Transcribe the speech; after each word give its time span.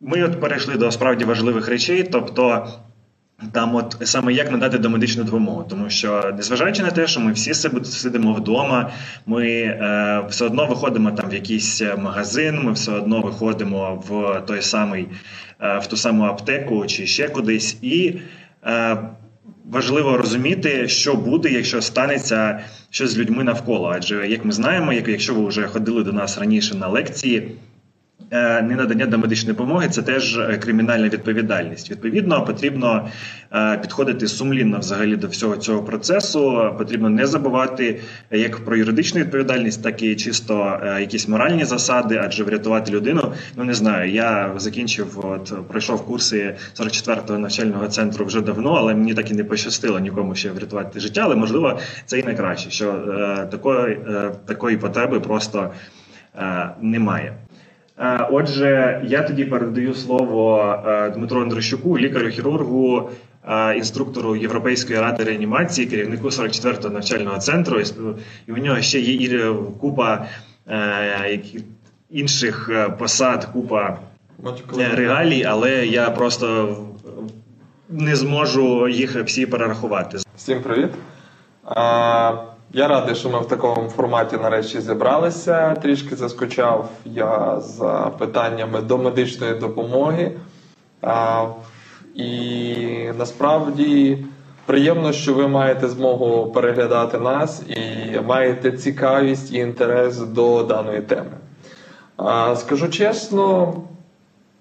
ми 0.00 0.22
от 0.22 0.40
перейшли 0.40 0.74
до 0.74 0.90
справді 0.90 1.24
важливих 1.24 1.68
речей, 1.68 2.02
тобто. 2.02 2.68
Там, 3.52 3.74
от 3.74 3.96
саме 4.04 4.32
як 4.32 4.52
надати 4.52 4.78
домедичну 4.78 5.24
допомогу, 5.24 5.66
тому 5.70 5.90
що 5.90 6.32
незважаючи 6.36 6.82
на 6.82 6.90
те, 6.90 7.06
що 7.06 7.20
ми 7.20 7.32
всі 7.32 7.54
сидимо 7.84 8.32
вдома, 8.32 8.90
ми 9.26 9.46
е, 9.46 10.24
все 10.28 10.44
одно 10.44 10.66
виходимо 10.66 11.10
там 11.10 11.30
в 11.30 11.34
якийсь 11.34 11.82
магазин, 11.98 12.60
ми 12.62 12.72
все 12.72 12.92
одно 12.92 13.20
виходимо 13.20 14.04
в 14.08 14.40
той 14.46 14.62
самий 14.62 15.08
е, 15.60 15.78
в 15.78 15.86
ту 15.86 15.96
саму 15.96 16.24
аптеку 16.24 16.86
чи 16.86 17.06
ще 17.06 17.28
кудись, 17.28 17.78
і 17.82 18.16
е, 18.64 18.96
важливо 19.64 20.16
розуміти, 20.16 20.88
що 20.88 21.14
буде, 21.14 21.48
якщо 21.48 21.82
станеться 21.82 22.60
щось 22.90 23.10
з 23.10 23.18
людьми 23.18 23.44
навколо. 23.44 23.92
Адже 23.96 24.28
як 24.28 24.44
ми 24.44 24.52
знаємо, 24.52 24.92
як 24.92 25.08
якщо 25.08 25.34
ви 25.34 25.48
вже 25.48 25.66
ходили 25.66 26.04
до 26.04 26.12
нас 26.12 26.38
раніше 26.38 26.74
на 26.74 26.88
лекції. 26.88 27.56
Е, 28.30 28.62
ненадання 28.62 29.06
до 29.06 29.18
медичної 29.18 29.56
допомоги 29.56 29.88
це 29.88 30.02
теж 30.02 30.38
е, 30.38 30.58
кримінальна 30.58 31.08
відповідальність. 31.08 31.90
Відповідно, 31.90 32.44
потрібно 32.44 33.08
е, 33.52 33.78
підходити 33.78 34.28
сумлінно 34.28 34.78
взагалі 34.78 35.16
до 35.16 35.28
всього 35.28 35.56
цього 35.56 35.82
процесу. 35.82 36.74
Потрібно 36.78 37.10
не 37.10 37.26
забувати 37.26 38.00
як 38.30 38.64
про 38.64 38.76
юридичну 38.76 39.20
відповідальність, 39.20 39.82
так 39.82 40.02
і 40.02 40.16
чисто 40.16 40.80
якісь 41.00 41.28
моральні 41.28 41.64
засади, 41.64 42.20
адже 42.24 42.44
врятувати 42.44 42.92
людину. 42.92 43.32
Ну 43.56 43.64
не 43.64 43.74
знаю. 43.74 44.10
Я 44.10 44.52
закінчив, 44.56 45.26
от 45.26 45.68
пройшов 45.68 46.06
курси 46.06 46.56
44-го 46.80 47.38
навчального 47.38 47.88
центру 47.88 48.24
вже 48.24 48.40
давно, 48.40 48.72
але 48.72 48.94
мені 48.94 49.14
так 49.14 49.30
і 49.30 49.34
не 49.34 49.44
пощастило 49.44 49.98
нікому 49.98 50.34
ще 50.34 50.50
врятувати 50.50 51.00
життя. 51.00 51.20
Але 51.24 51.34
можливо, 51.34 51.78
це 52.06 52.18
і 52.18 52.22
найкраще, 52.22 52.70
що 52.70 52.92
такої, 53.50 53.98
такої 54.46 54.76
потреби 54.76 55.20
просто 55.20 55.70
немає. 56.80 57.34
Е, 57.98 58.28
отже, 58.30 59.00
я 59.04 59.22
тоді 59.22 59.44
передаю 59.44 59.94
слово 59.94 60.74
е, 60.86 61.10
Дмитру 61.10 61.42
Андрощуку, 61.42 61.98
лікарю-хірургу, 61.98 63.10
е, 63.48 63.76
інструктору 63.76 64.36
Європейської 64.36 65.00
ради 65.00 65.24
реанімації, 65.24 65.86
керівнику 65.86 66.28
44-го 66.28 66.90
навчального 66.90 67.38
центру. 67.38 67.80
І 68.46 68.52
у 68.52 68.56
нього 68.56 68.80
ще 68.80 69.00
є 69.00 69.54
купа 69.80 70.26
інших 72.10 72.70
посад, 72.98 73.44
купа 73.44 73.98
регалій, 74.94 75.44
але 75.44 75.86
я 75.86 76.10
просто 76.10 76.76
не 77.88 78.16
зможу 78.16 78.88
їх 78.88 79.24
всі 79.24 79.46
перерахувати. 79.46 80.18
Всім 80.36 80.62
привіт. 80.62 80.90
Я 82.76 82.88
радий, 82.88 83.14
що 83.14 83.30
ми 83.30 83.40
в 83.40 83.48
такому 83.48 83.88
форматі 83.88 84.36
нарешті 84.36 84.80
зібралися. 84.80 85.74
Трішки 85.74 86.16
заскучав 86.16 86.90
я 87.04 87.60
за 87.60 88.12
питаннями 88.18 88.80
до 88.80 88.98
медичної 88.98 89.54
допомоги. 89.54 90.32
І 92.14 93.08
насправді 93.18 94.18
приємно, 94.66 95.12
що 95.12 95.34
ви 95.34 95.48
маєте 95.48 95.88
змогу 95.88 96.50
переглядати 96.50 97.18
нас 97.18 97.62
і 97.68 98.20
маєте 98.20 98.72
цікавість 98.72 99.52
і 99.52 99.56
інтерес 99.56 100.18
до 100.18 100.62
даної 100.62 101.00
теми. 101.00 101.36
Скажу 102.56 102.88
чесно, 102.88 103.74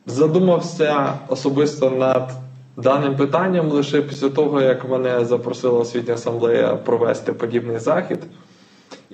задумався 0.05 1.13
особисто 1.27 1.89
над 1.89 2.31
даним 2.77 3.15
питанням 3.15 3.69
лише 3.69 4.01
після 4.01 4.29
того, 4.29 4.61
як 4.61 4.89
мене 4.89 5.25
запросила 5.25 5.79
освітня 5.79 6.13
асамблея 6.13 6.75
провести 6.75 7.33
подібний 7.33 7.79
захід. 7.79 8.19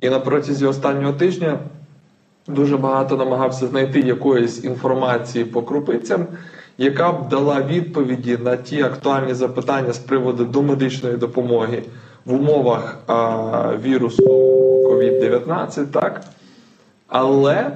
І 0.00 0.10
на 0.10 0.20
протязі 0.20 0.66
останнього 0.66 1.12
тижня 1.12 1.58
дуже 2.48 2.76
багато 2.76 3.16
намагався 3.16 3.66
знайти 3.66 4.00
якоїсь 4.00 4.64
інформації 4.64 5.44
по 5.44 5.62
крупицям, 5.62 6.26
яка 6.78 7.12
б 7.12 7.28
дала 7.28 7.62
відповіді 7.62 8.38
на 8.44 8.56
ті 8.56 8.82
актуальні 8.82 9.34
запитання 9.34 9.92
з 9.92 9.98
приводу 9.98 10.44
домедичної 10.44 11.16
допомоги 11.16 11.82
в 12.24 12.34
умовах 12.34 12.98
а, 13.06 13.76
вірусу 13.84 14.22
COVID-19. 14.90 15.86
так? 15.86 16.22
Але 17.08 17.70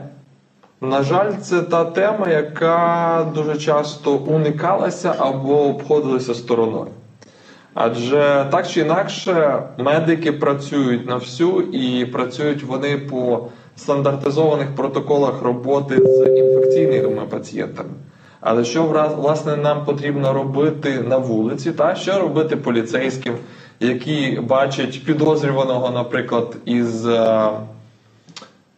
на 0.81 1.03
жаль, 1.03 1.32
це 1.42 1.62
та 1.62 1.84
тема, 1.84 2.28
яка 2.28 3.26
дуже 3.34 3.56
часто 3.56 4.14
уникалася 4.14 5.14
або 5.19 5.62
обходилася 5.62 6.34
стороною. 6.34 6.87
Адже 7.75 8.47
так 8.50 8.69
чи 8.69 8.81
інакше 8.81 9.62
медики 9.78 10.32
працюють 10.32 11.06
на 11.06 11.16
всю 11.16 11.60
і 11.60 12.04
працюють 12.04 12.62
вони 12.62 12.98
по 12.98 13.48
стандартизованих 13.76 14.75
протоколах 14.76 15.42
роботи 15.42 15.97
з 15.97 16.38
інфекційними 16.38 17.22
пацієнтами. 17.31 17.91
Але 18.41 18.65
що 18.65 18.84
власне 19.19 19.56
нам 19.56 19.84
потрібно 19.84 20.32
робити 20.32 21.00
на 21.09 21.16
вулиці, 21.16 21.72
та 21.72 21.94
що 21.94 22.20
робити 22.20 22.56
поліцейським, 22.56 23.34
які 23.81 24.41
бачать 24.42 25.04
підозрюваного, 25.04 25.91
наприклад, 25.91 26.56
із 26.65 27.06
е, 27.06 27.50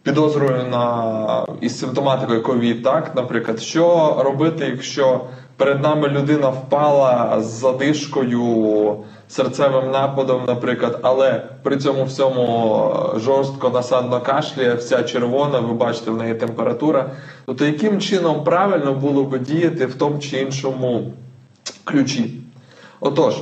підозрою 0.08 0.64
на 0.70 1.44
із 1.60 1.78
симптоматикою 1.78 2.42
ковід, 2.42 2.82
так, 2.82 3.12
наприклад, 3.16 3.60
що 3.60 4.16
робити, 4.24 4.66
якщо 4.70 5.20
перед 5.56 5.82
нами 5.82 6.08
людина 6.08 6.48
впала 6.48 7.40
з 7.40 7.44
задишкою, 7.44 8.96
серцевим 9.28 9.90
нападом, 9.90 10.42
наприклад, 10.46 10.98
але 11.02 11.42
при 11.62 11.76
цьому 11.76 12.04
всьому 12.04 12.94
жорстко 13.16 13.70
насадно 13.70 14.20
кашляє, 14.20 14.74
вся 14.74 15.02
червона, 15.02 15.60
ви 15.60 15.74
бачите, 15.74 16.10
в 16.10 16.16
неї 16.16 16.34
температура. 16.34 17.10
Тобто, 17.46 17.64
яким 17.64 18.00
чином 18.00 18.44
правильно 18.44 18.94
було 18.94 19.24
би 19.24 19.38
діяти 19.38 19.86
в 19.86 19.94
тому 19.94 20.18
чи 20.18 20.40
іншому 20.40 21.12
ключі? 21.84 22.40
Отож, 23.00 23.34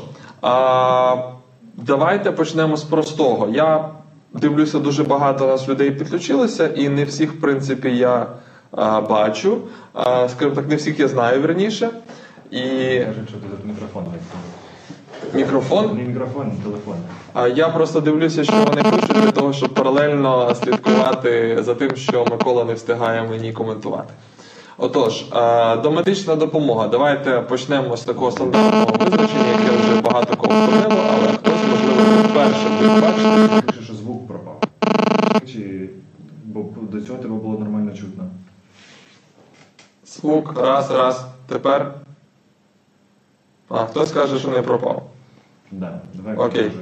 а, 0.43 1.17
давайте 1.75 2.33
почнемо 2.33 2.77
з 2.77 2.85
простого. 2.85 3.49
Я 3.49 3.89
дивлюся, 4.33 4.79
дуже 4.79 5.05
багато 5.05 5.47
нас 5.47 5.69
людей 5.69 5.91
підключилося, 5.91 6.67
і 6.69 6.89
не 6.89 7.05
всіх, 7.05 7.33
в 7.33 7.41
принципі, 7.41 7.97
я 7.97 8.27
а, 8.71 9.01
бачу. 9.01 9.59
А, 9.93 10.29
Скажімо 10.29 10.55
так, 10.57 10.69
не 10.69 10.77
всіх 10.77 11.01
я 11.01 11.09
знаю 11.09 11.41
верніше. 11.41 11.91
І... 12.51 12.61
Кажуть, 12.99 13.29
що 13.29 13.39
тут 13.39 13.65
мікрофон 13.65 14.05
Мікрофон? 15.35 15.97
Не 15.97 16.03
мікрофон, 16.03 16.47
не 16.47 16.65
телефон. 16.65 16.95
А 17.35 17.49
я 17.49 17.69
просто 17.69 18.01
дивлюся, 18.01 18.45
що 18.45 18.53
вони 18.53 18.83
пишуть 18.83 19.23
для 19.23 19.31
того, 19.31 19.53
щоб 19.53 19.75
паралельно 19.75 20.55
слідкувати 20.55 21.59
за 21.61 21.75
тим, 21.75 21.97
що 21.97 22.25
Микола 22.31 22.65
не 22.65 22.75
встигає 22.75 23.23
мені 23.23 23.53
коментувати. 23.53 24.15
Отож, 24.79 25.25
домедична 25.83 26.35
допомога. 26.35 26.89
Давайте 26.89 27.41
почнемо 27.41 27.97
з 27.97 28.05
такого 28.05 28.31
стандартного 28.31 28.87
визначення, 29.01 29.49
яке 29.49 29.77
вже 29.77 30.01
багато 30.01 30.37
кого 30.37 30.67
входило, 30.67 31.03
але 31.15 31.29
хтось, 31.29 31.53
можливо, 31.71 32.23
вперше 32.29 32.69
буде 32.81 33.01
бачити. 33.01 33.77
Чи 35.47 35.91
бо 36.45 36.65
до 36.83 37.01
цього 37.01 37.19
тебе 37.19 37.35
було 37.35 37.59
нормально 37.59 37.93
чутно? 37.93 38.25
Звук, 40.07 40.59
раз, 40.59 40.91
раз. 40.91 41.27
Тепер. 41.49 41.95
А, 43.69 43.85
хтось 43.85 44.13
каже, 44.13 44.39
що 44.39 44.49
не 44.49 44.63
пропав. 44.63 45.11
Да, 45.71 46.01
давай 46.15 46.37
Окей. 46.37 46.73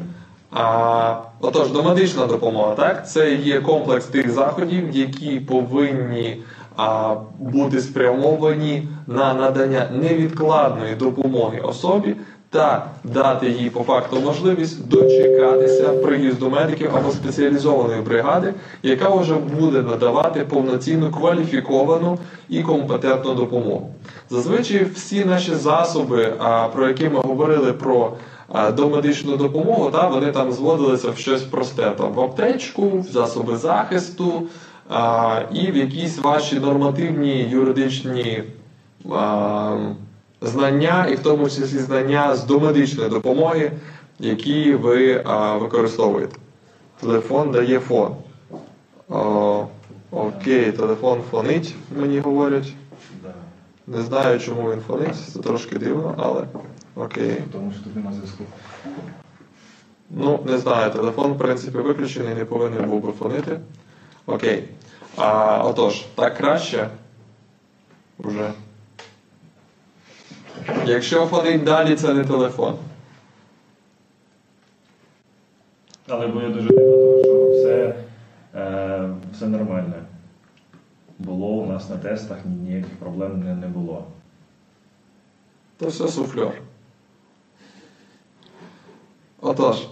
А, 0.51 1.21
Отож, 1.41 1.71
домедична 1.71 2.27
допомога, 2.27 2.75
так? 2.75 3.09
Це 3.09 3.35
є 3.35 3.61
комплекс 3.61 4.07
тих 4.07 4.31
заходів, 4.31 4.91
які 4.91 5.41
повинні 5.41 6.43
а, 6.77 7.15
бути 7.39 7.81
спрямовані 7.81 8.89
на 9.07 9.35
надання 9.35 9.89
невідкладної 9.93 10.95
допомоги 10.95 11.61
особі 11.61 12.17
та 12.55 12.87
дати 13.05 13.51
їй 13.51 13.71
по 13.71 13.83
факту 13.83 14.21
можливість 14.21 14.89
дочекатися 14.89 15.89
приїзду 15.89 16.51
медиків 16.51 16.97
або 16.97 17.11
спеціалізованої 17.11 18.01
бригади, 18.01 18.55
яка 18.83 19.09
вже 19.09 19.35
буде 19.35 19.83
надавати 19.83 20.41
повноцінну 20.41 21.11
кваліфіковану 21.11 22.19
і 22.49 22.63
компетентну 22.63 23.35
допомогу. 23.35 23.95
Зазвичай 24.31 24.85
всі 24.95 25.25
наші 25.25 25.55
засоби, 25.55 26.33
про 26.75 26.89
які 26.89 27.09
ми 27.09 27.21
говорили 27.21 27.73
про 27.73 28.13
домедичну 28.77 29.37
допомогу, 29.37 29.91
та 29.91 30.09
вони 30.09 30.33
там 30.33 30.53
зводилися 30.53 31.11
в 31.11 31.19
щось 31.19 31.43
просте 31.43 31.91
там 31.99 32.13
в 32.13 32.21
аптечку, 32.21 32.99
в 32.99 33.13
засоби 33.13 33.57
захисту 33.57 34.43
і 35.53 35.71
в 35.71 35.77
якісь 35.77 36.19
ваші 36.19 36.61
нормативні 36.61 37.49
юридичні 37.51 38.43
знання, 40.45 41.07
і 41.07 41.15
в 41.15 41.21
тому 41.21 41.45
числі 41.45 41.79
знання 41.79 42.37
з 42.37 42.45
домедичної 42.45 43.11
допомоги, 43.11 43.73
які 44.19 44.75
ви 44.75 45.23
а, 45.25 45.57
використовуєте. 45.57 46.37
Телефон 47.01 47.51
дає 47.51 47.81
фон. 47.81 48.17
О, 49.09 49.67
Окей, 50.11 50.73
телефон 50.73 51.23
фонить, 51.31 51.75
мені 51.97 52.21
говорять. 52.21 52.73
Не 53.87 54.03
знаю, 54.03 54.41
чому 54.41 54.71
він 54.71 54.81
фонить, 54.81 55.17
це 55.33 55.39
трошки 55.39 55.79
дивно, 55.79 56.15
але 56.19 56.45
окей. 57.05 57.45
Тому 57.53 57.73
що 57.73 57.85
тут 57.85 57.97
немає 57.97 58.17
зв'язку. 58.17 58.45
Ну, 60.11 60.41
не 60.47 60.59
знаю, 60.59 60.91
телефон, 60.91 61.33
в 61.33 61.39
принципі, 61.39 61.79
виключений, 61.79 62.35
не 62.35 62.45
повинен 62.45 62.91
був 62.91 63.03
би 63.03 63.13
фонити. 63.13 63.61
Окей. 64.27 64.69
А, 65.17 65.63
Отож, 65.65 66.05
так 66.15 66.37
краще. 66.37 66.89
Уже. 68.19 68.53
Якщо 70.87 71.27
фонить 71.27 71.65
далі, 71.65 71.97
це 71.97 72.15
не 72.15 72.25
телефон. 72.25 72.77
Але 76.09 76.27
було 76.27 76.49
дуже 76.49 76.69
дивно, 76.69 77.23
що 77.25 77.51
все, 77.51 77.95
е, 78.55 79.09
все 79.33 79.47
нормально. 79.47 79.95
Було 81.19 81.47
у 81.47 81.67
нас 81.67 81.91
на 81.91 81.97
тестах, 81.97 82.39
ніяких 82.45 82.97
проблем 82.97 83.43
не, 83.45 83.55
не 83.55 83.67
було. 83.67 84.05
То 85.77 85.87
все 85.87 86.09
суфльор. 86.09 86.53
Отож, 89.41 89.89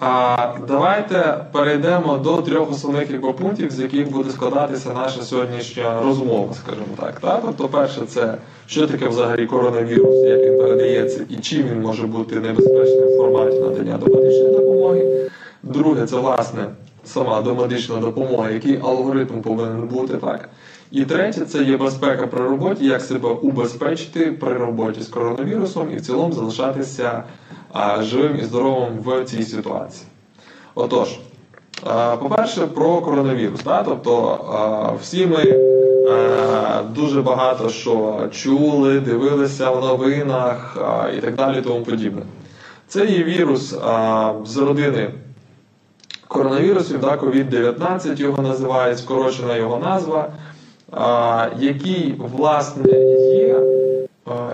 а, 0.00 0.54
давайте 0.68 1.44
перейдемо 1.52 2.18
до 2.18 2.42
трьох 2.42 2.70
основних 2.70 3.20
пунктів, 3.20 3.70
з 3.70 3.80
яких 3.80 4.12
буде 4.12 4.30
складатися 4.30 4.92
наша 4.94 5.22
сьогоднішня 5.22 6.02
розмова, 6.02 6.54
скажімо 6.54 6.86
так. 7.00 7.20
Та? 7.20 7.40
Тобто, 7.44 7.68
перше, 7.68 8.00
це 8.06 8.34
що 8.66 8.86
таке 8.86 9.08
взагалі 9.08 9.46
коронавірус, 9.46 10.16
як 10.16 10.40
він 10.40 10.58
передається 10.58 11.24
і 11.28 11.36
чим 11.36 11.62
він 11.62 11.80
може 11.80 12.06
бути 12.06 12.40
небезпечним 12.40 13.08
в 13.08 13.16
форматі 13.16 13.60
надання 13.60 13.98
домедичної 13.98 14.52
допомоги. 14.52 15.30
Друге, 15.62 16.06
це 16.06 16.16
власне 16.16 16.64
сама 17.04 17.42
домедична 17.42 17.96
допомога, 17.96 18.50
який 18.50 18.76
алгоритм 18.76 19.42
повинен 19.42 19.88
бути 19.88 20.14
так. 20.14 20.48
І 20.90 21.04
третє, 21.04 21.40
це 21.40 21.62
є 21.62 21.76
безпека 21.76 22.26
при 22.26 22.44
роботі, 22.44 22.86
як 22.86 23.02
себе 23.02 23.28
убезпечити 23.28 24.32
при 24.32 24.54
роботі 24.54 25.02
з 25.02 25.08
коронавірусом 25.08 25.92
і 25.92 25.96
в 25.96 26.00
цілому 26.00 26.32
залишатися 26.32 27.22
живим 28.00 28.38
і 28.40 28.44
здоровим 28.44 28.98
в 29.04 29.24
цій 29.24 29.42
ситуації. 29.42 30.06
Отож, 30.74 31.18
по-перше, 32.20 32.66
про 32.66 33.00
коронавірус. 33.00 33.60
Да? 33.64 33.82
Тобто 33.82 34.96
всі 35.00 35.26
ми 35.26 35.44
дуже 36.94 37.22
багато 37.22 37.68
що 37.68 38.26
чули, 38.30 39.00
дивилися 39.00 39.70
в 39.70 39.84
новинах 39.84 40.76
і 41.18 41.20
так 41.20 41.34
далі, 41.34 41.62
тому 41.62 41.84
подібне. 41.84 42.22
Це 42.88 43.06
є 43.06 43.24
вірус 43.24 43.74
з 44.44 44.56
родини 44.56 45.10
коронавірусів, 46.28 47.00
да, 47.00 47.16
COVID-19 47.16 48.20
його 48.20 48.42
називають, 48.42 48.98
скорочена 48.98 49.56
його 49.56 49.78
назва, 49.78 50.32
який, 51.58 52.14
власне, 52.18 52.92
є, 52.92 53.60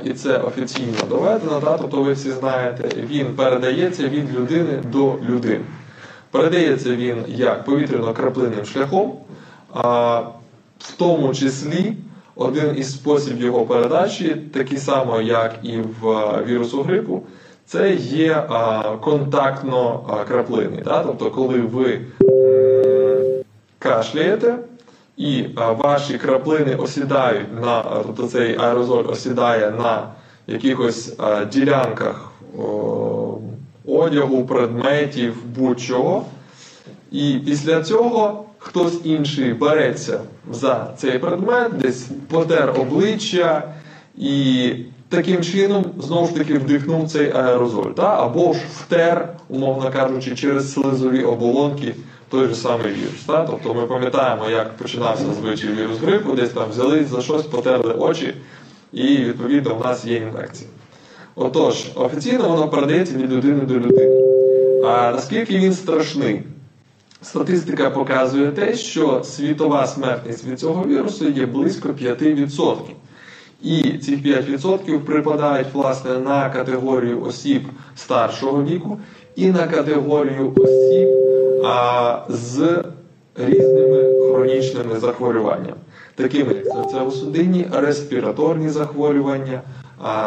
і 0.04 0.12
це 0.12 0.38
офіційно 0.38 0.98
доведено, 1.08 1.60
да, 1.64 1.78
тобто 1.78 2.02
ви 2.02 2.12
всі 2.12 2.30
знаєте, 2.30 2.88
він 2.96 3.26
передається 3.26 4.08
від 4.08 4.34
людини 4.34 4.82
до 4.92 5.14
людини. 5.28 5.64
Передається 6.30 6.96
він 6.96 7.24
як 7.28 7.68
повітряно-краплинним 7.68 8.64
шляхом, 8.64 9.12
а, 9.74 10.18
в 10.78 10.96
тому 10.96 11.34
числі 11.34 11.96
один 12.36 12.76
із 12.76 12.92
способів 12.92 13.44
його 13.44 13.66
передачі, 13.66 14.36
такий 14.54 14.78
самий, 14.78 15.26
як 15.26 15.54
і 15.62 15.78
в 16.00 16.04
вірусу 16.46 16.82
грипу, 16.82 17.22
це 17.66 17.94
є 17.94 18.42
контактно 19.00 20.00
краплини. 20.28 20.82
Да? 20.84 21.02
Тобто, 21.02 21.30
коли 21.30 21.60
ви 21.60 22.00
кашляєте, 23.78 24.58
і 25.16 25.46
ваші 25.56 26.18
краплини 26.18 26.74
осідають 26.74 27.60
на, 27.60 27.82
тобто 27.82 28.26
цей 28.26 28.56
аерозоль 28.56 29.04
осідає 29.08 29.70
на 29.70 30.08
якихось 30.46 31.16
ділянках 31.52 32.32
одягу, 33.86 34.44
предметів, 34.44 35.34
будь-чого. 35.56 36.24
І 37.12 37.38
після 37.46 37.82
цього 37.82 38.44
хтось 38.58 39.00
інший 39.04 39.52
береться 39.52 40.20
за 40.52 40.94
цей 40.96 41.18
предмет, 41.18 41.72
десь 41.78 42.06
потер 42.30 42.74
обличчя 42.80 43.74
і 44.18 44.70
таким 45.08 45.42
чином 45.42 45.84
знову 45.98 46.26
ж 46.26 46.34
таки 46.34 46.54
вдихнув 46.54 47.10
цей 47.10 47.32
аерозоль. 47.32 47.90
Та? 47.90 48.24
Або 48.24 48.52
ж 48.52 48.60
втер, 48.76 49.28
умовно 49.48 49.90
кажучи, 49.90 50.34
через 50.34 50.72
слизові 50.72 51.22
оболонки 51.22 51.94
той 52.34 52.48
же 52.48 52.54
самий 52.54 52.92
вірус. 52.92 53.24
Та? 53.26 53.44
Тобто 53.44 53.74
ми 53.74 53.86
пам'ятаємо, 53.86 54.50
як 54.50 54.76
починався 54.76 55.24
звичай 55.40 55.72
вірус 55.72 55.98
грипу, 55.98 56.32
десь 56.32 56.50
там 56.50 56.70
взяли 56.70 57.04
за 57.04 57.20
щось, 57.20 57.42
потерли 57.42 57.92
очі, 57.92 58.34
і 58.92 59.16
відповідно 59.16 59.74
в 59.74 59.84
нас 59.84 60.04
є 60.04 60.16
інфекція. 60.16 60.70
Отож, 61.34 61.86
офіційно 61.94 62.48
воно 62.48 62.68
передається 62.68 63.16
від 63.16 63.32
людини 63.32 63.60
до 63.60 63.74
людини. 63.74 64.22
А 64.84 65.10
наскільки 65.10 65.58
він 65.58 65.72
страшний? 65.72 66.42
Статистика 67.22 67.90
показує 67.90 68.50
те, 68.50 68.74
що 68.74 69.24
світова 69.24 69.86
смертність 69.86 70.44
від 70.44 70.60
цього 70.60 70.84
вірусу 70.84 71.28
є 71.28 71.46
близько 71.46 71.88
5%. 71.88 72.76
І 73.62 73.98
ці 73.98 74.16
5% 74.16 74.98
припадають 74.98 75.68
власне 75.72 76.18
на 76.18 76.50
категорію 76.50 77.22
осіб 77.22 77.62
старшого 77.96 78.64
віку 78.64 78.98
і 79.36 79.48
на 79.48 79.66
категорію 79.66 80.52
осіб 80.56 81.08
а, 81.64 82.22
з 82.28 82.84
різними 83.36 84.04
хронічними 84.30 84.98
захворюваннями, 84.98 85.76
такими 86.14 86.54
як 86.54 86.66
серцево-судинні, 86.66 87.80
респіраторні 87.80 88.68
захворювання, 88.68 89.62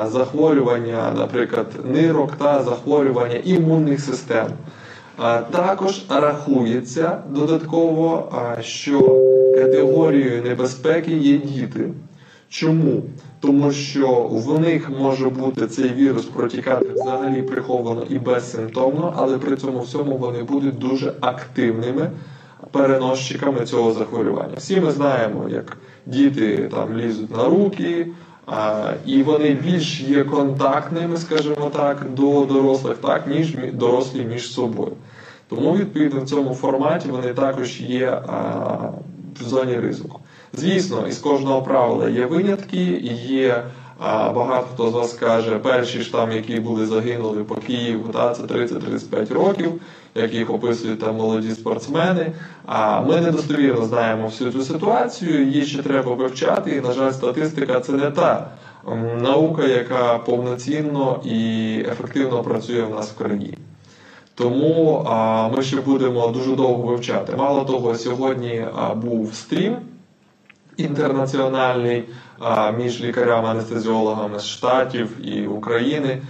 захворювання, 0.06 1.13
наприклад, 1.18 1.68
нирок 1.86 2.31
та 2.36 2.63
захворювання 2.63 3.36
імунних 3.44 4.01
систем. 4.01 4.48
Також 5.51 6.06
рахується 6.10 7.18
додатково, 7.30 8.31
що 8.62 9.00
категорією 9.56 10.44
небезпеки 10.44 11.12
є 11.12 11.38
діти. 11.38 11.90
Чому? 12.50 13.02
Тому 13.40 13.72
що 13.72 14.28
в 14.32 14.60
них 14.60 14.90
може 14.90 15.30
бути 15.30 15.68
цей 15.68 15.94
вірус 15.94 16.26
протікати 16.26 16.86
взагалі 16.94 17.42
приховано 17.42 18.04
і 18.10 18.20
безсимптомно, 18.20 19.14
але 19.18 19.38
при 19.38 19.58
цьому 19.58 19.80
всьому 19.80 20.18
вони 20.18 20.44
будуть 20.44 20.78
дуже 20.78 21.14
активними 21.22 22.12
переносчиками 22.72 23.66
цього 23.66 23.92
захворювання. 23.92 24.56
Всі 24.58 24.82
ми 24.82 24.92
знаємо, 24.92 25.50
як 25.50 25.78
діти 26.06 26.70
там 26.74 26.98
лізуть 26.98 27.38
на 27.38 27.46
руки, 27.46 28.08
а, 28.46 28.92
і 29.06 29.24
вони 29.24 29.50
більш 29.54 30.02
є 30.02 30.24
контактними, 30.24 31.18
скажімо 31.18 31.72
так, 31.74 32.06
до 32.14 32.46
дорослих, 32.46 32.98
так, 32.98 33.28
ніж 33.28 33.56
дорослі 33.74 34.26
між 34.26 34.52
собою. 34.52 34.92
Тому, 35.50 35.76
відповідно, 35.76 36.22
в 36.22 36.26
цьому 36.26 36.54
форматі 36.54 37.10
вони 37.10 37.34
також 37.34 37.82
є 37.82 38.22
а, 38.28 38.42
в 39.40 39.44
зоні 39.44 39.76
ризику. 39.76 40.20
Звісно, 40.57 41.07
із 41.07 41.18
кожного 41.18 41.62
правила 41.62 42.09
є 42.09 42.25
винятки, 42.25 42.83
і 42.83 43.13
є 43.15 43.63
а, 44.00 44.30
багато 44.31 44.68
хто 44.74 44.89
з 44.89 44.94
вас 44.94 45.13
каже, 45.13 45.59
перші 45.59 46.02
ж 46.02 46.11
там, 46.11 46.31
які 46.31 46.59
були 46.59 46.85
загинули 46.85 47.44
по 47.44 47.56
Києву, 47.56 48.09
та, 48.14 48.33
це 48.33 48.44
30-35 48.44 49.33
років, 49.33 49.81
як 50.16 50.49
описують 50.49 50.99
там 50.99 51.16
молоді 51.16 51.52
спортсмени. 51.52 52.31
А 52.66 53.02
ми 53.02 53.21
недостовірно 53.21 53.85
знаємо 53.85 54.26
всю 54.26 54.52
цю 54.52 54.61
ситуацію, 54.61 55.45
її 55.45 55.66
ще 55.66 55.83
треба 55.83 56.14
вивчати, 56.14 56.71
і, 56.71 56.81
на 56.81 56.94
жаль, 56.94 57.11
статистика 57.11 57.80
це 57.80 57.92
не 57.92 58.11
та 58.11 58.47
наука, 59.21 59.64
яка 59.64 60.18
повноцінно 60.18 61.21
і 61.26 61.80
ефективно 61.92 62.44
працює 62.44 62.81
в 62.81 62.90
нас 62.90 63.11
в 63.11 63.18
країні. 63.18 63.57
Тому 64.35 65.04
а, 65.07 65.47
ми 65.47 65.64
ще 65.64 65.81
будемо 65.81 66.28
дуже 66.28 66.56
довго 66.56 66.83
вивчати. 66.83 67.35
Мало 67.35 67.66
того, 67.66 67.95
сьогодні 67.95 68.66
а, 68.76 68.94
був 68.95 69.33
стрім 69.33 69.76
інтернаціональний 70.78 72.04
між 72.78 73.02
лікарями-анестезіологами 73.02 74.40
з 74.40 74.46
Штатів 74.46 75.28
і 75.28 75.48
України. 75.48 76.22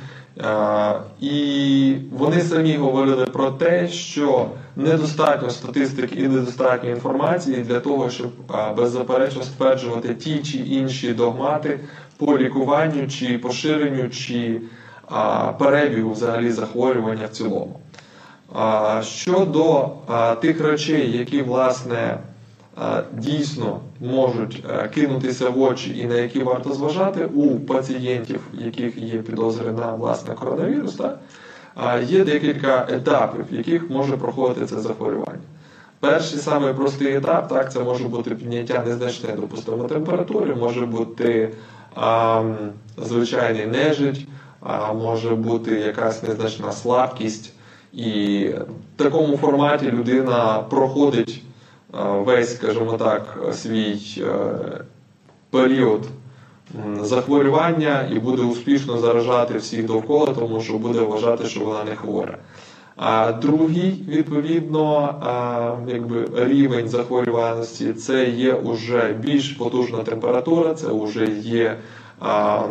І 1.20 1.96
вони 2.12 2.42
самі 2.42 2.77
говорили 2.77 3.25
про 3.25 3.51
те, 3.51 3.88
що 3.88 4.50
недостатньо 4.75 5.50
статистики 5.50 6.16
і 6.16 6.27
недостатньо 6.27 6.89
інформації 6.89 7.58
для 7.58 7.80
того, 7.80 8.10
щоб 8.10 8.32
беззаперечно 8.77 9.44
стверджувати 9.44 10.16
ті 10.16 10.39
чи 10.39 10.58
інші 10.58 11.13
догмати 11.13 11.80
по 12.18 12.38
лікуванню 12.38 13.08
чи 13.08 13.38
поширенню 13.38 14.10
чи 14.10 14.62
перебігу 15.60 16.12
взагалі 16.12 16.51
захворювання 16.51 17.25
в 17.25 17.30
цілому. 17.30 17.80
Щодо 19.01 19.89
тих 20.42 20.62
речей, 20.62 21.18
які 21.18 21.42
власне 21.42 22.18
дійсно 23.13 23.79
можуть 24.00 24.63
кинутися 24.93 25.50
в 25.50 25.62
очі 25.62 26.00
і 26.00 26.05
на 26.05 26.15
які 26.15 26.39
варто 26.43 26.74
зважати 26.74 27.25
у 27.25 27.60
пацієнтів, 27.60 28.41
яких 28.53 28.98
є 28.98 29.22
підозри 29.22 29.72
на 29.72 29.96
власне 29.96 30.36
коронавірус, 30.36 30.96
так, 30.96 31.19
є 32.07 32.24
декілька 32.24 32.88
етапів, 32.89 33.46
в 33.51 33.53
яких 33.53 33.89
може 33.89 34.17
проходити 34.17 34.65
це 34.65 34.79
захворювання. 34.79 35.41
Перший 36.00 36.39
самий 36.39 36.74
простий 36.74 37.15
етап, 37.15 37.50
так, 37.50 37.72
це 37.72 37.79
може 37.79 38.07
бути 38.07 38.36
підняття 38.36 38.84
незначної 38.88 39.36
допустимої 39.36 39.89
температури, 39.89 40.55
може 40.55 40.86
бути 40.86 41.53
а, 41.96 42.43
звичайний 42.98 43.65
нежить, 43.65 44.27
а, 44.62 44.93
може 44.93 45.36
бути 45.36 45.79
якась 45.79 46.24
незначна 46.24 46.72
слабкість. 46.72 47.53
І 47.93 48.46
в 48.96 49.03
такому 49.03 49.38
форматі 49.38 49.91
людина 49.91 50.65
проходить 50.69 51.41
е, 51.43 51.47
весь, 51.94 52.56
скажімо 52.56 52.94
так, 52.94 53.38
свій 53.53 54.00
е, 54.17 54.25
період 55.50 56.01
захворювання 57.01 58.10
і 58.12 58.20
буде 58.20 58.41
успішно 58.41 58.98
заражати 58.98 59.58
всіх 59.58 59.86
довкола, 59.86 60.34
тому 60.34 60.62
що 60.62 60.77
буде 60.77 61.00
вважати, 61.00 61.46
що 61.46 61.60
вона 61.60 61.84
не 61.84 61.96
хвора. 61.96 62.38
А 62.96 63.32
другий, 63.32 64.06
відповідно, 64.08 65.15
якби 65.88 66.27
рівень 66.36 66.89
захворюваності 66.89 67.94
це 67.94 68.25
є 68.25 68.62
вже 68.63 69.13
більш 69.13 69.50
потужна 69.50 70.03
температура, 70.03 70.74
це 70.74 70.88
вже 70.91 71.25
є 71.41 71.77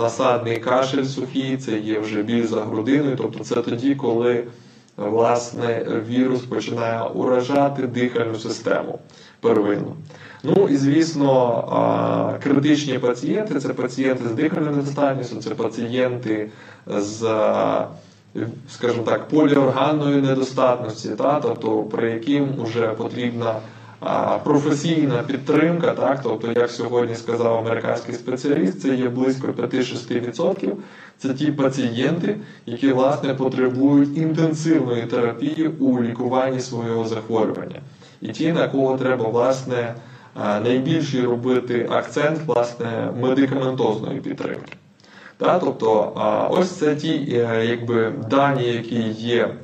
насадний 0.00 0.58
кашель 0.58 1.04
сухий, 1.04 1.56
це 1.56 1.78
є 1.78 1.98
вже 1.98 2.22
біль 2.22 2.46
за 2.46 2.60
грудиною. 2.64 3.16
Тобто 3.16 3.44
це 3.44 3.54
тоді, 3.54 3.94
коли 3.94 4.44
власне 4.96 5.86
вірус 6.08 6.40
починає 6.40 7.02
уражати 7.02 7.86
дихальну 7.86 8.38
систему 8.38 8.98
первинну. 9.40 9.96
Ну 10.42 10.68
і 10.68 10.76
звісно, 10.76 12.38
критичні 12.42 12.98
пацієнти 12.98 13.60
це 13.60 13.68
пацієнти 13.68 14.28
з 14.28 14.32
дихальною 14.32 14.76
недостатністю, 14.76 15.36
це 15.36 15.50
пацієнти 15.54 16.50
з 16.86 17.22
скажімо 18.68 19.02
так, 19.02 19.28
поліорганної 19.28 20.22
недостатності, 20.22 21.08
та, 21.08 21.40
тобто 21.40 21.82
при 21.82 22.10
яким 22.10 22.48
вже 22.62 22.88
потрібна 22.88 23.54
професійна 24.44 25.22
підтримка, 25.22 25.92
так, 25.92 26.20
тобто, 26.22 26.52
як 26.52 26.70
сьогодні 26.70 27.14
сказав 27.14 27.56
американський 27.58 28.14
спеціаліст, 28.14 28.80
це 28.80 28.94
є 28.94 29.08
близько 29.08 29.46
5-6%. 29.46 30.72
Це 31.18 31.34
ті 31.34 31.52
пацієнти, 31.52 32.36
які 32.66 32.92
власне 32.92 33.34
потребують 33.34 34.18
інтенсивної 34.18 35.02
терапії 35.02 35.68
у 35.68 36.02
лікуванні 36.02 36.60
свого 36.60 37.04
захворювання, 37.04 37.80
і 38.20 38.28
ті, 38.28 38.52
на 38.52 38.68
кого 38.68 38.98
треба 38.98 39.28
власне 39.28 39.94
найбільший 40.36 41.20
робити 41.20 41.88
акцент 41.90 42.38
власне 42.46 43.12
медикаментозної 43.20 44.20
підтримки. 44.20 44.72
Да? 45.40 45.58
Тобто 45.58 46.12
ось 46.50 46.70
це 46.70 46.96
ті 46.96 47.08
е, 47.32 47.66
якби, 47.66 48.12
дані, 48.30 48.64
які 48.68 49.02
є 49.08 49.54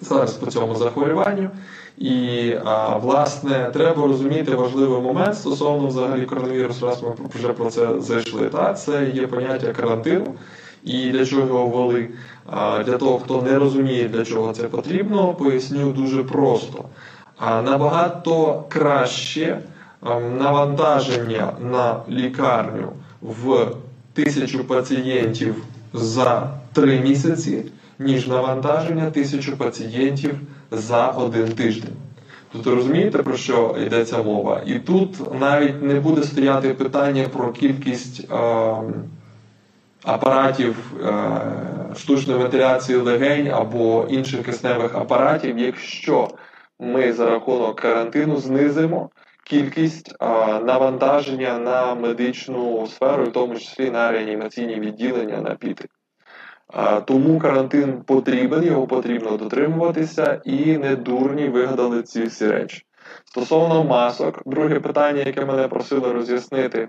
зараз 0.00 0.32
по 0.32 0.46
цьому 0.46 0.74
захворюванню. 0.74 1.50
І 1.98 2.52
власне 3.00 3.70
треба 3.72 4.06
розуміти 4.06 4.54
важливий 4.54 5.00
момент 5.00 5.36
стосовно 5.36 5.88
взагалі 5.88 6.24
коронавірусу, 6.24 6.86
раз 6.86 7.02
ми 7.02 7.08
вже 7.34 7.48
про 7.48 7.70
це 7.70 8.00
зайшли. 8.00 8.48
Та? 8.48 8.74
Це 8.74 9.10
є 9.14 9.26
поняття 9.26 9.72
карантину. 9.72 10.34
І 10.84 11.10
для 11.10 11.26
чого 11.26 11.46
його 11.46 11.66
ввели? 11.66 12.08
Для 12.86 12.98
того, 12.98 13.18
хто 13.18 13.42
не 13.42 13.58
розуміє, 13.58 14.08
для 14.08 14.24
чого 14.24 14.52
це 14.52 14.62
потрібно, 14.62 15.34
поясню 15.34 15.92
дуже 15.92 16.24
просто. 16.24 16.84
А 17.38 17.62
Набагато 17.62 18.64
краще 18.68 19.58
навантаження 20.38 21.52
на 21.60 22.00
лікарню 22.08 22.92
в 23.22 23.66
тисячу 24.12 24.64
пацієнтів 24.64 25.54
за 25.92 26.50
три 26.72 27.00
місяці, 27.00 27.64
ніж 27.98 28.28
навантаження 28.28 29.10
тисячу 29.10 29.56
пацієнтів 29.56 30.40
за 30.70 31.08
один 31.08 31.52
тиждень. 31.52 31.94
Тут 32.52 32.66
розумієте, 32.66 33.22
про 33.22 33.36
що 33.36 33.76
йдеться 33.86 34.22
мова? 34.22 34.62
І 34.66 34.78
тут 34.78 35.40
навіть 35.40 35.82
не 35.82 36.00
буде 36.00 36.22
стояти 36.22 36.74
питання 36.74 37.28
про 37.28 37.52
кількість 37.52 38.32
е, 38.32 38.36
апаратів 40.04 40.76
е, 41.04 41.40
штучної 41.96 42.38
вентиляції 42.38 42.98
легень 42.98 43.48
або 43.48 44.06
інших 44.10 44.42
кисневих 44.42 44.94
апаратів, 44.94 45.58
якщо 45.58 46.28
ми 46.78 47.12
за 47.12 47.30
рахунок 47.30 47.80
карантину 47.80 48.36
знизимо 48.36 49.10
кількість 49.44 50.14
а, 50.18 50.60
навантаження 50.60 51.58
на 51.58 51.94
медичну 51.94 52.86
сферу, 52.86 53.24
в 53.24 53.32
тому 53.32 53.54
числі 53.54 53.90
на 53.90 54.12
реанімаційні 54.12 54.74
відділення 54.74 55.40
на 55.40 55.54
піти. 55.54 55.88
Тому 57.04 57.38
карантин 57.38 58.02
потрібен, 58.02 58.64
його 58.64 58.86
потрібно 58.86 59.36
дотримуватися, 59.36 60.40
і 60.44 60.78
не 60.78 60.96
дурні 60.96 61.48
вигадали 61.48 62.02
ці 62.02 62.22
всі 62.22 62.46
речі. 62.46 62.82
Стосовно 63.24 63.84
масок, 63.84 64.42
друге 64.46 64.80
питання, 64.80 65.22
яке 65.22 65.44
мене 65.44 65.68
просили 65.68 66.12
роз'яснити 66.12 66.88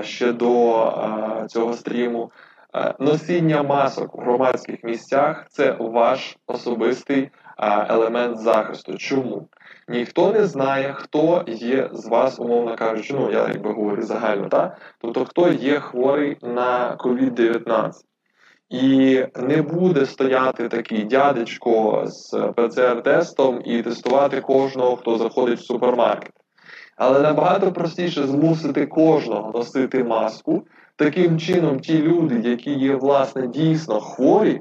ще 0.00 0.32
до 0.32 1.46
цього 1.48 1.72
стріму. 1.72 2.30
Носіння 2.98 3.62
масок 3.62 4.18
у 4.18 4.20
громадських 4.20 4.84
місцях 4.84 5.46
це 5.50 5.76
ваш 5.80 6.36
особистий 6.46 7.30
елемент 7.88 8.38
захисту. 8.38 8.98
Чому? 8.98 9.48
Ніхто 9.88 10.32
не 10.32 10.46
знає, 10.46 10.92
хто 10.92 11.44
є 11.46 11.88
з 11.92 12.06
вас, 12.06 12.40
умовно 12.40 12.76
кажучи, 12.76 13.14
ну 13.14 13.30
я 13.30 13.48
якби 13.48 13.72
говорю 13.72 14.02
загально, 14.02 14.48
так? 14.48 14.78
тобто 15.00 15.24
хто 15.24 15.48
є 15.48 15.80
хворий 15.80 16.36
на 16.42 16.96
COVID-19. 16.96 17.92
І 18.70 19.24
не 19.36 19.62
буде 19.62 20.06
стояти 20.06 20.68
такий 20.68 21.04
дядечко 21.04 22.02
з 22.06 22.34
ПЦР-тестом 22.34 23.60
і 23.64 23.82
тестувати 23.82 24.40
кожного, 24.40 24.96
хто 24.96 25.18
заходить 25.18 25.58
в 25.58 25.64
супермаркет. 25.64 26.32
Але 26.96 27.20
набагато 27.20 27.72
простіше 27.72 28.26
змусити 28.26 28.86
кожного 28.86 29.52
носити 29.54 30.04
маску. 30.04 30.66
Таким 30.96 31.38
чином, 31.38 31.80
ті 31.80 32.02
люди, 32.02 32.48
які 32.50 32.70
є, 32.70 32.94
власне, 32.94 33.46
дійсно 33.46 34.00
хворі, 34.00 34.60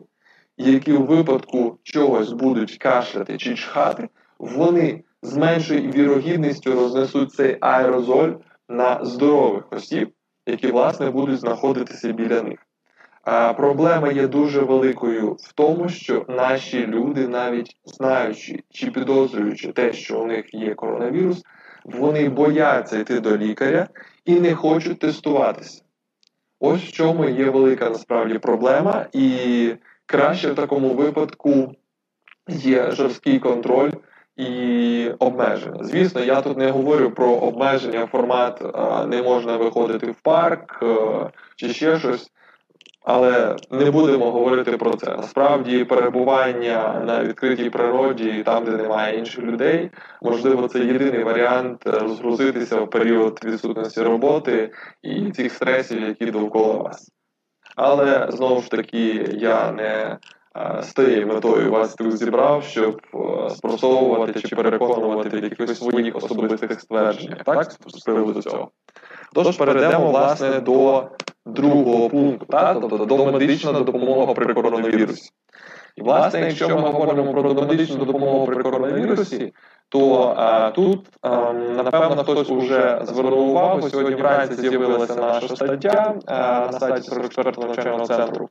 які 0.57 0.93
у 0.93 1.05
випадку 1.05 1.79
чогось 1.83 2.31
будуть 2.31 2.77
кашляти 2.77 3.37
чи 3.37 3.55
чхати, 3.55 4.09
вони 4.39 5.03
з 5.21 5.37
меншою 5.37 5.91
вірогідністю 5.91 6.71
рознесуть 6.71 7.33
цей 7.33 7.57
аерозоль 7.61 8.33
на 8.69 9.05
здорових 9.05 9.63
осіб, 9.71 10.11
які, 10.47 10.67
власне, 10.67 11.11
будуть 11.11 11.39
знаходитися 11.39 12.11
біля 12.11 12.41
них. 12.41 12.59
Проблема 13.57 14.11
є 14.11 14.27
дуже 14.27 14.59
великою 14.59 15.31
в 15.31 15.53
тому, 15.53 15.89
що 15.89 16.25
наші 16.29 16.87
люди, 16.87 17.27
навіть 17.27 17.77
знаючи 17.85 18.63
чи 18.69 18.91
підозрюючи 18.91 19.71
те, 19.71 19.93
що 19.93 20.19
у 20.19 20.25
них 20.25 20.53
є 20.53 20.73
коронавірус, 20.73 21.43
вони 21.85 22.29
бояться 22.29 22.99
йти 22.99 23.19
до 23.19 23.37
лікаря 23.37 23.87
і 24.25 24.39
не 24.39 24.55
хочуть 24.55 24.99
тестуватися. 24.99 25.83
Ось 26.59 26.81
в 26.81 26.91
чому 26.91 27.25
є 27.25 27.49
велика 27.49 27.89
насправді 27.89 28.39
проблема, 28.39 29.05
і 29.13 29.69
краще 30.05 30.51
в 30.51 30.55
такому 30.55 30.89
випадку 30.89 31.75
є 32.47 32.91
жорсткий 32.91 33.39
контроль 33.39 33.91
і 34.37 35.09
обмеження. 35.19 35.83
Звісно, 35.83 36.23
я 36.23 36.41
тут 36.41 36.57
не 36.57 36.71
говорю 36.71 37.11
про 37.11 37.31
обмеження 37.31 38.07
формат 38.07 38.61
не 39.07 39.23
можна 39.23 39.57
виходити 39.57 40.11
в 40.11 40.15
парк 40.15 40.83
чи 41.55 41.69
ще 41.69 41.99
щось. 41.99 42.31
Але 43.03 43.55
не 43.71 43.91
будемо 43.91 44.31
говорити 44.31 44.77
про 44.77 44.93
це. 44.93 45.15
Насправді, 45.17 45.83
перебування 45.83 47.03
на 47.05 47.23
відкритій 47.23 47.69
природі, 47.69 48.43
там, 48.45 48.65
де 48.65 48.71
немає 48.71 49.17
інших 49.17 49.43
людей, 49.43 49.91
можливо, 50.21 50.67
це 50.67 50.79
єдиний 50.79 51.23
варіант 51.23 51.81
розгрузитися 51.85 52.81
в 52.81 52.89
період 52.89 53.39
відсутності 53.45 54.01
роботи 54.01 54.71
і 55.01 55.31
цих 55.31 55.53
стресів, 55.53 56.01
які 56.01 56.25
довкола 56.25 56.73
вас. 56.73 57.11
Але 57.75 58.27
знову 58.29 58.61
ж 58.61 58.71
таки, 58.71 59.29
я 59.33 59.71
не 59.71 60.17
з 60.81 60.93
тією 60.93 61.27
метою 61.27 61.71
вас 61.71 61.95
тут 61.95 62.17
зібрав, 62.17 62.63
щоб 62.63 63.01
спростовувати 63.49 64.39
чи 64.39 64.55
переконувати 64.55 65.37
в 65.37 65.43
якихось 65.43 65.77
своїх 65.77 66.15
особистих 66.15 66.81
ствердженнях, 66.81 67.43
так 67.43 67.71
з 67.71 68.03
приводу 68.03 68.41
цього. 68.41 68.71
Тож 69.33 69.57
перейдемо 69.57 70.11
власне 70.11 70.59
до 70.59 71.07
другого 71.45 72.09
пункту, 72.09 72.45
так? 72.45 72.77
тобто 72.81 73.05
до 73.05 73.31
медична 73.31 73.71
допомога 73.71 74.33
при 74.33 74.53
коронавірусі. 74.53 75.31
І, 75.95 76.01
власне, 76.01 76.39
якщо 76.39 76.69
ми 76.69 76.89
говоримо 76.89 77.31
про 77.31 77.53
домедичну 77.53 78.05
допомогу 78.05 78.45
при 78.45 78.63
коронавірусі, 78.63 79.53
то 79.89 80.33
а, 80.37 80.71
тут, 80.71 81.09
а, 81.21 81.53
напевно, 81.53 82.23
хтось 82.23 82.49
вже 82.49 82.99
звернув 83.03 83.49
увагу. 83.49 83.89
Сьогодні 83.89 84.15
вранці 84.15 84.53
з'явилася 84.53 85.15
наша 85.15 85.55
стаття 85.55 86.15
а, 86.25 86.69
на 86.71 86.79
сайті 86.79 87.09
44 87.09 87.67
навчального 87.67 88.05
центру. 88.05 88.49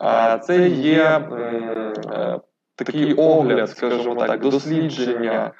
А, 0.00 0.38
це 0.38 0.68
є 0.68 1.02
е, 1.02 2.40
такий 2.76 3.14
огляд, 3.14 3.70
скажімо 3.70 4.14
так, 4.14 4.40
дослідження 4.40 5.52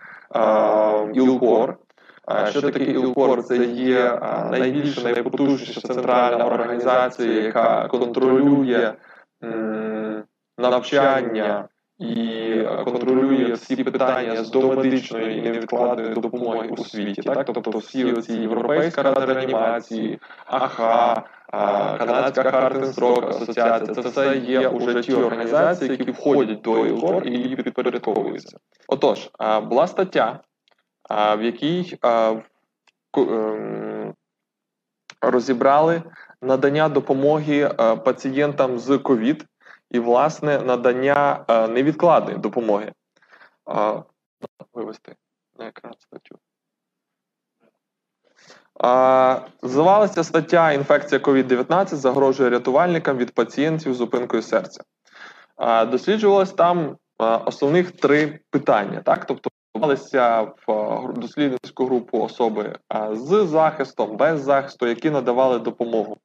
ІЛКОР. 1.14 1.76
Що 2.50 2.60
таке 2.60 2.84
ІЛКОР? 2.84 3.42
Це 3.42 3.64
є 3.64 4.18
найбільша, 4.50 5.02
найпотужніша 5.02 5.80
центральна 5.80 6.46
організація, 6.46 7.42
яка 7.42 7.88
контролює 7.88 8.92
навчання 10.58 11.68
і 11.98 12.62
контролює 12.84 13.52
всі 13.52 13.84
питання 13.84 14.44
з 14.44 14.50
домедичної 14.50 15.38
і 15.38 15.42
невідкладної 15.42 16.14
допомоги 16.14 16.68
у 16.68 16.76
світі. 16.76 17.22
Так? 17.22 17.46
Тобто 17.46 17.78
всі 17.78 18.04
оці 18.04 18.32
Європейська 18.32 19.02
рада 19.02 19.26
реанімації, 19.26 20.18
АХА, 20.46 21.22
Канадська 21.98 22.50
Хартенстрок 22.50 23.24
асоціація, 23.28 23.94
це 23.94 24.00
все 24.00 24.36
є 24.36 24.68
уже 24.68 25.00
ті 25.00 25.14
організації, 25.14 25.90
які 25.90 26.10
входять 26.10 26.60
до 26.60 26.86
ІЛКОР 26.86 27.26
і 27.26 27.56
підпорядковуються. 27.56 28.58
Отож, 28.88 29.30
була 29.68 29.86
стаття 29.86 30.40
в 31.10 31.42
якій 31.42 31.98
ем, 32.02 32.42
розібрали 35.20 36.02
надання 36.42 36.88
допомоги 36.88 37.68
пацієнтам 38.04 38.78
з 38.78 38.98
ковід 38.98 39.44
і, 39.90 39.98
власне, 39.98 40.58
надання 40.58 41.44
невідкладної 41.48 42.38
допомоги. 42.38 42.92
Вивести 44.74 45.14
на 45.58 45.66
екран 45.66 45.94
статтю. 45.98 46.38
Звалася 49.62 50.24
стаття 50.24 50.72
Інфекція 50.72 51.20
COVID-19 51.20 51.86
загрожує 51.86 52.50
рятувальникам 52.50 53.16
від 53.16 53.34
пацієнтів 53.34 53.94
з 53.94 53.96
зупинкою 53.96 54.42
серця. 54.42 54.82
Досліджувалось 55.90 56.52
там 56.52 56.96
основних 57.18 57.90
три 57.90 58.40
питання. 58.50 59.02
Так? 59.02 59.24
Тобто 59.24 59.50
ввалися 59.78 60.40
в 60.66 61.12
дослідницьку 61.12 61.86
групу 61.86 62.18
особи 62.18 62.78
з 63.12 63.46
захистом, 63.46 64.16
без 64.16 64.42
захисту, 64.42 64.86
які 64.86 65.10
надавали 65.10 65.58
допомогу 65.58 66.16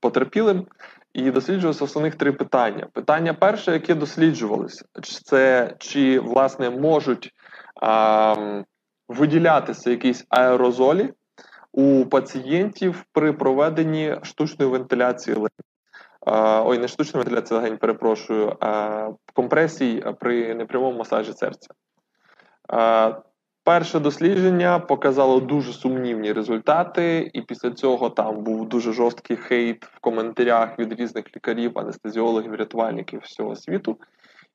потерпілим. 0.00 0.66
І 1.14 1.30
досліджувалися 1.30 1.84
основних 1.84 2.14
три 2.14 2.32
питання. 2.32 2.86
Питання 2.92 3.34
перше, 3.34 3.72
яке 3.72 3.94
досліджувалося, 3.94 4.84
це 5.24 5.74
чи 5.78 6.20
власне 6.20 6.70
можуть 6.70 7.32
а, 7.82 8.62
виділятися 9.08 9.90
якісь 9.90 10.26
аерозолі 10.28 11.12
у 11.72 12.06
пацієнтів 12.06 13.04
при 13.12 13.32
проведенні 13.32 14.16
штучної 14.22 14.70
вентиляції 14.70 15.34
легень. 15.36 15.50
Ой, 16.66 16.78
не 16.78 16.88
штучної 16.88 17.24
вентиляції 17.24 17.60
легень, 17.60 17.78
перепрошую, 17.78 18.56
а 18.60 19.08
компресій 19.34 20.04
при 20.20 20.54
непрямому 20.54 20.98
масажі 20.98 21.32
серця. 21.32 21.68
Перше 23.64 24.00
дослідження 24.00 24.78
показало 24.78 25.40
дуже 25.40 25.72
сумнівні 25.72 26.32
результати, 26.32 27.30
і 27.32 27.42
після 27.42 27.70
цього 27.70 28.10
там 28.10 28.42
був 28.42 28.68
дуже 28.68 28.92
жорсткий 28.92 29.36
хейт 29.36 29.84
в 29.84 30.00
коментарях 30.00 30.78
від 30.78 31.00
різних 31.00 31.36
лікарів, 31.36 31.78
анестезіологів, 31.78 32.54
рятувальників 32.54 33.20
всього 33.20 33.56
світу. 33.56 33.96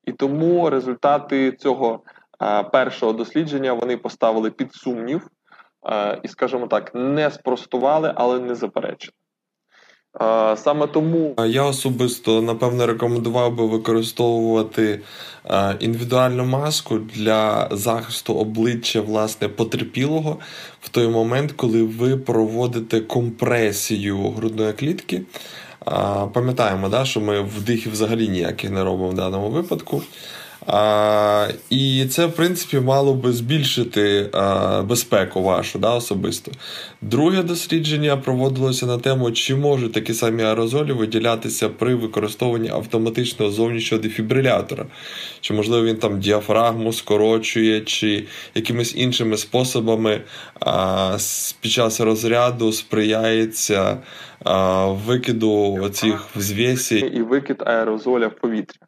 І 0.04 0.12
тому 0.12 0.70
результати 0.70 1.52
цього 1.52 2.00
першого 2.72 3.12
дослідження 3.12 3.72
вони 3.72 3.96
поставили 3.96 4.50
під 4.50 4.74
сумнів 4.74 5.26
і, 6.22 6.28
скажімо 6.28 6.66
так, 6.66 6.94
не 6.94 7.30
спростували, 7.30 8.12
але 8.16 8.40
не 8.40 8.54
заперечили. 8.54 9.14
Саме 10.56 10.86
тому 10.86 11.34
я 11.46 11.64
особисто 11.64 12.42
напевно 12.42 12.86
рекомендував 12.86 13.54
би 13.56 13.66
використовувати 13.66 15.00
індивідуальну 15.80 16.44
маску 16.44 16.98
для 16.98 17.68
захисту 17.70 18.34
обличчя 18.34 19.00
власне 19.00 19.48
потерпілого 19.48 20.38
в 20.80 20.88
той 20.88 21.08
момент, 21.08 21.52
коли 21.52 21.82
ви 21.82 22.16
проводите 22.16 23.00
компресію 23.00 24.30
грудної 24.30 24.72
клітки. 24.72 25.22
Пам'ятаємо, 26.32 26.88
да, 26.88 27.04
що 27.04 27.20
ми 27.20 27.40
вдихів 27.40 27.92
взагалі 27.92 28.28
ніяких 28.28 28.70
не 28.70 28.84
робимо 28.84 29.08
в 29.08 29.14
даному 29.14 29.48
випадку. 29.48 30.02
А, 30.66 31.48
І 31.70 32.06
це, 32.06 32.26
в 32.26 32.32
принципі, 32.32 32.80
мало 32.80 33.14
би 33.14 33.32
збільшити 33.32 34.28
а, 34.32 34.82
безпеку 34.82 35.42
вашу 35.42 35.78
да, 35.78 35.94
особисто. 35.94 36.52
Друге 37.00 37.42
дослідження 37.42 38.16
проводилося 38.16 38.86
на 38.86 38.98
тему, 38.98 39.32
чи 39.32 39.54
можуть 39.54 39.92
такі 39.92 40.14
самі 40.14 40.42
аерозолі 40.42 40.92
виділятися 40.92 41.68
при 41.68 41.94
використовуванні 41.94 42.68
автоматичного 42.68 43.52
зовнішнього 43.52 44.02
дефібрилятора. 44.02 44.86
Чи, 45.40 45.54
можливо, 45.54 45.86
він 45.86 45.96
там 45.96 46.20
діафрагму 46.20 46.92
скорочує, 46.92 47.80
чи 47.80 48.24
якимись 48.54 48.96
іншими 48.96 49.36
способами 49.36 50.20
а, 50.60 51.16
під 51.60 51.72
час 51.72 52.00
розряду 52.00 52.72
сприяється 52.72 53.98
а, 54.44 54.86
викиду 54.86 55.88
цих 55.92 56.36
взвісів. 56.36 57.16
І 57.16 57.22
викид 57.22 57.62
аерозоля 57.66 58.26
в 58.26 58.36
повітря. 58.36 58.86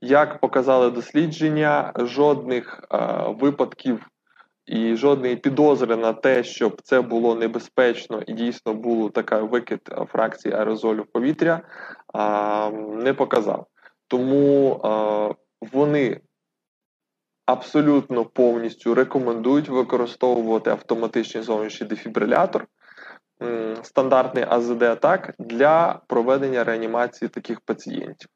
Як 0.00 0.40
показали 0.40 0.90
дослідження, 0.90 1.92
жодних 1.96 2.84
е, 2.92 2.98
випадків 3.28 4.06
і 4.66 4.96
жодної 4.96 5.36
підозри 5.36 5.96
на 5.96 6.12
те, 6.12 6.44
щоб 6.44 6.82
це 6.82 7.00
було 7.00 7.34
небезпечно 7.34 8.22
і 8.26 8.32
дійсно 8.32 8.74
був 8.74 9.12
така 9.12 9.38
викид 9.38 9.80
фракції 10.12 10.54
аерозолю 10.54 11.02
в 11.02 11.06
повітря, 11.06 11.60
не 12.78 13.14
показав. 13.14 13.66
Тому 14.08 14.80
е, 14.84 15.34
вони 15.72 16.20
абсолютно 17.46 18.24
повністю 18.24 18.94
рекомендують 18.94 19.68
використовувати 19.68 20.70
автоматичний 20.70 21.44
зовнішній 21.44 21.86
дефібрилятор. 21.86 22.66
Стандартний 23.82 24.44
АЗД 24.48 25.00
так 25.00 25.34
для 25.38 26.00
проведення 26.06 26.64
реанімації 26.64 27.28
таких 27.28 27.60
пацієнтів 27.60 28.28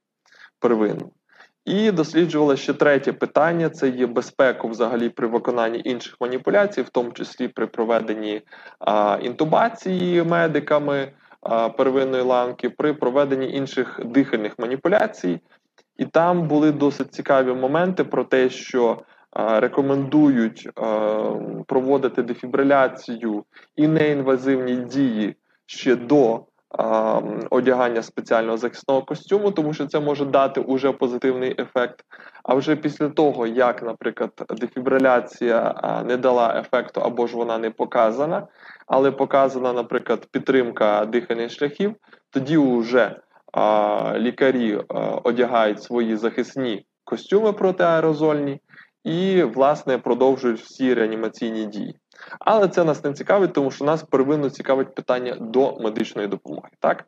первинно. 0.59 1.11
І 1.64 1.90
досліджувала 1.90 2.57
ще 2.57 2.73
третє 2.73 3.12
питання: 3.12 3.68
це 3.68 3.88
є 3.88 4.07
безпеку 4.07 4.68
взагалі 4.68 5.09
при 5.09 5.27
виконанні 5.27 5.83
інших 5.85 6.16
маніпуляцій, 6.20 6.83
в 6.83 6.88
тому 6.88 7.12
числі 7.12 7.49
при 7.49 7.66
проведенні 7.66 8.42
а, 8.79 9.18
інтубації 9.23 10.23
медиками 10.23 11.12
а, 11.42 11.68
первинної 11.68 12.23
ланки, 12.23 12.70
при 12.70 12.94
проведенні 12.94 13.53
інших 13.53 14.01
дихальних 14.05 14.59
маніпуляцій. 14.59 15.40
І 15.99 16.05
там 16.05 16.49
були 16.49 16.73
досить 16.73 17.14
цікаві 17.14 17.53
моменти 17.53 18.05
про 18.05 18.25
те, 18.25 18.51
що 18.51 18.99
а, 19.31 19.61
рекомендують 19.61 20.68
проводити 21.66 22.23
дефібриляцію 22.23 23.44
і 23.77 23.88
неінвазивні 23.88 24.77
дії 24.77 25.37
ще 25.66 25.96
до 25.96 26.44
одягання 27.50 28.02
спеціального 28.02 28.56
захисного 28.56 29.02
костюму, 29.02 29.50
тому 29.50 29.74
що 29.74 29.87
це 29.87 30.00
може 30.00 30.24
дати 30.24 30.61
уже 30.61 30.92
позитивний 30.92 31.54
ефект. 31.59 32.04
А 32.42 32.54
вже 32.54 32.76
після 32.76 33.09
того, 33.09 33.46
як, 33.46 33.83
наприклад, 33.83 34.30
дефібриляція 34.50 35.74
не 36.06 36.16
дала 36.16 36.61
ефекту 36.61 37.00
або 37.00 37.26
ж 37.26 37.37
вона 37.37 37.59
не 37.59 37.70
показана, 37.70 38.46
але 38.87 39.11
показана, 39.11 39.72
наприклад, 39.72 40.26
підтримка 40.30 41.04
дихальних 41.04 41.52
шляхів, 41.52 41.94
тоді 42.30 42.56
вже 42.59 43.16
лікарі 44.14 44.80
одягають 45.22 45.83
свої 45.83 46.16
захисні 46.16 46.87
костюми 47.04 47.52
протиаерозольні 47.52 48.61
і, 49.04 49.42
власне, 49.42 49.98
продовжують 49.98 50.61
всі 50.61 50.94
реанімаційні 50.94 51.66
дії. 51.66 52.00
Але 52.38 52.68
це 52.68 52.85
нас 52.85 53.04
не 53.04 53.12
цікавить, 53.12 53.52
тому 53.52 53.70
що 53.70 53.85
нас 53.85 54.02
первинно 54.02 54.50
цікавить 54.50 54.94
питання 54.94 55.37
до 55.40 55.76
медичної 55.80 56.28
допомоги. 56.28 56.68
так? 56.78 57.06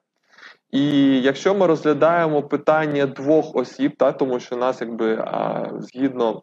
І 0.70 1.20
якщо 1.20 1.54
ми 1.54 1.66
розглядаємо 1.66 2.42
питання 2.42 3.06
двох 3.06 3.56
осіб, 3.56 3.96
так, 3.96 4.16
тому 4.16 4.40
що 4.40 4.56
нас, 4.56 4.80
якби 4.80 5.16
а, 5.16 5.66
згідно 5.78 6.42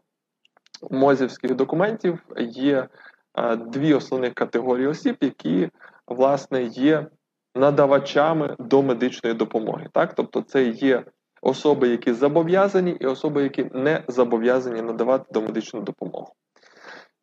мозівських 0.91 1.55
документів, 1.55 2.19
є 2.37 2.87
а, 3.33 3.55
дві 3.55 3.93
основних 3.93 4.33
категорії 4.33 4.87
осіб, 4.87 5.17
які 5.21 5.69
власне 6.07 6.63
є 6.63 7.07
надавачами 7.55 8.55
до 8.59 8.81
медичної 8.81 9.35
допомоги. 9.35 9.87
Так? 9.93 10.13
Тобто, 10.13 10.41
це 10.41 10.63
є 10.63 11.03
особи, 11.41 11.87
які 11.87 12.13
зобов'язані, 12.13 12.91
і 12.91 13.05
особи, 13.05 13.43
які 13.43 13.63
не 13.73 14.03
зобов'язані 14.07 14.81
надавати 14.81 15.25
до 15.33 15.41
медичну 15.41 15.81
допомогу. 15.81 16.33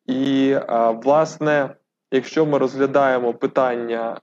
І, 0.07 0.57
власне, 1.05 1.75
якщо 2.13 2.47
ми 2.47 2.59
розглядаємо 2.59 3.35
питання 3.35 4.21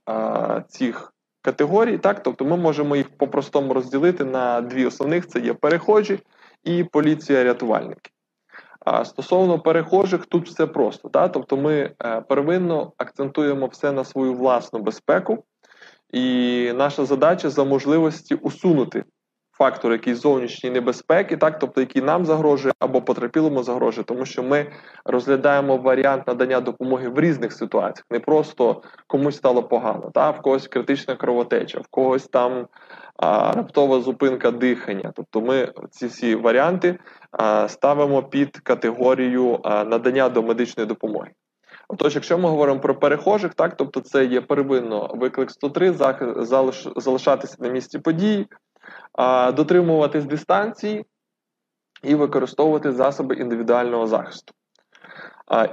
цих 0.68 1.14
категорій, 1.42 1.98
так, 1.98 2.22
тобто 2.22 2.44
ми 2.44 2.56
можемо 2.56 2.96
їх 2.96 3.16
по-простому 3.16 3.74
розділити 3.74 4.24
на 4.24 4.60
дві 4.60 4.86
основних: 4.86 5.26
це 5.26 5.40
є 5.40 5.54
перехожі 5.54 6.18
і 6.64 6.84
поліція-рятувальники. 6.84 8.10
А 8.84 9.04
стосовно 9.04 9.58
перехожих, 9.58 10.26
тут 10.26 10.48
все 10.48 10.66
просто. 10.66 11.08
Так? 11.08 11.32
Тобто 11.32 11.56
ми 11.56 11.90
е, 12.04 12.20
первинно 12.20 12.92
акцентуємо 12.96 13.66
все 13.66 13.92
на 13.92 14.04
свою 14.04 14.34
власну 14.34 14.78
безпеку, 14.78 15.44
і 16.12 16.72
наша 16.74 17.04
задача 17.04 17.50
за 17.50 17.64
можливості 17.64 18.34
усунути 18.34 19.04
фактор 19.58 19.92
якийсь 19.92 20.20
зовнішньої 20.20 20.74
небезпеки, 20.74 21.36
так, 21.36 21.58
тобто 21.58 21.80
який 21.80 22.02
нам 22.02 22.24
загрожує 22.24 22.74
або 22.78 23.02
потерпілому 23.02 23.62
загрожує, 23.62 24.04
тому 24.04 24.26
що 24.26 24.42
ми 24.42 24.66
розглядаємо 25.04 25.76
варіант 25.76 26.26
надання 26.26 26.60
допомоги 26.60 27.08
в 27.08 27.20
різних 27.20 27.52
ситуаціях, 27.52 28.06
не 28.10 28.20
просто 28.20 28.82
комусь 29.06 29.36
стало 29.36 29.62
погано, 29.62 30.10
так, 30.14 30.38
в 30.38 30.40
когось 30.40 30.68
критична 30.68 31.16
кровотеча, 31.16 31.80
в 31.80 31.86
когось 31.90 32.26
там 32.26 32.66
а, 33.16 33.52
раптова 33.52 34.00
зупинка 34.00 34.50
дихання. 34.50 35.12
Тобто 35.16 35.40
ми 35.40 35.72
ці 35.90 36.06
всі 36.06 36.34
варіанти 36.34 36.98
а, 37.32 37.68
ставимо 37.68 38.22
під 38.22 38.58
категорію 38.58 39.60
а, 39.62 39.84
надання 39.84 40.28
до 40.28 40.42
медичної 40.42 40.86
допомоги. 40.86 41.30
Отож, 41.88 42.14
якщо 42.14 42.38
ми 42.38 42.48
говоримо 42.48 42.80
про 42.80 42.94
перехожих, 42.94 43.54
так 43.54 43.76
тобто 43.76 44.00
це 44.00 44.24
є 44.24 44.40
первинно 44.40 45.10
виклик 45.14 45.50
103, 45.50 45.92
залиш, 46.36 46.88
залишатися 46.96 47.56
на 47.60 47.68
місці 47.68 47.98
події, 47.98 48.46
дотримуватись 49.52 50.24
дистанції 50.24 51.04
і 52.02 52.14
використовувати 52.14 52.92
засоби 52.92 53.34
індивідуального 53.34 54.06
захисту. 54.06 54.54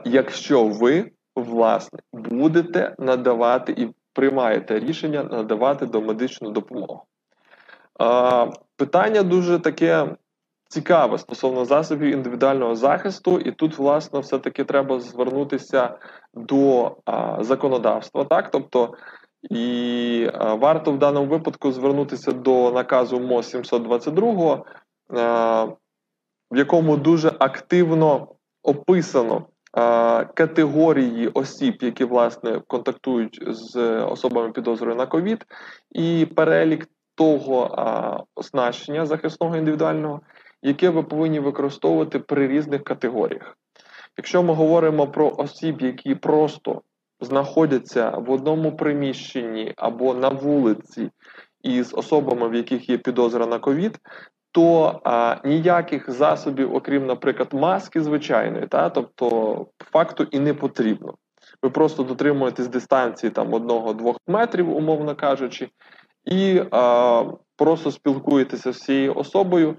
Якщо 0.05 0.67
ви, 0.67 1.11
власне, 1.35 1.99
будете 2.13 2.95
надавати 2.99 3.71
і 3.71 3.89
приймаєте 4.13 4.79
рішення 4.79 5.23
надавати 5.23 5.85
домедичну 5.85 6.51
допомогу. 6.51 7.03
Питання 8.75 9.23
дуже 9.23 9.59
таке 9.59 10.15
цікаве 10.67 11.17
стосовно 11.17 11.65
засобів 11.65 12.13
індивідуального 12.13 12.75
захисту, 12.75 13.39
і 13.39 13.51
тут, 13.51 13.77
власне, 13.77 14.19
все-таки 14.19 14.63
треба 14.63 14.99
звернутися 14.99 15.97
до 16.33 16.95
законодавства. 17.39 18.25
Так, 18.25 18.51
тобто, 18.51 18.93
і 19.49 20.29
варто 20.35 20.91
в 20.91 20.97
даному 20.97 21.27
випадку 21.27 21.71
звернутися 21.71 22.31
до 22.31 22.71
наказу 22.71 23.19
МОЗ 23.19 23.49
722, 23.49 24.63
в 26.51 26.57
якому 26.57 26.97
дуже 26.97 27.31
активно 27.39 28.27
описано 28.63 29.45
категорії 30.33 31.27
осіб, 31.27 31.77
які 31.81 32.05
власне 32.05 32.61
контактують 32.67 33.43
з 33.47 33.99
особами 34.03 34.51
підозрою 34.51 34.95
на 34.95 35.05
ковід, 35.05 35.45
і 35.91 36.25
перелік 36.25 36.87
того 37.15 38.25
оснащення 38.35 39.05
захисного 39.05 39.57
індивідуального, 39.57 40.21
яке 40.61 40.89
ви 40.89 41.03
повинні 41.03 41.39
використовувати 41.39 42.19
при 42.19 42.47
різних 42.47 42.83
категоріях. 42.83 43.57
Якщо 44.17 44.43
ми 44.43 44.53
говоримо 44.53 45.07
про 45.07 45.35
осіб, 45.37 45.81
які 45.81 46.15
просто 46.15 46.81
знаходяться 47.21 48.09
в 48.09 48.31
одному 48.31 48.75
приміщенні 48.75 49.73
або 49.77 50.13
на 50.13 50.29
вулиці 50.29 51.09
із 51.63 51.93
особами, 51.93 52.49
в 52.49 52.55
яких 52.55 52.89
є 52.89 52.97
підозра 52.97 53.45
на 53.45 53.59
ковід, 53.59 53.99
то 54.51 54.99
а, 55.03 55.35
ніяких 55.43 56.11
засобів, 56.11 56.75
окрім, 56.75 57.05
наприклад, 57.05 57.53
маски 57.53 58.01
звичайної, 58.01 58.67
та, 58.67 58.89
тобто 58.89 59.67
факту 59.91 60.27
і 60.31 60.39
не 60.39 60.53
потрібно. 60.53 61.13
Ви 61.63 61.69
просто 61.69 62.03
дотримуєтесь 62.03 62.67
дистанції 62.67 63.29
там 63.29 63.53
одного-двох 63.53 64.17
метрів, 64.27 64.75
умовно 64.75 65.15
кажучи, 65.15 65.69
і 66.25 66.61
а, 66.71 67.23
просто 67.55 67.91
спілкуєтеся 67.91 68.71
з 68.71 68.77
цією 68.77 69.15
особою. 69.15 69.75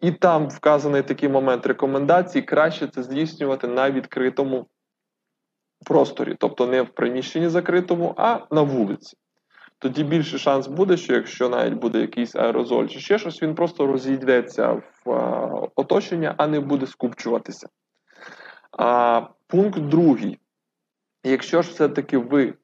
І 0.00 0.12
там 0.12 0.48
вказаний 0.48 1.02
такий 1.02 1.28
момент 1.28 1.66
рекомендацій, 1.66 2.42
краще 2.42 2.86
це 2.86 3.02
здійснювати 3.02 3.68
на 3.68 3.90
відкритому 3.90 4.66
просторі, 5.86 6.36
тобто 6.38 6.66
не 6.66 6.82
в 6.82 6.88
приміщенні 6.88 7.48
закритому, 7.48 8.14
а 8.16 8.38
на 8.50 8.62
вулиці 8.62 9.16
тоді 9.84 10.04
більший 10.04 10.38
шанс 10.38 10.66
буде, 10.66 10.96
що 10.96 11.14
якщо 11.14 11.48
навіть 11.48 11.74
буде 11.74 12.00
якийсь 12.00 12.36
аерозоль 12.36 12.86
чи 12.86 13.00
ще 13.00 13.18
щось, 13.18 13.42
він 13.42 13.54
просто 13.54 13.86
розійдеться 13.86 14.72
в 14.72 15.10
а, 15.10 15.68
оточення, 15.76 16.34
а 16.36 16.46
не 16.46 16.60
буде 16.60 16.86
скупчуватися. 16.86 17.68
А, 18.78 19.22
Пункт 19.46 19.78
другий. 19.78 20.38
Якщо 21.24 21.62
ж 21.62 21.70
все-таки 21.70 22.18
ви 22.18 22.54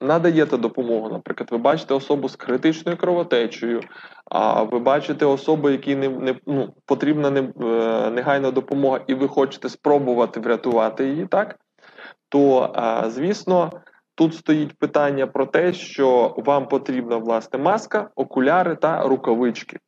надаєте 0.00 0.56
допомогу, 0.56 1.08
наприклад, 1.08 1.48
ви 1.52 1.58
бачите 1.58 1.94
особу 1.94 2.28
з 2.28 2.36
критичною 2.36 2.98
кровотечею, 2.98 3.80
а 4.24 4.62
ви 4.62 4.78
бачите 4.78 5.26
особу, 5.26 5.70
якій 5.70 5.96
не, 5.96 6.08
не 6.08 6.34
ну, 6.46 6.74
потрібна 6.86 7.30
не, 7.30 7.40
е, 7.40 8.10
негайна 8.10 8.50
допомога, 8.50 9.00
і 9.06 9.14
ви 9.14 9.28
хочете 9.28 9.68
спробувати 9.68 10.40
врятувати 10.40 11.08
її, 11.08 11.26
так? 11.26 11.58
То, 12.32 12.74
звісно, 13.08 13.70
Тут 14.14 14.34
стоїть 14.34 14.78
питання 14.78 15.26
про 15.26 15.46
те, 15.46 15.72
що 15.72 16.34
вам 16.38 16.68
потрібна 16.68 17.16
власне 17.16 17.58
маска, 17.58 18.10
окуляри 18.14 18.76
та 18.76 19.02
рукавички, 19.02 19.78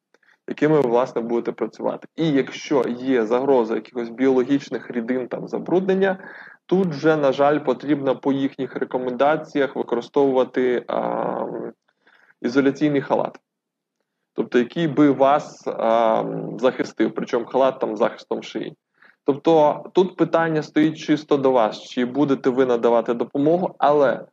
якими 0.48 0.80
ви 0.80 0.88
власне 0.88 1.22
будете 1.22 1.52
працювати. 1.52 2.08
І 2.16 2.30
якщо 2.30 2.84
є 2.88 3.26
загроза 3.26 3.74
якихось 3.74 4.10
біологічних 4.10 4.90
рідин 4.90 5.28
там 5.28 5.48
забруднення, 5.48 6.18
тут 6.66 6.88
вже, 6.88 7.16
на 7.16 7.32
жаль, 7.32 7.58
потрібно 7.58 8.16
по 8.16 8.32
їхніх 8.32 8.76
рекомендаціях 8.76 9.76
використовувати 9.76 10.84
а, 10.88 11.46
ізоляційний 12.42 13.00
халат. 13.00 13.38
Тобто, 14.32 14.58
який 14.58 14.88
би 14.88 15.10
вас 15.10 15.66
а, 15.66 16.24
захистив, 16.58 17.14
причому 17.14 17.46
халат 17.46 17.80
там 17.80 17.96
захистом 17.96 18.42
шиї. 18.42 18.76
Тобто 19.24 19.84
тут 19.92 20.16
питання 20.16 20.62
стоїть 20.62 20.98
чисто 20.98 21.36
до 21.36 21.50
вас, 21.50 21.82
чи 21.82 22.04
будете 22.04 22.50
ви 22.50 22.66
надавати 22.66 23.14
допомогу, 23.14 23.74
але 23.78 24.24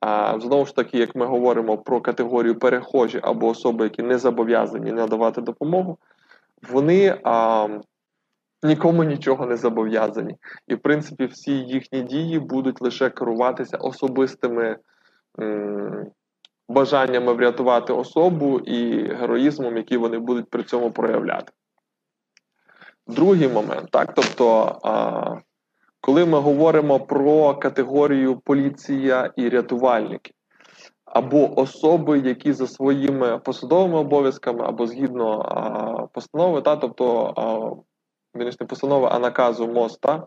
а, 0.00 0.40
знову 0.40 0.66
ж 0.66 0.76
таки, 0.76 0.98
як 0.98 1.16
ми 1.16 1.26
говоримо 1.26 1.78
про 1.78 2.00
категорію 2.00 2.58
перехожі 2.58 3.20
або 3.22 3.46
особи, 3.46 3.84
які 3.84 4.02
не 4.02 4.18
зобов'язані 4.18 4.92
надавати 4.92 5.40
допомогу, 5.40 5.98
вони 6.70 7.18
а, 7.24 7.68
нікому 8.62 9.04
нічого 9.04 9.46
не 9.46 9.56
зобов'язані. 9.56 10.36
І, 10.66 10.74
в 10.74 10.78
принципі, 10.78 11.26
всі 11.26 11.52
їхні 11.52 12.02
дії 12.02 12.38
будуть 12.38 12.82
лише 12.82 13.10
керуватися 13.10 13.76
особистими 13.76 14.76
м, 15.40 16.06
бажаннями 16.68 17.32
врятувати 17.32 17.92
особу 17.92 18.58
і 18.58 19.02
героїзмом, 19.14 19.76
який 19.76 19.98
вони 19.98 20.18
будуть 20.18 20.50
при 20.50 20.62
цьому 20.62 20.90
проявляти. 20.90 21.52
Другий 23.08 23.48
момент, 23.48 23.90
так, 23.90 24.14
тобто, 24.14 24.78
а, 24.82 25.34
коли 26.00 26.26
ми 26.26 26.38
говоримо 26.38 27.00
про 27.00 27.54
категорію 27.54 28.38
поліція 28.38 29.32
і 29.36 29.48
рятувальники, 29.48 30.32
або 31.04 31.60
особи, 31.60 32.18
які 32.18 32.52
за 32.52 32.66
своїми 32.66 33.38
посадовими 33.38 33.98
обов'язками, 33.98 34.64
або 34.64 34.86
згідно 34.86 35.40
а, 35.40 36.06
постанови, 36.06 36.62
та, 36.62 36.76
тобто 36.76 37.34
а, 37.36 38.38
не 38.38 38.66
постанови, 38.66 39.08
а 39.10 39.18
наказу 39.18 39.68
МОСТа, 39.68 40.26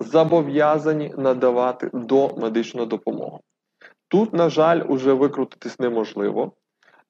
зобов'язані 0.00 1.14
надавати 1.16 1.90
до 1.92 2.28
медичну 2.36 2.86
допомогу. 2.86 3.40
Тут, 4.08 4.32
на 4.32 4.48
жаль, 4.48 4.82
уже 4.88 5.12
викрутитись 5.12 5.78
неможливо. 5.78 6.52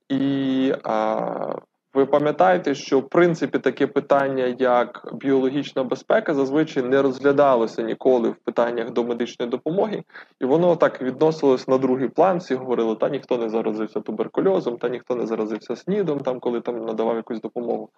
І 0.08 0.74
а, 0.84 1.54
ви 1.94 2.06
пам'ятаєте, 2.06 2.74
що 2.74 3.00
в 3.00 3.08
принципі 3.08 3.58
таке 3.58 3.86
питання, 3.86 4.56
як 4.58 5.08
біологічна 5.12 5.84
безпека, 5.84 6.34
зазвичай 6.34 6.82
не 6.82 7.02
розглядалося 7.02 7.82
ніколи 7.82 8.28
в 8.28 8.36
питаннях 8.36 8.90
до 8.90 9.04
медичної 9.04 9.50
допомоги, 9.50 10.02
і 10.40 10.44
воно 10.44 10.76
так 10.76 11.02
відносилось 11.02 11.68
на 11.68 11.78
другий 11.78 12.08
план. 12.08 12.38
Всі 12.38 12.54
говорили, 12.54 12.96
та 12.96 13.08
ніхто 13.08 13.38
не 13.38 13.48
заразився 13.48 14.00
туберкульозом, 14.00 14.76
та 14.76 14.88
ніхто 14.88 15.14
не 15.14 15.26
заразився 15.26 15.76
снідом, 15.76 16.20
там 16.20 16.40
коли 16.40 16.60
там 16.60 16.84
надавав 16.84 17.16
якусь 17.16 17.40
допомогу. 17.40 17.88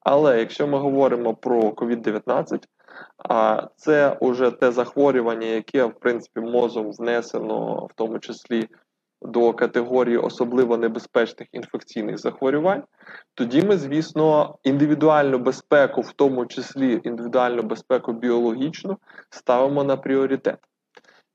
Але 0.00 0.38
якщо 0.38 0.66
ми 0.66 0.78
говоримо 0.78 1.34
про 1.34 1.60
COVID-19, 1.60 2.62
а 3.18 3.62
це 3.76 4.18
вже 4.20 4.50
те 4.50 4.72
захворювання, 4.72 5.46
яке 5.46 5.84
в 5.84 5.94
принципі 5.94 6.40
мозом 6.40 6.92
внесено, 6.92 7.86
в 7.90 7.92
тому 7.94 8.18
числі 8.18 8.68
до 9.24 9.52
категорії 9.52 10.16
особливо 10.16 10.76
небезпечних 10.76 11.48
інфекційних 11.52 12.18
захворювань, 12.18 12.82
тоді 13.34 13.62
ми, 13.62 13.76
звісно, 13.76 14.58
індивідуальну 14.62 15.38
безпеку, 15.38 16.00
в 16.00 16.12
тому 16.12 16.46
числі 16.46 17.00
індивідуальну 17.04 17.62
безпеку 17.62 18.12
біологічну, 18.12 18.98
ставимо 19.30 19.84
на 19.84 19.96
пріоритет. 19.96 20.58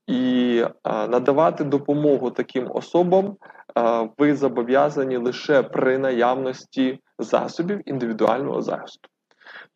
І 0.06 0.64
надавати 0.84 1.64
допомогу 1.64 2.30
таким 2.30 2.70
особам 2.74 3.36
ви 4.18 4.34
зобов'язані 4.34 5.16
лише 5.16 5.62
при 5.62 5.98
наявності 5.98 7.00
засобів 7.18 7.88
індивідуального 7.88 8.62
захисту. 8.62 9.08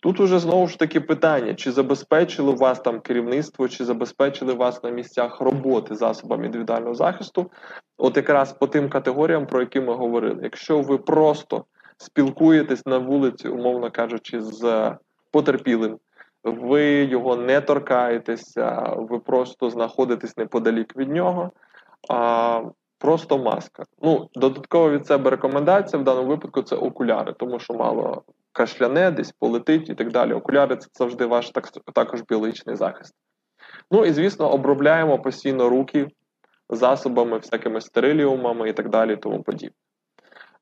Тут 0.02 0.20
уже 0.20 0.38
знову 0.38 0.68
ж 0.68 0.78
таки 0.78 1.00
питання, 1.00 1.54
чи 1.54 1.72
забезпечили 1.72 2.52
вас 2.52 2.80
там 2.80 3.00
керівництво, 3.00 3.68
чи 3.68 3.84
забезпечили 3.84 4.54
вас 4.54 4.82
на 4.82 4.90
місцях 4.90 5.40
роботи 5.40 5.94
засобами 5.94 6.46
індивідуального 6.46 6.94
захисту, 6.94 7.50
от 7.98 8.16
якраз 8.16 8.52
по 8.52 8.66
тим 8.66 8.88
категоріям, 8.88 9.46
про 9.46 9.60
які 9.60 9.80
ми 9.80 9.94
говорили. 9.94 10.40
Якщо 10.42 10.80
ви 10.80 10.98
просто 10.98 11.64
спілкуєтесь 11.96 12.86
на 12.86 12.98
вулиці, 12.98 13.48
умовно 13.48 13.90
кажучи, 13.90 14.40
з 14.40 14.92
потерпілим, 15.30 15.98
ви 16.44 16.84
його 16.84 17.36
не 17.36 17.60
торкаєтеся, 17.60 18.94
ви 18.96 19.18
просто 19.18 19.70
знаходитесь 19.70 20.36
неподалік 20.36 20.96
від 20.96 21.10
нього. 21.10 21.50
А 22.08 22.62
Просто 23.02 23.38
маска. 23.38 23.84
Ну, 24.02 24.28
додатково 24.34 24.90
від 24.90 25.06
себе 25.06 25.30
рекомендація 25.30 26.02
в 26.02 26.04
даному 26.04 26.28
випадку 26.28 26.62
це 26.62 26.76
окуляри, 26.76 27.34
тому 27.38 27.58
що 27.58 27.74
мало 27.74 28.22
кашляне, 28.52 29.10
десь 29.10 29.32
полетить 29.32 29.90
і 29.90 29.94
так 29.94 30.12
далі. 30.12 30.32
Окуляри 30.32 30.76
це 30.76 30.88
завжди 30.94 31.26
ваш 31.26 31.50
так, 31.50 31.68
також 31.94 32.22
біологічний 32.28 32.76
захист. 32.76 33.14
Ну 33.90 34.04
і, 34.04 34.12
звісно, 34.12 34.50
обробляємо 34.50 35.18
постійно 35.18 35.68
руки 35.68 36.08
засобами, 36.70 37.38
всякими 37.38 37.80
стериліумами 37.80 38.68
і 38.68 38.72
так 38.72 38.88
далі, 38.88 39.16
тому 39.16 39.42
подібне. 39.42 39.76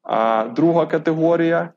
А 0.02 0.44
друга 0.44 0.86
категорія 0.86 1.72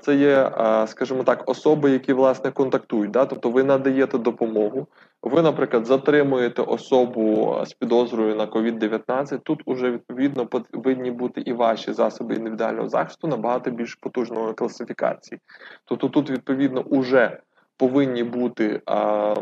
це 0.00 0.14
є, 0.14 0.50
скажімо 0.86 1.22
так, 1.22 1.50
особи, 1.50 1.90
які 1.90 2.12
власне 2.12 2.50
контактують. 2.50 3.10
Да? 3.10 3.26
Тобто 3.26 3.50
ви 3.50 3.64
надаєте 3.64 4.18
допомогу. 4.18 4.86
Ви, 5.22 5.42
наприклад, 5.42 5.86
затримуєте 5.86 6.62
особу 6.62 7.56
з 7.66 7.72
підозрою 7.72 8.36
на 8.36 8.46
COVID-19. 8.46 9.38
Тут 9.42 9.62
уже 9.66 9.90
відповідно 9.90 10.46
повинні 10.46 11.10
бути 11.10 11.40
і 11.40 11.52
ваші 11.52 11.92
засоби 11.92 12.34
індивідуального 12.34 12.88
захисту 12.88 13.28
набагато 13.28 13.70
більш 13.70 13.94
потужної 13.94 14.52
класифікації. 14.52 15.40
Тобто 15.84 16.08
тут, 16.08 16.30
відповідно, 16.30 16.80
уже 16.80 17.40
повинні 17.76 18.24
бути 18.24 18.82
а, 18.86 19.34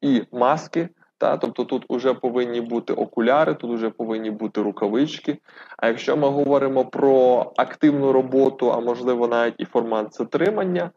і 0.00 0.22
маски, 0.32 0.88
Та, 1.18 1.36
тобто 1.36 1.64
тут 1.64 1.86
вже 1.90 2.14
повинні 2.14 2.60
бути 2.60 2.92
окуляри, 2.92 3.54
тут 3.54 3.74
вже 3.74 3.90
повинні 3.90 4.30
бути 4.30 4.62
рукавички. 4.62 5.38
А 5.78 5.88
якщо 5.88 6.16
ми 6.16 6.28
говоримо 6.28 6.84
про 6.84 7.46
активну 7.56 8.12
роботу, 8.12 8.72
а 8.72 8.80
можливо 8.80 9.28
навіть 9.28 9.54
і 9.58 9.64
формат 9.64 10.14
затримання, 10.14 10.90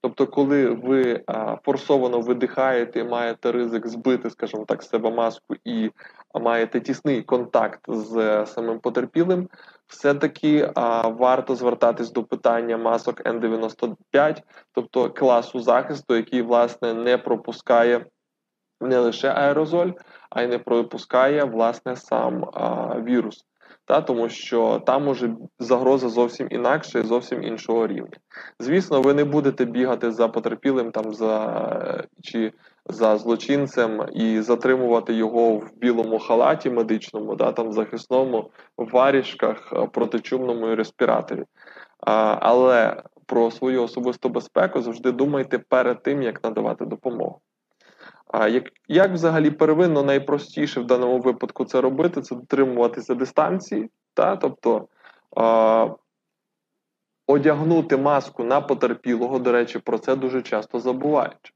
тобто, 0.00 0.26
коли 0.26 0.68
ви 0.68 1.22
а, 1.26 1.56
форсовано 1.64 2.20
видихаєте, 2.20 3.00
і 3.00 3.04
маєте 3.04 3.52
ризик 3.52 3.86
збити, 3.86 4.30
скажімо 4.30 4.64
так, 4.68 4.82
з 4.82 4.88
себе 4.88 5.10
маску 5.10 5.54
і 5.64 5.90
маєте 6.40 6.80
тісний 6.80 7.22
контакт 7.22 7.80
з 7.88 8.46
самим 8.46 8.80
потерпілим, 8.80 9.48
все-таки 9.86 10.70
а, 10.74 11.08
варто 11.08 11.54
звертатись 11.54 12.12
до 12.12 12.24
питання 12.24 12.76
масок 12.76 13.20
N95, 13.20 14.42
тобто 14.72 15.10
класу 15.10 15.60
захисту, 15.60 16.16
який 16.16 16.42
власне 16.42 16.94
не 16.94 17.18
пропускає 17.18 18.06
не 18.80 18.98
лише 18.98 19.28
аерозоль, 19.28 19.90
а 20.30 20.42
й 20.42 20.46
не 20.46 20.58
пропускає 20.58 21.44
власне 21.44 21.96
сам 21.96 22.44
а, 22.52 22.94
вірус. 23.00 23.44
Та, 23.86 24.00
Тому 24.00 24.28
що 24.28 24.82
там 24.86 25.04
може 25.04 25.36
загроза 25.58 26.08
зовсім 26.08 26.48
інакша 26.50 26.98
і 26.98 27.02
зовсім 27.02 27.42
іншого 27.42 27.86
рівня. 27.86 28.16
Звісно, 28.60 29.02
ви 29.02 29.14
не 29.14 29.24
будете 29.24 29.64
бігати 29.64 30.12
за 30.12 30.28
потерпілим 30.28 30.90
там 30.90 31.14
за 31.14 32.04
чи 32.22 32.52
за 32.86 33.16
злочинцем 33.16 34.06
і 34.12 34.40
затримувати 34.40 35.14
його 35.14 35.56
в 35.56 35.70
білому 35.76 36.18
халаті 36.18 36.70
медичному, 36.70 37.34
да, 37.34 37.52
там 37.52 37.72
захисному, 37.72 38.50
в 38.76 38.90
варішках, 38.90 39.88
протичумному 39.92 40.68
і 40.68 40.74
респіраторі. 40.74 41.44
А, 42.00 42.38
Але 42.40 43.02
про 43.26 43.50
свою 43.50 43.82
особисту 43.82 44.28
безпеку 44.28 44.82
завжди 44.82 45.12
думайте 45.12 45.58
перед 45.58 46.02
тим, 46.02 46.22
як 46.22 46.44
надавати 46.44 46.84
допомогу. 46.84 47.40
А 48.36 48.48
як 48.48 48.64
як 48.88 49.12
взагалі 49.12 49.50
первинно 49.50 50.02
найпростіше 50.02 50.80
в 50.80 50.86
даному 50.86 51.18
випадку 51.18 51.64
це 51.64 51.80
робити, 51.80 52.22
це 52.22 52.34
дотримуватися 52.34 53.14
дистанції, 53.14 53.90
та? 54.14 54.36
тобто 54.36 54.88
а, 55.36 55.88
одягнути 57.26 57.96
маску 57.96 58.44
на 58.44 58.60
потерпілого, 58.60 59.38
до 59.38 59.52
речі, 59.52 59.78
про 59.78 59.98
це 59.98 60.16
дуже 60.16 60.42
часто 60.42 60.80
забувають. 60.80 61.54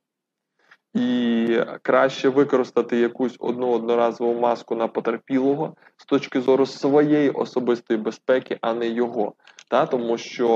І 0.95 1.61
краще 1.83 2.29
використати 2.29 2.97
якусь 2.97 3.37
одну 3.39 3.71
одноразову 3.71 4.41
маску 4.41 4.75
на 4.75 4.89
потерпілого 4.89 5.75
з 5.97 6.05
точки 6.05 6.41
зору 6.41 6.67
своєї 6.67 7.31
особистої 7.31 8.01
безпеки, 8.01 8.59
а 8.61 8.75
не 8.75 8.89
його. 8.89 9.33
Та? 9.71 9.87
Тому 9.87 10.19
що 10.19 10.49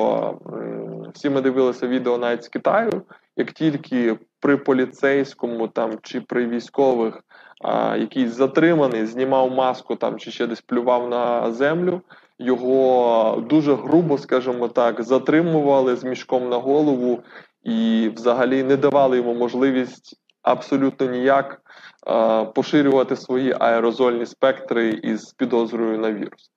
м, 0.46 1.10
всі 1.14 1.30
ми 1.30 1.40
дивилися 1.40 1.86
відео 1.86 2.18
навіть 2.18 2.44
з 2.44 2.48
Китаю, 2.48 3.02
як 3.36 3.52
тільки 3.52 4.18
при 4.42 4.56
поліцейському 4.56 5.68
там 5.68 5.98
чи 6.02 6.20
при 6.20 6.46
військових 6.46 7.20
а, 7.60 7.96
якийсь 7.96 8.30
затриманий, 8.30 9.06
знімав 9.06 9.50
маску 9.50 9.96
там 9.96 10.18
чи 10.18 10.30
ще 10.30 10.46
десь 10.46 10.60
плював 10.60 11.10
на 11.10 11.52
землю, 11.52 12.00
його 12.38 13.44
дуже 13.50 13.74
грубо, 13.74 14.18
скажімо 14.18 14.68
так, 14.68 15.02
затримували 15.02 15.96
з 15.96 16.04
мішком 16.04 16.48
на 16.48 16.56
голову 16.56 17.20
і 17.62 18.10
взагалі 18.16 18.62
не 18.62 18.76
давали 18.76 19.16
йому 19.16 19.34
можливість 19.34 20.20
абсолютно 20.42 21.06
ніяк 21.06 21.62
а, 22.06 22.44
поширювати 22.44 23.16
свої 23.16 23.56
аерозольні 23.60 24.26
спектри 24.26 24.88
із 24.88 25.32
підозрою 25.32 25.98
на 25.98 26.12
вірус. 26.12 26.50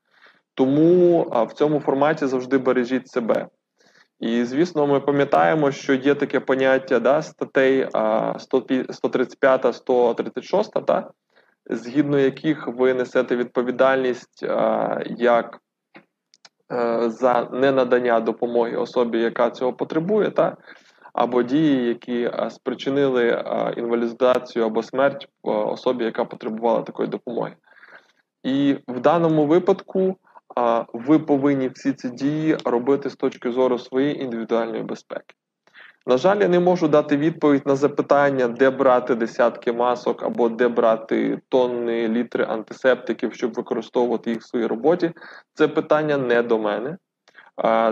Тому 0.54 1.28
а, 1.32 1.44
в 1.44 1.54
цьому 1.54 1.80
форматі 1.80 2.28
завжди 2.28 2.58
бережіть 2.58 3.08
себе. 3.08 3.48
І, 4.20 4.44
звісно, 4.44 4.88
ми 4.88 5.00
пам'ятаємо, 5.00 5.72
що 5.72 5.94
є 5.94 6.16
таке 6.16 6.40
поняття 6.40 7.00
да, 7.00 7.22
статей 7.22 7.88
135, 8.90 9.76
136, 9.76 10.72
та, 10.86 11.10
згідно 11.70 12.20
яких 12.20 12.68
ви 12.68 12.94
несете 12.94 13.36
відповідальність 13.36 14.44
як 15.18 15.60
е, 16.72 17.10
за 17.10 17.50
ненадання 17.52 18.20
допомоги 18.20 18.76
особі, 18.76 19.20
яка 19.20 19.50
цього 19.50 19.74
потребує, 19.74 20.32
та, 20.32 20.58
або 21.14 21.44
дії, 21.44 21.88
які 21.88 22.32
спричинили 22.50 23.44
інвалідизацію 23.78 24.66
або 24.66 24.84
смерть 24.84 25.28
особі, 25.44 26.04
яка 26.04 26.26
потребувала 26.26 26.82
такої 26.82 27.10
допомоги. 27.10 27.56
І 28.44 28.78
в 28.88 29.00
даному 29.00 29.46
випадку 29.46 30.18
ви 30.94 31.20
повинні 31.20 31.68
всі 31.68 31.94
ці 31.94 32.10
дії 32.10 32.58
робити 32.66 33.10
з 33.10 33.16
точки 33.16 33.52
зору 33.52 33.80
своєї 33.80 34.22
індивідуальної 34.22 34.84
безпеки. 34.84 35.36
На 36.08 36.18
жаль, 36.18 36.38
я 36.40 36.48
не 36.48 36.60
можу 36.60 36.88
дати 36.88 37.18
відповідь 37.18 37.66
на 37.66 37.76
запитання, 37.76 38.48
де 38.48 38.70
брати 38.70 39.16
десятки 39.16 39.72
масок 39.72 40.24
або 40.24 40.50
де 40.50 40.68
брати 40.68 41.40
тонни 41.50 42.08
літри 42.08 42.46
антисептиків, 42.46 43.34
щоб 43.34 43.54
використовувати 43.54 44.30
їх 44.30 44.40
в 44.40 44.48
своїй 44.48 44.66
роботі. 44.66 45.12
Це 45.54 45.68
питання 45.68 46.18
не 46.18 46.44
до 46.44 46.60
мене, 46.60 46.98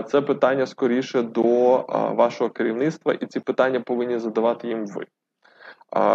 це 0.06 0.20
питання 0.20 0.66
скоріше 0.66 1.22
до 1.22 1.42
вашого 2.16 2.50
керівництва, 2.50 3.12
і 3.12 3.26
ці 3.26 3.40
питання 3.40 3.80
повинні 3.80 4.18
задавати 4.18 4.68
їм 4.68 4.86
ви, 4.86 5.06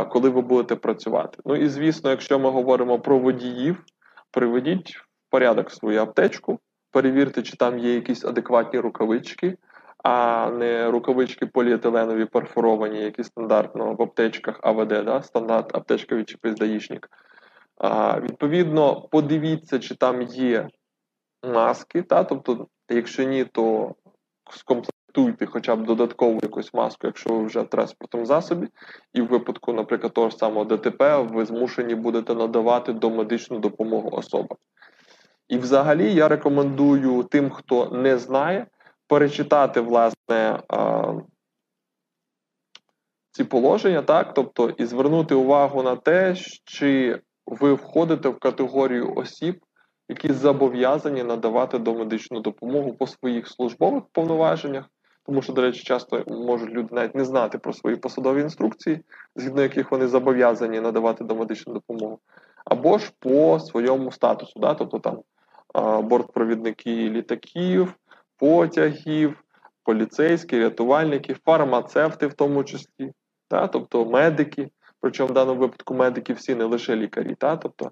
коли 0.10 0.30
ви 0.30 0.42
будете 0.42 0.76
працювати. 0.76 1.38
Ну 1.46 1.56
і 1.56 1.68
звісно, 1.68 2.10
якщо 2.10 2.40
ми 2.40 2.50
говоримо 2.50 3.00
про 3.00 3.20
водіїв, 3.20 3.84
приведіть 4.32 5.02
порядок 5.30 5.72
свою 5.72 6.02
аптечку, 6.02 6.60
перевірте, 6.92 7.42
чи 7.42 7.58
там 7.58 7.80
є 7.80 7.94
якісь 7.94 8.26
адекватні 8.26 8.80
рукавички, 8.80 9.58
а 10.04 10.50
не 10.50 10.92
рукавички 10.92 11.46
поліетиленові 11.46 12.26
перфоровані, 12.26 13.02
які 13.02 13.24
стандартно 13.24 13.94
в 13.94 14.02
аптечках 14.02 14.60
АВД, 14.64 14.88
да? 14.88 15.22
стандарт 15.22 15.76
аптечковий 15.76 16.26
чи 16.26 16.38
пиздаїшник. 16.38 17.10
А, 17.78 18.20
Відповідно, 18.20 19.02
подивіться, 19.02 19.80
чи 19.80 19.96
там 19.96 20.22
є 20.22 20.68
маски. 21.44 22.02
Та? 22.02 22.24
Тобто, 22.24 22.68
якщо 22.90 23.24
ні, 23.24 23.46
то 23.46 23.96
скомплектуйте 24.52 25.46
хоча 25.46 25.76
б 25.76 25.86
додаткову 25.86 26.40
якусь 26.44 26.74
маску, 26.74 27.08
якщо 27.08 27.34
ви 27.34 27.46
вже 27.46 27.62
в 27.62 27.70
транспортному 27.70 28.26
засобі, 28.26 28.68
і 29.14 29.22
в 29.22 29.28
випадку, 29.28 29.74
наприклад, 29.74 30.14
того 30.14 30.30
ж 30.30 30.38
самого 30.38 30.66
ДТП, 30.66 31.18
ви 31.18 31.46
змушені 31.46 31.96
будете 31.96 32.36
надавати 32.36 32.94
домедичну 32.94 33.60
допомогу 33.60 34.10
особам. 34.12 34.58
І, 35.50 35.58
взагалі, 35.58 36.14
я 36.14 36.28
рекомендую 36.28 37.24
тим, 37.24 37.50
хто 37.50 37.90
не 37.90 38.18
знає, 38.18 38.68
перечитати 39.08 39.82
власне 39.82 40.60
ці 43.32 43.44
положення, 43.44 44.02
так, 44.02 44.34
тобто, 44.34 44.70
і 44.70 44.86
звернути 44.86 45.36
увагу 45.36 45.84
на 45.84 45.96
те, 45.96 46.36
чи 46.66 47.22
ви 47.46 47.74
входите 47.74 48.30
в 48.30 48.40
категорію 48.40 49.14
осіб, 49.16 49.60
які 50.10 50.34
зобов'язані 50.34 51.24
надавати 51.24 51.80
домедичну 51.80 52.40
допомогу 52.40 52.94
по 52.94 53.08
своїх 53.08 53.48
службових 53.48 54.04
повноваженнях. 54.12 54.86
Тому 55.26 55.42
що, 55.42 55.54
до 55.54 55.62
речі, 55.62 55.84
часто 55.84 56.24
можуть 56.28 56.70
люди 56.70 56.96
навіть 56.96 57.16
не 57.16 57.26
знати 57.26 57.58
про 57.58 57.74
свої 57.74 57.96
посадові 57.96 58.42
інструкції, 58.42 59.02
згідно 59.36 59.62
яких 59.62 59.92
вони 59.92 60.08
зобов'язані 60.08 60.80
надавати 60.80 61.24
домедичну 61.24 61.74
допомогу, 61.74 62.20
або 62.66 62.98
ж 62.98 63.12
по 63.20 63.60
своєму 63.60 64.12
статусу, 64.12 64.60
да, 64.60 64.74
тобто 64.74 65.00
там 65.00 65.20
бортпровідники 66.04 67.10
літаків, 67.10 67.94
потягів, 68.38 69.44
поліцейські, 69.84 70.60
рятувальники, 70.60 71.34
фармацевти, 71.46 72.28
в 72.28 72.34
тому 72.34 72.64
числі, 72.64 73.12
та, 73.48 73.68
тобто 73.68 74.06
медики. 74.06 74.70
Причому 75.02 75.30
в 75.30 75.34
даному 75.34 75.60
випадку 75.60 75.94
медики 75.94 76.34
всі 76.34 76.56
не 76.56 76.64
лише 76.64 76.96
лікарі. 76.96 77.36
Та, 77.36 77.58
тобто, 77.58 77.92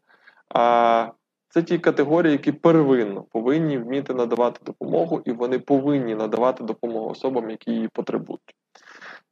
а 0.49 1.07
це 1.49 1.63
ті 1.63 1.79
категорії, 1.79 2.31
які 2.31 2.51
первинно 2.51 3.23
повинні 3.23 3.77
вміти 3.77 4.13
надавати 4.13 4.59
допомогу, 4.65 5.21
і 5.25 5.31
вони 5.31 5.59
повинні 5.59 6.15
надавати 6.15 6.63
допомогу 6.63 7.09
особам, 7.09 7.49
які 7.49 7.71
її 7.71 7.87
потребують. 7.87 8.55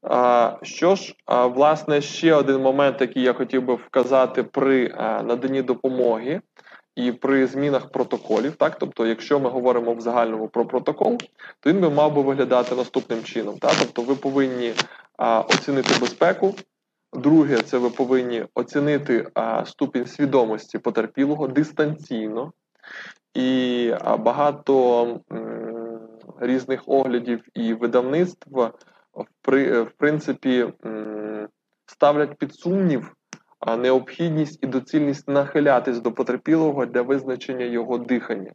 А, 0.01 0.57
Що 0.61 0.95
ж, 0.95 1.15
а, 1.25 1.47
власне, 1.47 2.01
ще 2.01 2.33
один 2.33 2.61
момент, 2.61 3.01
який 3.01 3.23
я 3.23 3.33
хотів 3.33 3.65
би 3.65 3.75
вказати 3.75 4.43
при 4.43 4.89
наданні 5.23 5.61
допомоги 5.61 6.41
і 6.95 7.11
при 7.11 7.47
змінах 7.47 7.89
протоколів, 7.89 8.55
так, 8.55 8.77
тобто, 8.79 9.07
якщо 9.07 9.39
ми 9.39 9.49
говоримо 9.49 9.93
в 9.93 10.01
загальному 10.01 10.47
про 10.47 10.65
протокол, 10.65 11.17
то 11.59 11.69
він 11.69 11.81
би 11.81 11.89
мав 11.89 12.15
би 12.15 12.21
виглядати 12.21 12.75
наступним 12.75 13.23
чином. 13.23 13.57
Так? 13.57 13.73
Тобто, 13.79 14.01
ви 14.01 14.15
повинні 14.15 14.73
а, 15.17 15.39
оцінити 15.39 15.99
безпеку. 16.01 16.55
Друге, 17.13 17.57
це 17.57 17.77
ви 17.77 17.89
повинні 17.89 18.45
оцінити 18.53 19.27
а, 19.33 19.65
ступінь 19.65 20.05
свідомості 20.05 20.77
потерпілого 20.77 21.47
дистанційно, 21.47 22.53
і 23.33 23.93
а, 24.01 24.17
багато 24.17 25.03
м, 25.31 25.99
різних 26.39 26.83
оглядів 26.85 27.43
і 27.53 27.73
видавництв 27.73 28.47
в, 28.51 28.71
в 29.83 29.91
принципі 29.97 30.67
м, 30.85 31.47
ставлять 31.85 32.37
під 32.37 32.55
сумнів 32.55 33.15
необхідність 33.65 34.63
і 34.63 34.67
доцільність 34.67 35.27
нахилятись 35.27 35.99
до 35.99 36.11
потерпілого 36.11 36.85
для 36.85 37.01
визначення 37.01 37.65
його 37.65 37.97
дихання. 37.97 38.51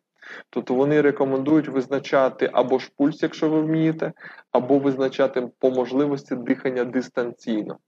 Тобто 0.51 0.75
вони 0.75 1.01
рекомендують 1.01 1.69
визначати 1.69 2.51
або 2.53 2.79
ж 2.79 2.91
пульс, 2.97 3.23
якщо 3.23 3.49
ви 3.49 3.61
вмієте, 3.61 4.13
або 4.53 4.79
визначати 4.79 5.49
по 5.59 5.71
можливості 5.71 6.37
дихання 6.37 6.85
дистанційно. 6.85 7.79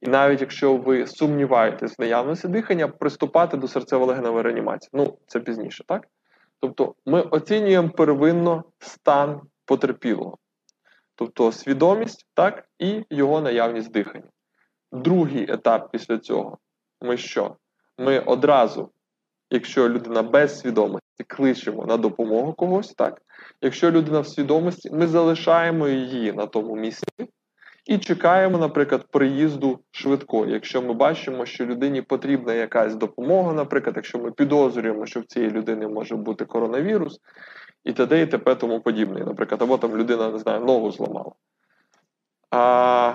І 0.00 0.08
навіть 0.08 0.40
якщо 0.40 0.76
ви 0.76 1.06
сумніваєтесь 1.06 1.98
в 1.98 2.00
наявності 2.00 2.48
дихання, 2.48 2.88
приступати 2.88 3.56
до 3.56 3.66
серцево-легеневої 3.66 4.42
реанімації. 4.42 4.90
Ну, 4.92 5.18
це 5.26 5.40
пізніше, 5.40 5.84
так? 5.88 6.08
Тобто 6.60 6.94
ми 7.06 7.22
оцінюємо 7.22 7.90
первинно 7.90 8.64
стан 8.78 9.40
потерпілого, 9.64 10.38
тобто 11.14 11.52
свідомість, 11.52 12.26
так, 12.34 12.68
і 12.78 13.04
його 13.10 13.40
наявність 13.40 13.92
дихання. 13.92 14.28
Другий 14.92 15.50
етап 15.50 15.88
після 15.92 16.18
цього 16.18 16.58
ми 17.00 17.16
що? 17.16 17.56
Ми 17.98 18.20
одразу, 18.20 18.90
якщо 19.50 19.88
людина 19.88 20.22
без 20.22 20.58
свідомості, 20.58 21.24
кличемо 21.26 21.86
на 21.86 21.96
допомогу 21.96 22.52
когось, 22.52 22.94
так? 22.94 23.22
Якщо 23.60 23.90
людина 23.90 24.20
в 24.20 24.26
свідомості, 24.26 24.90
ми 24.90 25.06
залишаємо 25.06 25.88
її 25.88 26.32
на 26.32 26.46
тому 26.46 26.76
місці 26.76 27.28
і 27.86 27.98
чекаємо, 27.98 28.58
наприклад, 28.58 29.06
приїзду 29.10 29.78
швидкої. 29.90 30.52
Якщо 30.52 30.82
ми 30.82 30.92
бачимо, 30.92 31.46
що 31.46 31.66
людині 31.66 32.02
потрібна 32.02 32.54
якась 32.54 32.94
допомога, 32.94 33.52
наприклад, 33.52 33.96
якщо 33.96 34.18
ми 34.18 34.30
підозрюємо, 34.30 35.06
що 35.06 35.20
в 35.20 35.24
цієї 35.24 35.50
людини 35.50 35.88
може 35.88 36.16
бути 36.16 36.44
коронавірус, 36.44 37.20
і 37.84 37.92
т.д. 37.92 38.22
і 38.22 38.26
т.п. 38.26 38.54
тому 38.54 38.80
подібне. 38.80 39.24
Наприклад, 39.24 39.62
або 39.62 39.78
там 39.78 39.96
людина 39.96 40.30
не 40.30 40.38
знаю, 40.38 40.60
ногу 40.60 40.90
зламала. 40.90 41.32
А 42.50 43.14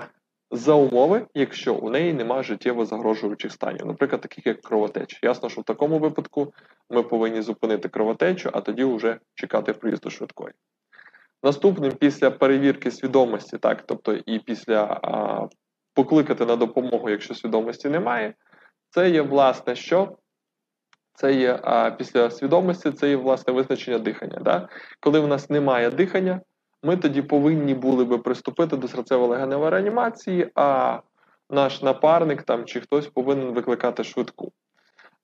за 0.52 0.74
умови, 0.74 1.26
якщо 1.34 1.74
у 1.74 1.90
неї 1.90 2.12
немає 2.12 2.42
життєво 2.42 2.84
загрожуючих 2.84 3.52
станів, 3.52 3.86
наприклад, 3.86 4.20
таких 4.20 4.46
як 4.46 4.60
кровотеча. 4.60 5.18
Ясно, 5.22 5.48
що 5.48 5.60
в 5.60 5.64
такому 5.64 5.98
випадку 5.98 6.54
ми 6.90 7.02
повинні 7.02 7.42
зупинити 7.42 7.88
кровотечу, 7.88 8.50
а 8.52 8.60
тоді 8.60 8.84
вже 8.84 9.18
чекати 9.34 9.72
приїзду 9.72 10.10
швидкої. 10.10 10.52
Наступним 11.42 11.92
після 11.92 12.30
перевірки 12.30 12.90
свідомості, 12.90 13.58
так, 13.58 13.82
тобто 13.86 14.14
і 14.26 14.38
після 14.38 14.82
а, 15.02 15.46
покликати 15.94 16.46
на 16.46 16.56
допомогу, 16.56 17.10
якщо 17.10 17.34
свідомості 17.34 17.88
немає, 17.88 18.34
це 18.90 19.10
є 19.10 19.22
власне 19.22 19.76
що? 19.76 20.16
Це 21.14 21.34
є 21.34 21.58
а, 21.62 21.90
після 21.90 22.30
свідомості, 22.30 22.90
це 22.90 23.08
є 23.08 23.16
власне 23.16 23.52
визначення 23.52 23.98
дихання. 23.98 24.38
Да? 24.40 24.68
Коли 25.00 25.20
в 25.20 25.28
нас 25.28 25.50
немає 25.50 25.90
дихання, 25.90 26.40
ми 26.82 26.96
тоді 26.96 27.22
повинні 27.22 27.74
були 27.74 28.04
би 28.04 28.18
приступити 28.18 28.76
до 28.76 28.86
серцево-легеневої 28.86 29.70
реанімації, 29.70 30.50
а 30.54 30.98
наш 31.50 31.82
напарник 31.82 32.42
там 32.42 32.64
чи 32.64 32.80
хтось 32.80 33.06
повинен 33.06 33.50
викликати 33.50 34.04
швидку. 34.04 34.52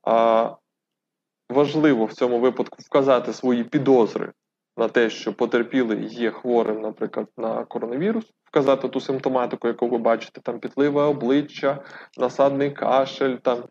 А, 0.02 0.50
Важливо 1.50 2.04
в 2.04 2.12
цьому 2.12 2.40
випадку 2.40 2.76
вказати 2.80 3.32
свої 3.32 3.64
підозри 3.64 4.32
на 4.76 4.88
те, 4.88 5.10
що 5.10 5.32
потерпілий 5.32 6.06
є 6.06 6.30
хворим, 6.30 6.80
наприклад, 6.80 7.26
на 7.36 7.64
коронавірус, 7.64 8.24
вказати 8.44 8.88
ту 8.88 9.00
симптоматику, 9.00 9.68
яку 9.68 9.88
ви 9.88 9.98
бачите, 9.98 10.40
там 10.40 10.58
пітливе 10.58 11.02
обличчя, 11.02 11.84
насадний 12.18 12.70
кашель. 12.70 13.36
там. 13.36 13.64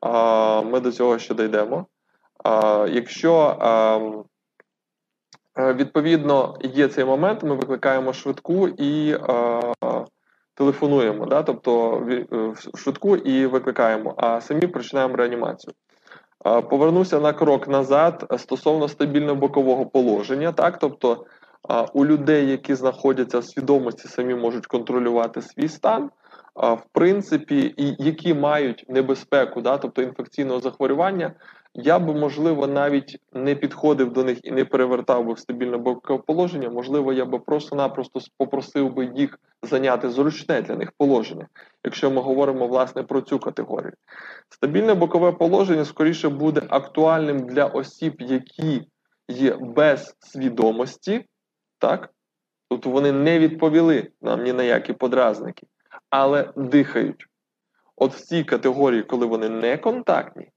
А, 0.00 0.62
Ми 0.62 0.80
до 0.80 0.92
цього 0.92 1.18
ще 1.18 1.34
дійдемо. 1.34 1.86
А, 2.44 2.86
Якщо 2.90 3.56
а, 3.60 4.00
відповідно 5.56 6.56
є 6.62 6.88
цей 6.88 7.04
момент, 7.04 7.42
ми 7.42 7.54
викликаємо 7.54 8.12
швидку 8.12 8.68
і 8.68 9.12
а, 9.12 9.60
телефонуємо, 10.54 11.26
да? 11.26 11.42
тобто 11.42 11.98
в 12.30 12.78
швидку 12.78 13.16
і 13.16 13.46
викликаємо, 13.46 14.14
а 14.16 14.40
самі 14.40 14.66
починаємо 14.66 15.16
реанімацію. 15.16 15.74
Повернуся 16.70 17.20
на 17.20 17.32
крок 17.32 17.68
назад 17.68 18.26
стосовно 18.38 18.88
стабільного 18.88 19.34
бокового 19.34 19.86
положення. 19.86 20.52
Так, 20.52 20.78
тобто 20.78 21.24
у 21.92 22.06
людей, 22.06 22.50
які 22.50 22.74
знаходяться 22.74 23.38
в 23.38 23.44
свідомості, 23.44 24.08
самі 24.08 24.34
можуть 24.34 24.66
контролювати 24.66 25.42
свій 25.42 25.68
стан, 25.68 26.10
в 26.56 26.82
принципі, 26.92 27.74
і 27.76 27.96
які 27.98 28.34
мають 28.34 28.84
небезпеку, 28.88 29.60
да, 29.60 29.78
тобто 29.78 30.02
інфекційного 30.02 30.60
захворювання, 30.60 31.32
я 31.74 31.98
би, 31.98 32.14
можливо, 32.14 32.66
навіть 32.66 33.18
не 33.32 33.54
підходив 33.54 34.12
до 34.12 34.24
них 34.24 34.38
і 34.42 34.50
не 34.50 34.64
перевертав 34.64 35.26
би 35.26 35.32
в 35.32 35.38
стабільне 35.38 35.76
бокове 35.76 36.22
положення. 36.26 36.70
Можливо, 36.70 37.12
я 37.12 37.24
би 37.24 37.38
просто-напросто 37.38 38.20
попросив 38.36 38.94
би 38.94 39.12
їх 39.16 39.38
зайняти 39.62 40.10
зручне 40.10 40.62
для 40.62 40.76
них 40.76 40.92
положення, 40.98 41.46
якщо 41.84 42.10
ми 42.10 42.20
говоримо 42.20 42.68
власне 42.68 43.02
про 43.02 43.20
цю 43.20 43.38
категорію. 43.38 43.92
Стабільне 44.48 44.94
бокове 44.94 45.32
положення 45.32 45.84
скоріше 45.84 46.28
буде 46.28 46.62
актуальним 46.68 47.38
для 47.38 47.66
осіб, 47.66 48.14
які 48.18 48.86
є 49.28 49.56
без 49.60 50.16
свідомості, 50.20 51.24
так? 51.78 52.10
Тобто 52.68 52.90
вони 52.90 53.12
не 53.12 53.38
відповіли 53.38 54.08
нам 54.22 54.42
ні 54.42 54.52
на 54.52 54.62
які 54.62 54.92
подразники, 54.92 55.66
але 56.10 56.52
дихають. 56.56 57.26
От 57.96 58.14
в 58.14 58.20
цій 58.20 58.44
категорії, 58.44 59.02
коли 59.02 59.26
вони 59.26 59.48
не 59.48 59.76
контактні, 59.76 60.51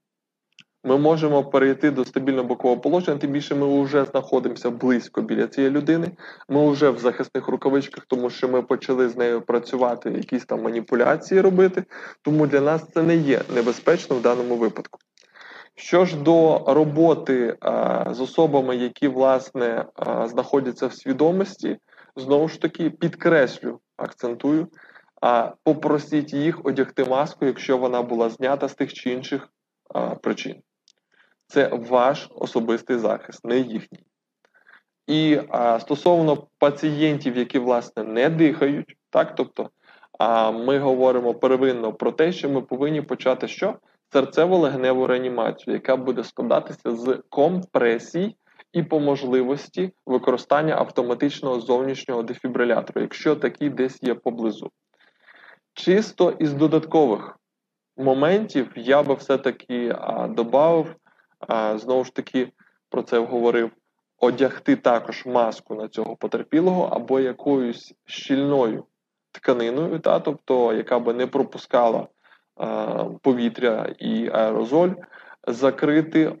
ми 0.86 0.98
можемо 0.98 1.44
перейти 1.44 1.90
до 1.90 2.04
стабільного 2.04 2.48
бокового 2.48 2.80
положення, 2.80 3.18
тим 3.18 3.30
більше 3.30 3.54
ми 3.54 3.82
вже 3.82 4.04
знаходимося 4.04 4.70
близько 4.70 5.22
біля 5.22 5.46
цієї 5.46 5.72
людини. 5.72 6.10
Ми 6.48 6.70
вже 6.70 6.90
в 6.90 6.98
захисних 6.98 7.48
рукавичках, 7.48 8.04
тому 8.08 8.30
що 8.30 8.48
ми 8.48 8.62
почали 8.62 9.08
з 9.08 9.16
нею 9.16 9.40
працювати, 9.40 10.10
якісь 10.10 10.44
там 10.44 10.62
маніпуляції 10.62 11.40
робити. 11.40 11.84
Тому 12.22 12.46
для 12.46 12.60
нас 12.60 12.86
це 12.94 13.02
не 13.02 13.16
є 13.16 13.40
небезпечно 13.54 14.16
в 14.16 14.22
даному 14.22 14.56
випадку. 14.56 14.98
Що 15.74 16.04
ж 16.04 16.16
до 16.16 16.64
роботи 16.66 17.56
а, 17.60 18.14
з 18.14 18.20
особами, 18.20 18.76
які 18.76 19.08
власне 19.08 19.84
а, 19.94 20.28
знаходяться 20.28 20.86
в 20.86 20.94
свідомості, 20.94 21.76
знову 22.16 22.48
ж 22.48 22.60
таки 22.60 22.90
підкреслю, 22.90 23.80
акцентую, 23.96 24.68
а 25.20 25.52
попросіть 25.64 26.32
їх 26.32 26.66
одягти 26.66 27.04
маску, 27.04 27.46
якщо 27.46 27.78
вона 27.78 28.02
була 28.02 28.30
знята 28.30 28.68
з 28.68 28.74
тих 28.74 28.92
чи 28.92 29.10
інших 29.10 29.48
а, 29.94 30.00
причин. 30.14 30.62
Це 31.46 31.68
ваш 31.68 32.28
особистий 32.34 32.98
захист, 32.98 33.44
не 33.44 33.58
їхній. 33.58 34.06
І 35.06 35.40
а, 35.48 35.80
стосовно 35.80 36.46
пацієнтів, 36.58 37.36
які, 37.36 37.58
власне, 37.58 38.04
не 38.04 38.30
дихають, 38.30 38.96
так, 39.10 39.34
тобто, 39.34 39.70
а, 40.18 40.50
ми 40.50 40.78
говоримо 40.78 41.34
первинно 41.34 41.92
про 41.92 42.12
те, 42.12 42.32
що 42.32 42.50
ми 42.50 42.62
повинні 42.62 43.02
почати 43.02 43.48
що? 43.48 43.78
Серцево-легневу 44.14 45.06
реанімацію, 45.06 45.74
яка 45.74 45.96
буде 45.96 46.24
складатися 46.24 46.96
з 46.96 47.22
компресій 47.28 48.36
і 48.72 48.82
по 48.82 49.00
можливості 49.00 49.92
використання 50.06 50.74
автоматичного 50.74 51.60
зовнішнього 51.60 52.22
дефібрилятора, 52.22 53.02
якщо 53.02 53.36
такий 53.36 53.70
десь 53.70 54.02
є 54.02 54.14
поблизу. 54.14 54.70
Чисто 55.74 56.30
із 56.30 56.52
додаткових 56.52 57.38
моментів 57.96 58.72
я 58.76 59.02
би 59.02 59.14
все-таки 59.14 59.96
додав 60.28 60.86
знову 61.74 62.04
ж 62.04 62.14
таки 62.14 62.52
про 62.88 63.02
це 63.02 63.18
говорив, 63.18 63.70
одягти 64.18 64.76
також 64.76 65.26
маску 65.26 65.74
на 65.74 65.88
цього 65.88 66.16
потерпілого 66.16 66.84
або 66.92 67.20
якоюсь 67.20 67.94
щільною 68.04 68.84
тканиною, 69.32 69.98
та, 69.98 70.20
тобто, 70.20 70.72
яка 70.72 70.98
би 70.98 71.14
не 71.14 71.26
пропускала 71.26 72.08
повітря 73.22 73.94
і 73.98 74.28
аерозоль, 74.32 74.90
закрити 75.46 76.36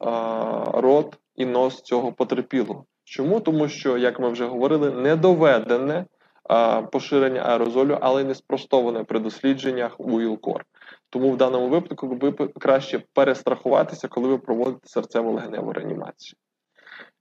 рот 0.72 1.18
і 1.34 1.46
нос 1.46 1.82
цього 1.82 2.12
потерпілого. 2.12 2.84
Чому? 3.04 3.40
Тому 3.40 3.68
що, 3.68 3.98
як 3.98 4.20
ми 4.20 4.28
вже 4.28 4.46
говорили, 4.46 4.90
не 4.90 5.16
доведене 5.16 6.04
а, 6.44 6.82
поширення 6.82 7.40
аерозолю, 7.40 7.98
але 8.00 8.24
не 8.24 8.34
спростоване 8.34 9.04
при 9.04 9.18
дослідженнях 9.18 10.00
у 10.00 10.20
ІЛКОР. 10.20 10.64
Тому 11.10 11.30
в 11.30 11.36
даному 11.36 11.68
випадку 11.68 12.08
ви 12.08 12.32
краще 12.32 13.02
перестрахуватися, 13.12 14.08
коли 14.08 14.28
ви 14.28 14.38
проводите 14.38 15.00
серцево-легеневу 15.00 15.72
реанімацію. 15.72 16.36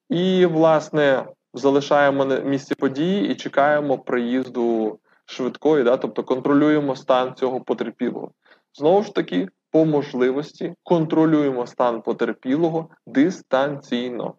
І, 0.09 0.45
власне, 0.45 1.25
залишаємо 1.53 2.25
на 2.25 2.39
місці 2.39 2.75
події 2.75 3.31
і 3.31 3.35
чекаємо 3.35 3.97
приїзду 3.97 4.99
швидкої, 5.25 5.83
да, 5.83 5.97
тобто 5.97 6.23
контролюємо 6.23 6.95
стан 6.95 7.35
цього 7.35 7.61
потерпілого. 7.61 8.31
Знову 8.73 9.03
ж 9.03 9.15
таки, 9.15 9.47
по 9.71 9.85
можливості 9.85 10.75
контролюємо 10.83 11.67
стан 11.67 12.01
потерпілого 12.01 12.89
дистанційно. 13.07 14.35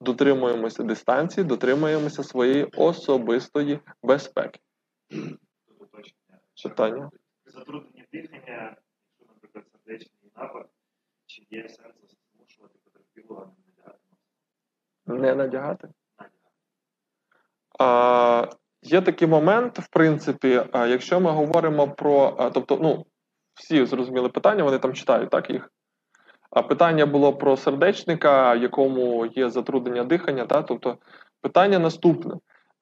Дотримуємося 0.00 0.82
дистанції, 0.82 1.44
дотримуємося 1.44 2.22
своєї 2.22 2.64
особистої 2.64 3.78
безпеки. 4.02 4.60
Питання? 6.62 7.10
Затруднення 7.46 8.04
дихання 8.12 8.76
сердечний 9.84 10.30
напад, 10.36 10.66
чи 11.26 11.42
є 11.50 11.68
сенс 11.68 11.94
змушувати 12.36 12.74
потерпілого 12.84 13.46
не 13.46 13.74
надягати 13.74 13.98
маску? 15.06 15.22
Не 15.22 15.34
надягати? 15.34 15.88
А, 17.78 18.48
Є 18.86 19.00
такий 19.00 19.28
момент, 19.28 19.78
в 19.78 19.88
принципі, 19.88 20.64
якщо 20.74 21.20
ми 21.20 21.30
говоримо 21.30 21.88
про. 21.88 22.50
Тобто, 22.54 22.78
ну, 22.82 23.06
всі 23.54 23.86
зрозуміли 23.86 24.28
питання, 24.28 24.64
вони 24.64 24.78
там 24.78 24.94
читають 24.94 25.30
так 25.30 25.50
їх. 25.50 25.70
А 26.50 26.62
питання 26.62 27.06
було 27.06 27.32
про 27.32 27.56
сердечника, 27.56 28.54
якому 28.54 29.26
є 29.26 29.50
затруднення 29.50 30.04
дихання. 30.04 30.46
Та? 30.46 30.62
Тобто, 30.62 30.98
питання 31.40 31.78
наступне: 31.78 32.34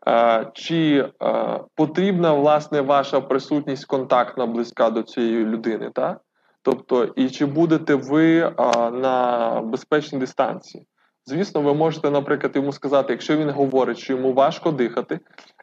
Е, 0.06 0.50
чи 0.54 1.10
е, 1.22 1.60
потрібна 1.74 2.34
власне 2.34 2.80
ваша 2.80 3.20
присутність 3.20 3.84
контактна 3.84 4.46
близька 4.46 4.90
до 4.90 5.02
цієї 5.02 5.44
людини? 5.44 5.90
Та? 5.94 6.20
Тобто, 6.62 7.04
і 7.04 7.30
чи 7.30 7.46
будете 7.46 7.94
ви 7.94 8.38
е, 8.38 8.52
на 8.90 9.60
безпечній 9.64 10.18
дистанції? 10.18 10.86
Звісно, 11.26 11.60
ви 11.60 11.74
можете, 11.74 12.10
наприклад, 12.10 12.56
йому 12.56 12.72
сказати, 12.72 13.12
якщо 13.12 13.36
він 13.36 13.50
говорить, 13.50 13.98
що 13.98 14.12
йому 14.12 14.32
важко 14.32 14.70
дихати, 14.70 15.20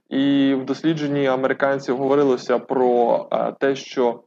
і 0.09 0.53
в 0.53 0.65
дослідженні 0.65 1.27
американців 1.27 1.97
говорилося 1.97 2.59
про 2.59 3.27
те, 3.59 3.75
що 3.75 4.23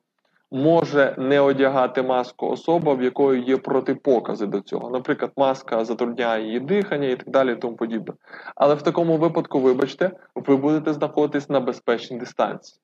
може 0.53 1.15
не 1.19 1.41
одягати 1.41 2.03
маску 2.03 2.47
особа, 2.47 2.95
в 2.95 3.03
якої 3.03 3.43
є 3.43 3.57
протипокази 3.57 4.47
до 4.47 4.61
цього. 4.61 4.91
Наприклад, 4.91 5.33
маска 5.37 5.85
затрудняє 5.85 6.45
її 6.45 6.61
дихання 6.61 7.09
і 7.09 7.17
так 7.17 7.31
далі, 7.31 7.53
і 7.53 7.57
тому 7.57 7.77
подібне. 7.77 8.15
Але 8.55 8.75
в 8.75 8.83
такому 8.83 9.17
випадку, 9.17 9.61
вибачте, 9.61 10.11
ви 10.35 10.57
будете 10.57 10.93
знаходитись 10.93 11.49
на 11.49 11.61
безпечній 11.61 12.19
дистанції. 12.19 12.81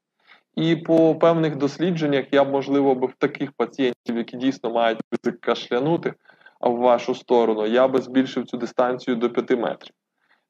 І 0.59 0.76
по 0.76 1.14
певних 1.14 1.56
дослідженнях 1.56 2.24
я 2.32 2.44
б, 2.44 2.50
можливо, 2.50 2.94
би 2.94 3.06
в 3.06 3.14
таких 3.18 3.52
пацієнтів, 3.52 4.16
які 4.16 4.36
дійсно 4.36 4.70
мають 4.70 5.00
ризик 5.12 5.40
кашлянути 5.40 6.14
в 6.61 6.70
вашу 6.70 7.14
сторону, 7.14 7.66
я 7.66 7.88
би 7.88 8.00
збільшив 8.00 8.46
цю 8.46 8.56
дистанцію 8.56 9.16
до 9.16 9.30
5 9.30 9.50
метрів. 9.50 9.94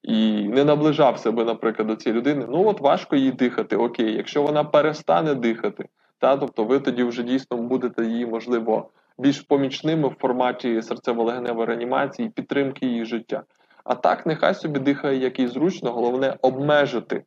І 0.03 0.43
не 0.49 0.65
наближався 0.65 1.33
би, 1.33 1.45
наприклад, 1.45 1.89
до 1.89 1.97
цієї 1.97 2.19
людини. 2.19 2.47
Ну 2.49 2.69
от 2.69 2.81
важко 2.81 3.17
їй 3.17 3.33
дихати. 3.33 3.77
Окей, 3.77 4.15
якщо 4.15 4.43
вона 4.43 4.65
перестане 4.65 5.35
дихати, 5.35 5.89
та 6.19 6.37
тобто 6.37 6.65
ви 6.65 6.81
тоді 6.81 7.03
вже 7.03 7.23
дійсно 7.23 7.57
будете 7.57 8.07
її, 8.07 8.27
можливо, 8.27 8.91
більш 9.19 9.41
помічними 9.41 10.09
в 10.09 10.17
форматі 10.21 10.81
серцево-легеневої 10.81 11.65
реанімації, 11.65 12.29
підтримки 12.29 12.87
її 12.87 13.05
життя. 13.05 13.43
А 13.85 13.95
так, 13.95 14.27
нехай 14.27 14.55
собі 14.55 14.81
дихає 14.81 15.19
як 15.19 15.39
і 15.39 15.47
зручно, 15.47 15.93
головне 15.93 16.37
обмежити 16.43 17.25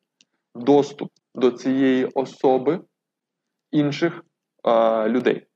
доступ 0.56 1.12
до 1.36 1.52
цієї 1.52 2.06
особи 2.06 2.80
інших 3.72 4.22
е, 4.68 5.10
людей. 5.10 5.48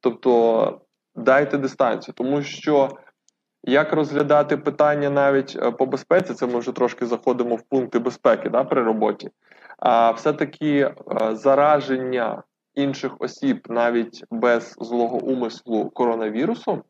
Тобто 0.00 0.80
дайте 1.14 1.58
дистанцію, 1.58 2.14
тому 2.14 2.42
що 2.42 2.88
як 3.64 3.92
розглядати 3.92 4.56
питання 4.56 5.10
навіть 5.10 5.56
е, 5.56 5.70
по 5.70 5.86
безпеці, 5.86 6.34
це 6.34 6.46
ми 6.46 6.58
вже 6.58 6.72
трошки 6.72 7.06
заходимо 7.06 7.56
в 7.56 7.62
пункти 7.62 7.98
безпеки 7.98 8.48
да, 8.48 8.64
при 8.64 8.82
роботі, 8.82 9.30
а 9.78 10.10
все-таки 10.10 10.78
е, 10.80 10.94
зараження 11.36 12.42
інших 12.74 13.12
осіб 13.18 13.66
навіть 13.68 14.24
без 14.30 14.76
злого 14.80 15.16
умислу 15.16 15.90
коронавірусом 15.90 16.82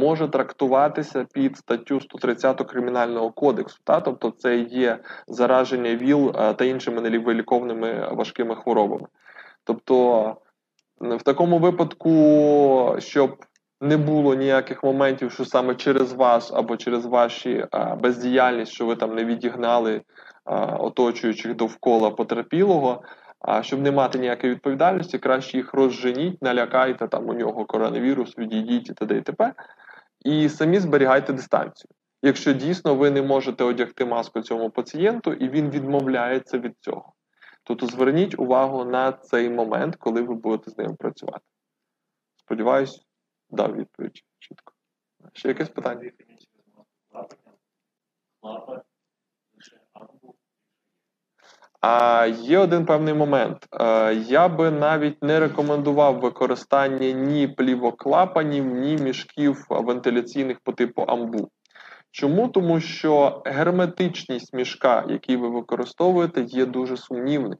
може 0.00 0.28
трактуватися 0.28 1.26
під 1.32 1.56
статтю 1.56 2.00
130 2.00 2.62
кримінального 2.62 3.30
кодексу. 3.30 3.78
Та? 3.84 4.00
Тобто 4.00 4.30
це 4.30 4.58
є 4.58 4.98
зараження 5.28 5.94
ВІЛ 5.94 6.32
та 6.32 6.64
іншими 6.64 7.00
невиліковними 7.00 8.08
важкими 8.12 8.56
хворобами. 8.56 9.06
Тобто, 9.64 10.36
в 11.00 11.22
такому 11.22 11.58
випадку, 11.58 12.96
щоб 12.98 13.36
не 13.80 13.96
було 13.96 14.34
ніяких 14.34 14.84
моментів, 14.84 15.32
що 15.32 15.44
саме 15.44 15.74
через 15.74 16.12
вас 16.12 16.52
або 16.52 16.76
через 16.76 17.06
ваші 17.06 17.66
бездіяльність, 18.00 18.72
що 18.72 18.86
ви 18.86 18.96
там 18.96 19.14
не 19.14 19.24
відігнали 19.24 20.02
оточуючих 20.78 21.56
довкола 21.56 22.10
потерпілого, 22.10 23.02
а 23.40 23.62
щоб 23.62 23.80
не 23.80 23.90
мати 23.90 24.18
ніякої 24.18 24.52
відповідальності, 24.52 25.18
краще 25.18 25.56
їх 25.56 25.74
розженіть, 25.74 26.42
налякайте 26.42 27.08
там 27.08 27.28
у 27.28 27.34
нього 27.34 27.64
коронавірус, 27.64 28.38
відійдіть 28.38 28.90
і 28.90 28.94
т.д. 28.94 29.16
і 29.16 29.22
т.п. 29.22 29.54
І 30.20 30.48
самі 30.48 30.80
зберігайте 30.80 31.32
дистанцію. 31.32 31.90
Якщо 32.22 32.52
дійсно 32.52 32.94
ви 32.94 33.10
не 33.10 33.22
можете 33.22 33.64
одягти 33.64 34.04
маску 34.04 34.40
цьому 34.40 34.70
пацієнту 34.70 35.32
і 35.32 35.48
він 35.48 35.70
відмовляється 35.70 36.58
від 36.58 36.76
цього, 36.80 37.12
то, 37.62 37.74
то 37.74 37.86
зверніть 37.86 38.38
увагу 38.38 38.84
на 38.84 39.12
цей 39.12 39.50
момент, 39.50 39.96
коли 39.96 40.22
ви 40.22 40.34
будете 40.34 40.70
з 40.70 40.78
ним 40.78 40.96
працювати. 40.96 41.44
Сподіваюсь, 42.36 43.06
дав 43.50 43.76
відповідь 43.76 44.22
чітко. 44.38 44.72
Ще 45.32 45.48
якесь 45.48 45.68
питання? 45.68 46.10
А 51.80 52.26
є 52.26 52.58
один 52.58 52.86
певний 52.86 53.14
момент. 53.14 53.66
Я 54.26 54.48
би 54.48 54.70
навіть 54.70 55.22
не 55.22 55.40
рекомендував 55.40 56.20
використання 56.20 57.10
ні 57.10 57.48
плівоклапанів, 57.48 58.64
ні 58.64 58.96
мішків 58.96 59.66
вентиляційних 59.68 60.60
по 60.64 60.72
типу 60.72 61.02
амбу. 61.02 61.48
Чому? 62.10 62.48
Тому 62.48 62.80
що 62.80 63.42
герметичність 63.44 64.54
мішка, 64.54 65.04
який 65.08 65.36
ви 65.36 65.48
використовуєте, 65.48 66.42
є 66.42 66.66
дуже 66.66 66.96
сумнівним. 66.96 67.58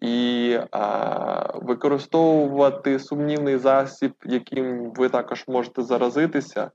І 0.00 0.58
а, 0.70 1.58
використовувати 1.62 2.98
сумнівний 2.98 3.58
засіб, 3.58 4.12
яким 4.24 4.92
ви 4.92 5.08
також 5.08 5.44
можете 5.48 5.82
заразитися. 5.82 6.70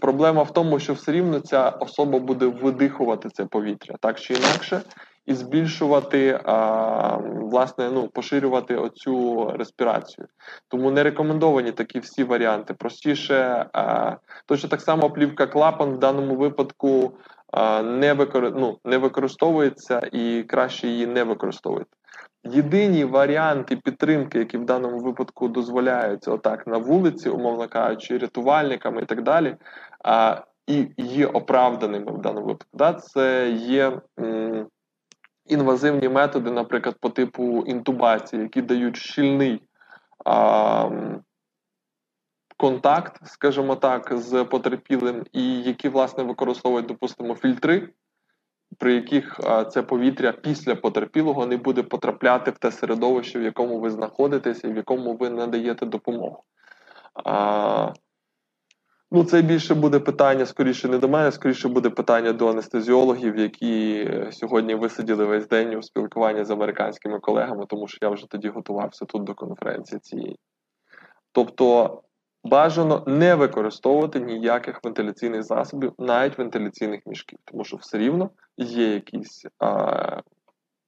Проблема 0.00 0.42
в 0.42 0.50
тому, 0.50 0.78
що 0.78 0.92
все 0.92 1.12
рівно 1.12 1.40
ця 1.40 1.68
особа 1.68 2.18
буде 2.18 2.46
видихувати 2.46 3.28
це 3.28 3.44
повітря 3.44 3.96
так 4.00 4.20
чи 4.20 4.34
інакше 4.34 4.82
і 5.26 5.34
збільшувати 5.34 6.40
а, 6.44 7.16
власне, 7.16 7.90
ну 7.90 8.08
поширювати 8.08 8.76
оцю 8.76 9.50
респірацію. 9.56 10.26
Тому 10.68 10.90
не 10.90 11.02
рекомендовані 11.02 11.72
такі 11.72 11.98
всі 11.98 12.24
варіанти. 12.24 12.74
Простіше, 12.74 13.66
а, 13.72 14.16
точно 14.46 14.68
так 14.68 14.80
само 14.80 15.10
плівка 15.10 15.46
клапан 15.46 15.92
в 15.92 15.98
даному 15.98 16.36
випадку 16.36 17.12
а, 17.52 17.82
не 17.82 18.12
викор... 18.12 18.52
ну, 18.56 18.78
не 18.84 18.98
використовується 18.98 20.00
і 20.12 20.42
краще 20.42 20.88
її 20.88 21.06
не 21.06 21.24
використовувати. 21.24 21.90
Єдині 22.44 23.04
варіанти 23.04 23.76
підтримки, 23.76 24.38
які 24.38 24.58
в 24.58 24.64
даному 24.64 24.98
випадку 24.98 25.48
дозволяються 25.48 26.30
отак 26.32 26.66
на 26.66 26.78
вулиці, 26.78 27.28
умовно 27.28 27.68
кажучи, 27.68 28.18
рятувальниками 28.18 29.02
і 29.02 29.04
так 29.04 29.22
далі, 29.22 29.56
а, 30.04 30.42
і 30.66 30.86
є 30.96 31.26
оправданими 31.26 32.12
в 32.12 32.20
даному 32.20 32.46
випадку, 32.46 32.68
да, 32.74 32.92
це 32.92 33.50
є 33.50 34.00
м, 34.20 34.66
інвазивні 35.46 36.08
методи, 36.08 36.50
наприклад, 36.50 36.96
по 37.00 37.08
типу 37.08 37.64
інтубації, 37.66 38.42
які 38.42 38.62
дають 38.62 38.96
щільний 38.96 39.62
а, 40.24 40.90
контакт, 42.56 43.26
скажімо 43.26 43.76
так, 43.76 44.12
з 44.12 44.44
потерпілим, 44.44 45.24
і 45.32 45.62
які, 45.62 45.88
власне, 45.88 46.24
використовують, 46.24 46.86
допустимо, 46.86 47.34
фільтри, 47.34 47.88
при 48.78 48.94
яких 48.94 49.40
а, 49.40 49.64
це 49.64 49.82
повітря 49.82 50.32
після 50.32 50.74
потерпілого 50.74 51.46
не 51.46 51.56
буде 51.56 51.82
потрапляти 51.82 52.50
в 52.50 52.58
те 52.58 52.72
середовище, 52.72 53.38
в 53.38 53.42
якому 53.42 53.80
ви 53.80 53.90
знаходитеся 53.90 54.68
і 54.68 54.72
в 54.72 54.76
якому 54.76 55.16
ви 55.16 55.30
надаєте 55.30 55.86
допомогу. 55.86 56.42
А, 57.24 57.92
Ну, 59.14 59.24
це 59.24 59.42
більше 59.42 59.74
буде 59.74 59.98
питання 59.98 60.46
скоріше 60.46 60.88
не 60.88 60.98
до 60.98 61.08
мене, 61.08 61.32
скоріше 61.32 61.68
буде 61.68 61.90
питання 61.90 62.32
до 62.32 62.48
анестезіологів, 62.48 63.38
які 63.38 64.08
сьогодні 64.32 64.74
висиділи 64.74 65.24
весь 65.24 65.48
день 65.48 65.74
у 65.74 65.82
спілкуванні 65.82 66.44
з 66.44 66.50
американськими 66.50 67.20
колегами, 67.20 67.66
тому 67.68 67.88
що 67.88 67.98
я 68.02 68.08
вже 68.08 68.26
тоді 68.28 68.48
готувався 68.48 69.04
тут 69.04 69.24
до 69.24 69.34
конференції 69.34 69.98
цієї. 69.98 70.38
Тобто 71.32 72.02
бажано 72.44 73.04
не 73.06 73.34
використовувати 73.34 74.20
ніяких 74.20 74.80
вентиляційних 74.84 75.42
засобів, 75.42 75.92
навіть 75.98 76.38
вентиляційних 76.38 77.00
мішків, 77.06 77.38
тому 77.44 77.64
що 77.64 77.76
все 77.76 77.98
рівно 77.98 78.30
є 78.56 78.94
якийсь 78.94 79.46
а, 79.58 80.20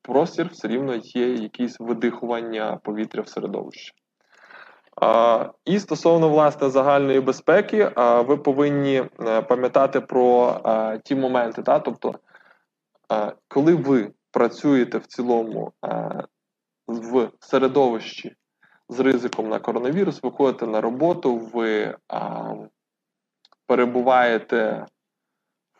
простір, 0.03 0.49
все 0.53 0.69
рівно 0.69 0.95
є 0.95 1.35
якісь 1.35 1.81
видихування 1.81 2.81
повітря 2.83 3.23
в 3.23 3.29
середовищі. 3.29 3.93
І 5.65 5.79
стосовно 5.79 6.29
власне 6.29 6.71
загальної 6.71 7.21
безпеки, 7.21 7.91
ви 7.97 8.37
повинні 8.37 9.05
е, 9.21 9.43
пам'ятати 9.43 10.01
про 10.01 10.61
ті 11.05 11.15
моменти. 11.15 11.63
Та? 11.63 11.79
Тобто, 11.79 12.15
коли 13.49 13.75
ви 13.75 14.11
працюєте 14.31 14.99
в 14.99 15.07
цілому 15.07 15.73
в 16.87 17.31
середовищі 17.41 18.37
з 18.89 19.01
ризиком 19.01 19.49
на 19.49 19.59
коронавірус, 19.59 20.23
виходите 20.23 20.67
на 20.67 20.81
роботу, 20.81 21.37
ви 21.37 21.97
перебуваєте 23.67 24.87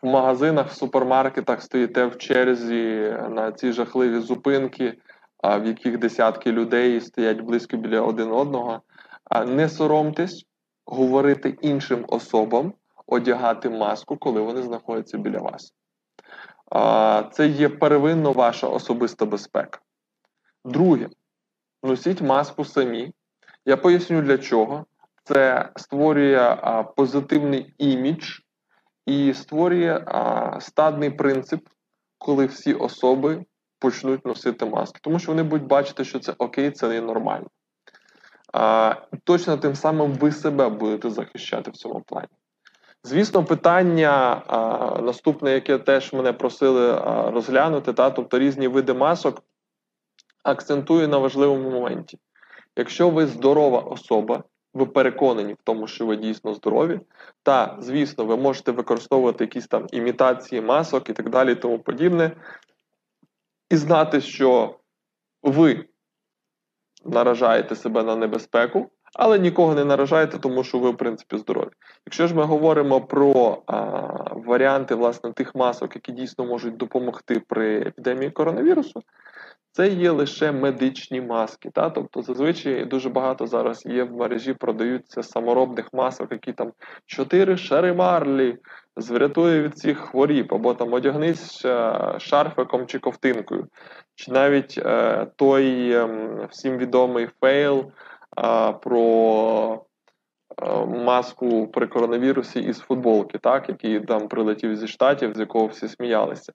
в 0.01 0.07
магазинах, 0.07 0.67
в 0.67 0.75
супермаркетах, 0.75 1.61
стоїте 1.61 2.05
в 2.05 2.17
черзі 2.17 3.17
на 3.29 3.51
ці 3.51 3.71
жахливі 3.71 4.19
зупинки, 4.19 4.97
в 5.43 5.65
яких 5.65 5.97
десятки 5.97 6.51
людей 6.51 7.01
стоять 7.01 7.41
близько 7.41 7.77
біля 7.77 8.01
один 8.01 8.31
одного 8.31 8.81
не 9.45 9.69
соромтесь 9.69 10.45
говорити 10.85 11.57
іншим 11.61 12.05
особам, 12.07 12.73
одягати 13.07 13.69
маску, 13.69 14.17
коли 14.17 14.41
вони 14.41 14.61
знаходяться 14.61 15.17
біля 15.17 15.39
вас. 15.39 15.73
Це 17.31 17.47
є 17.47 17.69
первинно 17.69 18.31
ваша 18.31 18.67
особиста 18.67 19.25
безпека. 19.25 19.79
Друге, 20.65 21.09
носіть 21.83 22.21
маску 22.21 22.65
самі. 22.65 23.13
Я 23.65 23.77
поясню 23.77 24.21
для 24.21 24.37
чого. 24.37 24.85
Це 25.23 25.69
створює 25.75 26.57
позитивний 26.95 27.73
імідж 27.77 28.39
і 29.05 29.33
створює 29.33 30.05
стадний 30.59 31.09
принцип 31.09 31.67
коли 32.25 32.45
всі 32.45 32.73
особи 32.73 33.45
почнуть 33.79 34.25
носити 34.25 34.65
маски, 34.65 34.99
тому 35.03 35.19
що 35.19 35.31
вони 35.31 35.43
будуть 35.43 35.67
бачити, 35.67 36.03
що 36.03 36.19
це 36.19 36.33
окей, 36.37 36.71
це 36.71 36.87
не 36.87 37.01
нормально. 37.01 37.47
Точно 39.23 39.57
тим 39.57 39.75
самим 39.75 40.13
ви 40.13 40.31
себе 40.31 40.69
будете 40.69 41.09
захищати 41.09 41.71
в 41.71 41.75
цьому 41.75 42.01
плані. 42.01 42.27
Звісно, 43.03 43.45
питання 43.45 44.41
наступне, 45.03 45.51
яке 45.51 45.77
теж 45.77 46.13
мене 46.13 46.33
просили 46.33 46.95
розглянути, 47.31 47.93
та, 47.93 48.09
тобто 48.09 48.39
різні 48.39 48.67
види 48.67 48.93
масок, 48.93 49.43
акцентую 50.43 51.07
на 51.07 51.17
важливому 51.17 51.69
моменті. 51.69 52.19
Якщо 52.75 53.09
ви 53.09 53.27
здорова 53.27 53.79
особа, 53.79 54.43
ви 54.73 54.85
переконані 54.85 55.53
в 55.53 55.57
тому, 55.63 55.87
що 55.87 56.05
ви 56.05 56.15
дійсно 56.15 56.53
здорові, 56.53 56.99
та, 57.43 57.77
звісно, 57.79 58.25
ви 58.25 58.37
можете 58.37 58.71
використовувати 58.71 59.43
якісь 59.43 59.67
там 59.67 59.87
імітації 59.91 60.61
масок 60.61 61.09
і 61.09 61.13
так 61.13 61.29
далі, 61.29 61.51
і 61.51 61.55
тому 61.55 61.79
подібне, 61.79 62.31
і 63.69 63.75
знати, 63.75 64.21
що 64.21 64.79
ви 65.43 65.85
наражаєте 67.05 67.75
себе 67.75 68.03
на 68.03 68.15
небезпеку, 68.15 68.89
але 69.13 69.39
нікого 69.39 69.75
не 69.75 69.85
наражаєте, 69.85 70.37
тому 70.37 70.63
що 70.63 70.79
ви, 70.79 70.89
в 70.89 70.97
принципі, 70.97 71.37
здорові. 71.37 71.69
Якщо 72.05 72.27
ж 72.27 72.35
ми 72.35 72.43
говоримо 72.43 73.01
про 73.01 73.57
а, 73.67 73.81
варіанти 74.31 74.95
власне 74.95 75.33
тих 75.33 75.55
масок, 75.55 75.95
які 75.95 76.11
дійсно 76.11 76.45
можуть 76.45 76.77
допомогти 76.77 77.41
при 77.47 77.81
епідемії 77.81 78.31
коронавірусу, 78.31 79.03
це 79.75 79.87
є 79.87 80.11
лише 80.11 80.51
медичні 80.51 81.21
маски. 81.21 81.69
Та? 81.69 81.89
Тобто, 81.89 82.21
зазвичай 82.21 82.85
дуже 82.85 83.09
багато 83.09 83.47
зараз 83.47 83.85
є 83.85 84.03
в 84.03 84.11
мережі, 84.11 84.53
продаються 84.53 85.23
саморобних 85.23 85.93
масок, 85.93 86.31
які 86.31 86.53
там 86.53 86.71
чотири 87.05 87.57
шари 87.57 87.93
марлі 87.93 88.57
врятує 88.97 89.61
від 89.61 89.77
цих 89.77 89.97
хвороб, 89.97 90.53
або 90.53 90.73
там 90.73 90.93
одягнись 90.93 91.65
шарфиком 92.17 92.87
чи 92.87 92.99
кофтинкою. 92.99 93.67
Чи 94.15 94.31
навіть 94.31 94.77
е, 94.77 95.27
той 95.35 95.91
е, 95.91 96.07
всім 96.51 96.77
відомий 96.77 97.27
фейл 97.41 97.79
е, 97.79 98.71
про 98.71 99.85
маску 100.87 101.67
при 101.67 101.87
коронавірусі 101.87 102.59
із 102.59 102.79
футболки, 102.79 103.37
так, 103.37 103.69
який 103.69 103.99
там 103.99 104.27
прилетів 104.27 104.75
зі 104.75 104.87
штатів, 104.87 105.33
з 105.35 105.39
якого 105.39 105.65
всі 105.65 105.87
сміялися. 105.87 106.53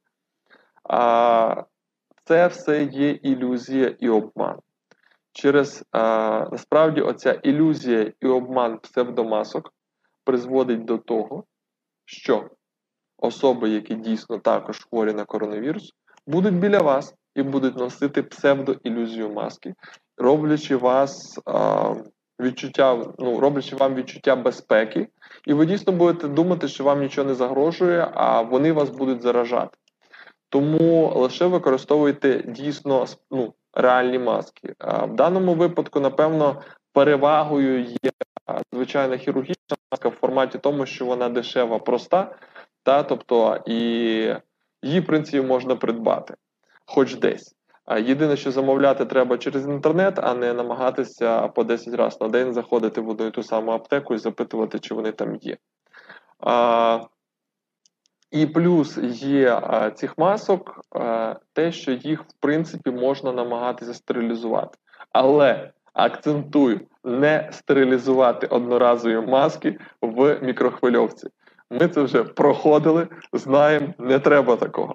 А 0.85 1.64
це 2.25 2.47
все 2.47 2.83
є 2.85 3.11
ілюзія 3.11 3.97
і 3.99 4.09
обман. 4.09 4.59
Через 5.33 5.85
а, 5.93 6.01
насправді 6.53 7.01
оця 7.01 7.33
ілюзія 7.33 8.12
і 8.21 8.27
обман 8.27 8.79
псевдомасок 8.79 9.73
призводить 10.25 10.85
до 10.85 10.99
того, 10.99 11.45
що 12.05 12.51
особи, 13.18 13.71
які 13.71 13.95
дійсно 13.95 14.39
також 14.39 14.85
хворі 14.85 15.12
на 15.12 15.25
коронавірус, 15.25 15.93
будуть 16.27 16.59
біля 16.59 16.79
вас 16.79 17.14
і 17.35 17.43
будуть 17.43 17.77
носити 17.77 18.23
псевдоілюзію 18.23 19.31
маски, 19.31 19.75
роблячи 20.16 20.77
вас 20.77 21.41
а, 21.47 21.95
відчуття, 22.41 23.05
ну, 23.18 23.41
роблячи 23.41 23.77
вам 23.77 23.95
відчуття 23.95 24.37
безпеки, 24.37 25.09
і 25.47 25.53
ви 25.53 25.66
дійсно 25.66 25.93
будете 25.93 26.29
думати, 26.29 26.68
що 26.68 26.85
вам 26.85 27.01
нічого 27.01 27.29
не 27.29 27.35
загрожує, 27.35 28.11
а 28.14 28.43
вони 28.43 28.73
вас 28.73 28.91
будуть 28.91 29.23
заражати. 29.23 29.79
Тому 30.51 31.12
лише 31.16 31.46
використовуйте 31.46 32.42
дійсно 32.46 33.07
ну, 33.30 33.55
реальні 33.74 34.18
маски. 34.18 34.74
А 34.78 35.05
в 35.05 35.14
даному 35.14 35.55
випадку, 35.55 36.01
напевно, 36.01 36.62
перевагою 36.92 37.84
є 37.84 38.11
звичайна 38.72 39.16
хірургічна 39.16 39.76
маска 39.92 40.09
в 40.09 40.12
форматі 40.12 40.59
тому, 40.59 40.86
що 40.86 41.07
вона 41.07 41.28
дешева, 41.28 41.78
проста, 41.78 42.34
та, 42.82 43.03
тобто 43.03 43.62
і 43.66 43.74
її, 44.82 45.01
в 45.01 45.07
принципі, 45.07 45.40
можна 45.40 45.76
придбати, 45.76 46.34
хоч 46.86 47.14
десь. 47.14 47.57
Єдине, 47.98 48.36
що 48.36 48.53
замовляти 48.53 49.05
треба 49.05 49.38
через 49.38 49.66
інтернет, 49.66 50.18
а 50.22 50.34
не 50.34 50.53
намагатися 50.53 51.48
по 51.48 51.64
10 51.64 51.94
разів 51.94 52.18
на 52.20 52.28
день 52.28 52.53
заходити 52.53 53.01
в 53.01 53.09
одну 53.09 53.26
і 53.26 53.30
ту 53.30 53.42
саму 53.42 53.70
аптеку 53.70 54.14
і 54.14 54.18
запитувати, 54.18 54.78
чи 54.78 54.94
вони 54.94 55.12
там 55.12 55.36
є. 55.36 55.57
А, 56.40 57.01
і 58.31 58.47
плюс 58.47 58.99
є 59.22 59.62
цих 59.95 60.18
масок 60.18 60.81
те, 61.53 61.72
що 61.72 61.93
їх 61.93 62.22
в 62.22 62.33
принципі 62.41 62.91
можна 62.91 63.33
намагатися 63.33 63.95
стерилізувати. 63.95 64.78
Але 65.12 65.70
акцентую, 65.93 66.81
не 67.05 67.49
стерилізувати 67.53 68.47
одноразові 68.47 69.20
маски 69.20 69.78
в 70.03 70.39
мікрохвильовці. 70.43 71.28
Ми 71.70 71.89
це 71.89 72.03
вже 72.03 72.24
проходили, 72.24 73.09
знаємо, 73.33 73.95
не 73.99 74.18
треба 74.18 74.57
такого. 74.57 74.95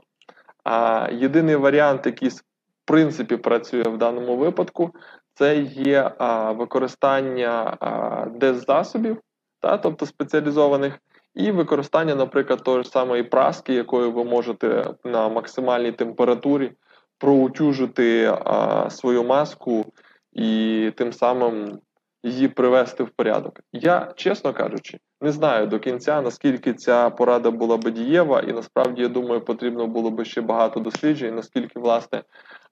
А 0.64 1.10
єдиний 1.12 1.56
варіант, 1.56 2.06
який 2.06 2.30
в 2.30 2.42
принципі 2.86 3.38
працює 3.38 3.84
в 3.84 3.98
даному 3.98 4.38
випадку, 4.38 4.92
це 5.34 5.58
є 5.60 6.12
використання 6.58 7.78
а, 7.80 8.26
деззасобів, 8.26 9.18
та, 9.60 9.78
тобто 9.78 10.06
спеціалізованих. 10.06 11.00
І 11.36 11.52
використання, 11.52 12.16
наприклад, 12.16 12.64
тої 12.64 12.84
ж 12.84 12.90
самої 12.90 13.24
праски, 13.24 13.74
якою 13.74 14.12
ви 14.12 14.24
можете 14.24 14.94
на 15.04 15.30
максимальній 15.30 15.92
температурі 15.92 16.72
проутюжити 17.18 18.36
а, 18.46 18.90
свою 18.90 19.24
маску 19.24 19.86
і 20.34 20.92
тим 20.98 21.14
самим 21.14 21.80
її 22.24 22.48
привести 22.48 23.04
в 23.04 23.10
порядок. 23.10 23.60
Я, 23.74 24.14
чесно 24.16 24.54
кажучи, 24.54 25.00
не 25.22 25.32
знаю 25.32 25.68
до 25.68 25.80
кінця, 25.80 26.22
наскільки 26.22 26.74
ця 26.74 27.10
порада 27.10 27.52
була 27.52 27.78
би 27.78 27.92
дієва, 27.92 28.40
і 28.40 28.54
насправді 28.54 29.02
я 29.02 29.08
думаю, 29.08 29.42
потрібно 29.42 29.88
було 29.88 30.12
би 30.12 30.26
ще 30.26 30.42
багато 30.42 30.80
досліджень, 30.80 31.36
наскільки 31.36 31.80
власне 31.80 32.24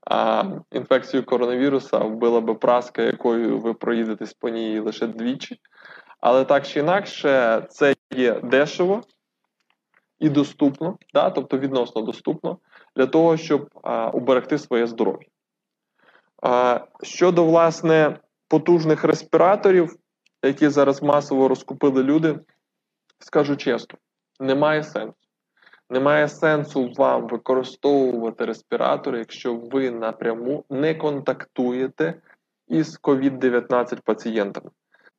а, 0.07 0.43
інфекцію 0.71 1.25
коронавіруса 1.25 1.97
вбила 1.97 2.41
би 2.41 2.55
праска, 2.55 3.01
якою 3.01 3.59
ви 3.59 3.73
проїдетесь 3.73 4.33
по 4.33 4.49
ній 4.49 4.79
лише 4.79 5.07
двічі. 5.07 5.59
Але 6.25 6.45
так 6.45 6.67
чи 6.67 6.79
інакше, 6.79 7.61
це 7.69 7.95
є 8.15 8.33
дешево 8.33 9.01
і 10.19 10.29
доступно, 10.29 10.97
да, 11.13 11.29
тобто 11.29 11.57
відносно 11.57 12.01
доступно, 12.01 12.57
для 12.95 13.05
того, 13.05 13.37
щоб 13.37 13.69
а, 13.83 14.09
уберегти 14.09 14.57
своє 14.57 14.87
здоров'я. 14.87 15.27
Щодо 17.01 17.45
власне 17.45 18.19
потужних 18.47 19.03
респіраторів, 19.03 19.95
які 20.43 20.69
зараз 20.69 21.03
масово 21.03 21.47
розкупили 21.47 22.03
люди, 22.03 22.39
скажу 23.19 23.55
чесно, 23.55 23.97
немає 24.39 24.83
сенсу. 24.83 25.15
Немає 25.89 26.27
сенсу 26.27 26.91
вам 26.97 27.27
використовувати 27.27 28.45
респіратори, 28.45 29.19
якщо 29.19 29.55
ви 29.55 29.91
напряму 29.91 30.65
не 30.69 30.95
контактуєте 30.95 32.21
із 32.67 32.99
COVID-19 33.01 34.01
пацієнтами. 34.03 34.69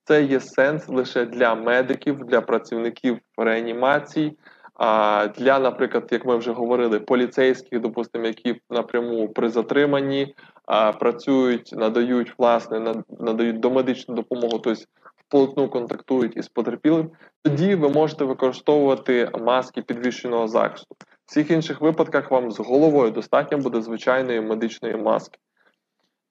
Це 0.05 0.23
є 0.23 0.41
сенс 0.41 0.89
лише 0.89 1.25
для 1.25 1.55
медиків, 1.55 2.19
для 2.19 2.41
працівників 2.41 3.19
реанімації, 3.37 4.39
а 4.75 5.27
для, 5.39 5.59
наприклад, 5.59 6.09
як 6.11 6.25
ми 6.25 6.37
вже 6.37 6.53
говорили, 6.53 7.01
поліцейських, 7.01 7.81
допустимо, 7.81 8.27
які 8.27 8.61
напряму 8.71 9.29
при 9.29 9.49
затриманні 9.49 10.35
а, 10.67 10.93
працюють, 10.93 11.73
надають 11.73 12.35
власне, 12.39 12.95
надають 13.21 13.61
домедичну 13.61 14.15
допомогу, 14.15 14.59
тобто 14.59 14.83
вплотну 15.29 15.69
контактують 15.69 16.37
із 16.37 16.49
потерпілим. 16.49 17.11
Тоді 17.43 17.75
ви 17.75 17.89
можете 17.89 18.25
використовувати 18.25 19.31
маски 19.41 19.83
підвищеного 19.83 20.49
захисту. 20.49 20.97
В 21.01 21.07
всіх 21.27 21.51
інших 21.51 21.81
випадках 21.81 22.31
вам 22.31 22.51
з 22.51 22.59
головою 22.59 23.11
достатньо 23.11 23.59
буде 23.59 23.83
звичайної 23.83 24.41
медичної 24.41 24.97
маски. 24.97 25.39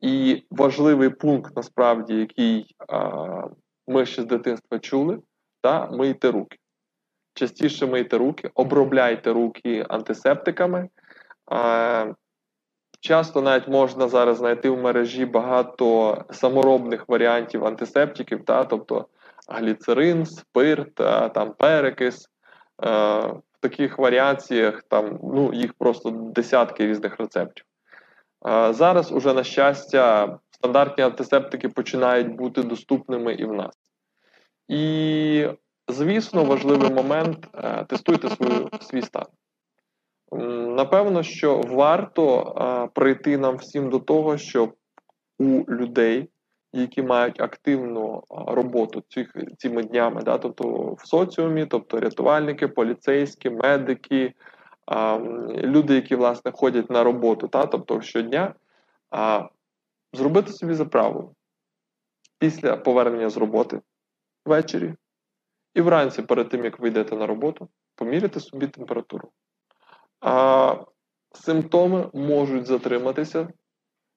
І 0.02 0.44
важливий 0.52 1.10
пункт, 1.10 1.56
насправді, 1.56 2.14
який 2.14 2.76
а, 2.88 3.44
ми 3.88 4.06
ще 4.06 4.22
з 4.22 4.26
дитинства 4.26 4.80
чули, 4.80 5.20
та 5.62 5.92
мийте 5.92 6.32
руки. 6.32 6.58
Частіше 7.34 7.86
мийте 7.86 8.18
руки, 8.18 8.52
обробляйте 8.54 9.34
руки 9.34 9.86
антисептиками. 9.90 10.90
А, 11.46 12.14
Часто 13.06 13.42
навіть 13.42 13.68
можна 13.68 14.08
зараз 14.08 14.38
знайти 14.38 14.70
в 14.70 14.78
мережі 14.78 15.26
багато 15.26 16.18
саморобних 16.32 17.10
варіантів 17.10 17.66
антисептиків, 17.66 18.46
та, 18.46 18.64
тобто 18.64 19.08
гліцерин, 19.50 20.26
спирт, 20.26 20.96
там 21.34 21.54
перекис. 21.58 22.30
В 22.80 23.60
таких 23.60 23.98
варіаціях 23.98 24.84
там 24.84 25.20
ну, 25.24 25.54
їх 25.54 25.74
просто 25.74 26.10
десятки 26.10 26.88
різних 26.88 27.20
рецептів. 27.20 27.66
Зараз, 28.70 29.12
уже, 29.12 29.34
на 29.34 29.44
щастя, 29.44 30.38
стандартні 30.64 31.04
антисептики 31.04 31.70
починають 31.70 32.36
бути 32.36 32.64
доступними 32.64 33.34
і 33.34 33.46
в 33.46 33.54
нас. 33.54 33.76
І, 34.68 35.48
звісно, 35.88 36.44
важливий 36.44 36.90
момент 36.90 37.48
е, 37.56 37.86
тестуйте 37.86 38.30
свою, 38.30 38.70
свій 38.82 39.02
стан. 39.02 39.26
Напевно, 40.76 41.24
що 41.24 41.62
варто 41.62 42.90
прийти 42.96 43.38
нам 43.38 43.56
всім 43.56 43.90
до 43.90 44.00
того, 44.00 44.38
щоб 44.38 44.74
у 45.40 45.46
людей, 45.70 46.30
які 46.74 47.04
мають 47.04 47.42
активну 47.42 48.24
роботу 48.30 49.04
цих, 49.10 49.36
цими 49.58 49.84
днями, 49.84 50.22
да, 50.22 50.38
тобто 50.38 50.96
в 51.00 51.08
соціумі, 51.08 51.66
тобто 51.66 52.00
рятувальники, 52.00 52.68
поліцейські, 52.68 53.50
медики, 53.50 54.34
люди, 55.56 55.96
які 55.96 56.16
власне 56.16 56.52
ходять 56.52 56.90
на 56.90 57.04
роботу, 57.04 57.48
та, 57.48 57.66
тобто 57.66 58.02
щодня, 58.02 58.54
зробити 60.14 60.52
собі 60.52 60.74
за 60.74 60.86
правило 60.86 61.34
після 62.40 62.78
повернення 62.78 63.30
з 63.30 63.38
роботи 63.38 63.82
ввечері 64.46 64.94
і 65.74 65.82
вранці, 65.82 66.22
перед 66.22 66.50
тим, 66.50 66.64
як 66.64 66.80
ви 66.80 66.88
йдете 66.88 67.16
на 67.16 67.28
роботу, 67.28 67.70
поміряти 67.96 68.40
собі 68.40 68.68
температуру. 68.68 69.30
А, 70.22 70.76
Симптоми 71.36 72.10
можуть 72.14 72.66
затриматися, 72.66 73.48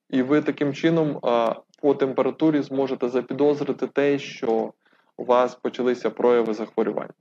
і 0.09 0.21
ви 0.21 0.41
таким 0.41 0.73
чином 0.73 1.19
а, 1.23 1.55
по 1.81 1.95
температурі 1.95 2.61
зможете 2.61 3.09
запідозрити 3.09 3.87
те, 3.87 4.19
що 4.19 4.73
у 5.17 5.25
вас 5.25 5.55
почалися 5.55 6.09
прояви 6.09 6.53
захворювання. 6.53 7.13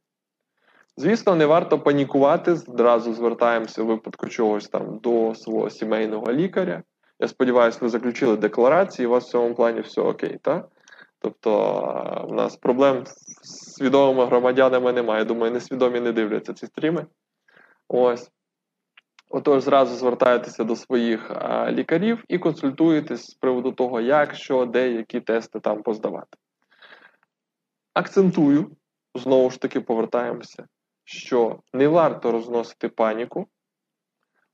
Звісно, 0.96 1.34
не 1.34 1.46
варто 1.46 1.78
панікувати, 1.78 2.56
зразу 2.56 3.14
звертаємося 3.14 3.82
в 3.82 3.86
випадку 3.86 4.28
чогось 4.28 4.68
там 4.68 4.98
до 4.98 5.34
свого 5.34 5.70
сімейного 5.70 6.32
лікаря. 6.32 6.82
Я 7.20 7.28
сподіваюся, 7.28 7.78
ви 7.82 7.88
заключили 7.88 8.36
декларацію, 8.36 9.04
і 9.04 9.06
у 9.08 9.10
вас 9.10 9.24
в 9.24 9.30
цьому 9.30 9.54
плані 9.54 9.80
все 9.80 10.00
окей. 10.00 10.38
так? 10.42 10.68
Тобто 11.18 12.26
в 12.28 12.32
нас 12.32 12.56
проблем 12.56 13.06
з 13.06 13.74
свідомими 13.74 14.26
громадянами 14.26 14.92
немає. 14.92 15.24
Думаю, 15.24 15.52
несвідомі 15.52 16.00
не 16.00 16.12
дивляться 16.12 16.54
ці 16.54 16.66
стріми. 16.66 17.06
Ось. 17.88 18.30
Отож, 19.30 19.62
зразу 19.62 19.94
звертаєтеся 19.94 20.64
до 20.64 20.76
своїх 20.76 21.30
а, 21.30 21.72
лікарів 21.72 22.24
і 22.28 22.38
консультуєтесь 22.38 23.26
з 23.26 23.34
приводу 23.34 23.72
того, 23.72 24.00
як, 24.00 24.34
що, 24.34 24.66
де, 24.66 24.92
які 24.92 25.20
тести 25.20 25.60
там 25.60 25.82
поздавати. 25.82 26.38
Акцентую, 27.94 28.76
знову 29.14 29.50
ж 29.50 29.60
таки, 29.60 29.80
повертаємося, 29.80 30.66
що 31.04 31.60
не 31.72 31.88
варто 31.88 32.32
розносити 32.32 32.88
паніку. 32.88 33.46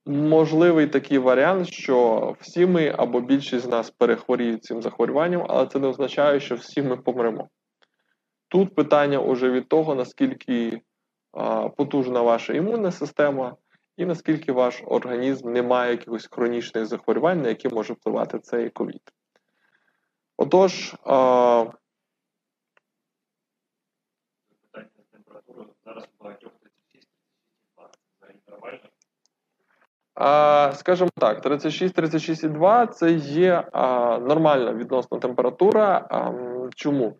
Можливий 0.07 0.87
такий 0.87 1.19
варіант, 1.19 1.69
що 1.69 2.37
всі 2.41 2.67
ми 2.67 2.95
або 2.99 3.21
більшість 3.21 3.65
з 3.65 3.69
нас 3.69 3.91
перехворіють 3.91 4.65
цим 4.65 4.83
захворюванням, 4.83 5.47
але 5.49 5.67
це 5.67 5.79
не 5.79 5.87
означає, 5.87 6.41
що 6.41 6.55
всі 6.55 6.83
ми 6.83 6.97
помремо. 6.97 7.49
Тут 8.49 8.75
питання 8.75 9.19
уже 9.19 9.51
від 9.51 9.69
того, 9.69 9.95
наскільки 9.95 10.81
а, 11.33 11.69
потужна 11.69 12.23
ваша 12.23 12.53
імунна 12.53 12.93
система, 12.93 13.57
і 13.97 14.05
наскільки 14.05 14.53
ваш 14.53 14.83
організм 14.87 15.53
не 15.53 15.63
має 15.63 15.91
якихось 15.91 16.29
хронічних 16.31 16.87
захворювань, 16.87 17.43
на 17.43 17.49
які 17.49 17.69
може 17.69 17.93
впливати 17.93 18.39
цей 18.39 18.71
ковід. 18.71 19.03
Отож, 20.37 20.95
а, 21.05 21.67
зараз 25.85 26.05
у 26.19 26.25
багатьох 26.25 26.53
36 26.61 27.09
взагалі 28.21 28.39
нормально. 28.49 28.89
А, 28.89 28.91
Скажімо 30.73 31.11
так, 31.17 31.47
36-36,2 31.47 32.87
це 32.87 33.13
є 33.13 33.65
нормальна 34.21 34.73
відносна 34.73 35.19
температура. 35.19 36.09
Чому? 36.77 37.17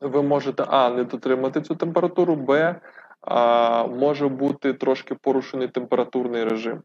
Ви 0.00 0.22
можете 0.22 0.64
А, 0.68 0.90
не 0.90 1.04
дотримати 1.04 1.60
цю 1.60 1.74
температуру, 1.74 2.36
Б, 2.36 2.80
може 3.88 4.28
бути 4.28 4.72
трошки 4.72 5.14
порушений 5.14 5.68
температурний 5.68 6.44
режим. 6.44 6.82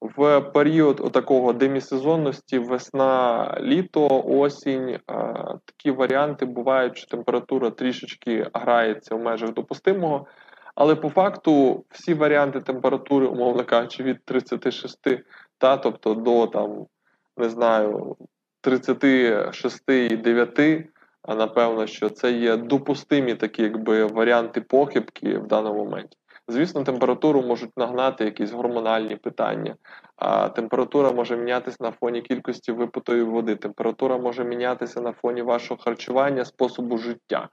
В 0.00 0.40
період 0.40 1.12
такого 1.12 1.52
демісезонності, 1.52 2.58
весна, 2.58 3.54
літо, 3.60 4.22
осінь, 4.26 4.98
такі 5.64 5.90
варіанти 5.90 6.46
бувають, 6.46 6.96
що 6.96 7.06
температура 7.06 7.70
трішечки 7.70 8.50
грається 8.54 9.14
в 9.14 9.22
межах 9.22 9.52
допустимого. 9.52 10.26
Але 10.80 10.94
по 10.94 11.08
факту 11.08 11.84
всі 11.90 12.14
варіанти 12.14 12.60
температури, 12.60 13.26
умовно 13.26 13.64
кажучи, 13.64 14.02
від 14.02 14.24
36, 14.24 14.98
та, 15.58 15.76
тобто 15.76 16.14
до 16.14 16.46
там, 16.46 16.86
не 17.36 17.48
знаю, 17.48 18.16
36,9, 18.62 20.84
а 21.22 21.34
напевно, 21.34 21.86
що 21.86 22.10
це 22.10 22.32
є 22.32 22.56
допустимі 22.56 23.34
такі 23.34 23.62
якби 23.62 24.04
варіанти 24.04 24.60
похибки 24.60 25.38
в 25.38 25.46
даному 25.46 25.84
моменті. 25.84 26.16
Звісно, 26.48 26.84
температуру 26.84 27.42
можуть 27.42 27.76
нагнати 27.76 28.24
якісь 28.24 28.52
гормональні 28.52 29.16
питання, 29.16 29.76
а 30.16 30.48
температура 30.48 31.12
може 31.12 31.36
мінятися 31.36 31.76
на 31.80 31.90
фоні 31.90 32.22
кількості 32.22 32.72
випитої 32.72 33.22
води, 33.22 33.56
температура 33.56 34.18
може 34.18 34.44
мінятися 34.44 35.00
на 35.00 35.12
фоні 35.12 35.42
вашого 35.42 35.82
харчування, 35.82 36.44
способу 36.44 36.98
життя. 36.98 37.48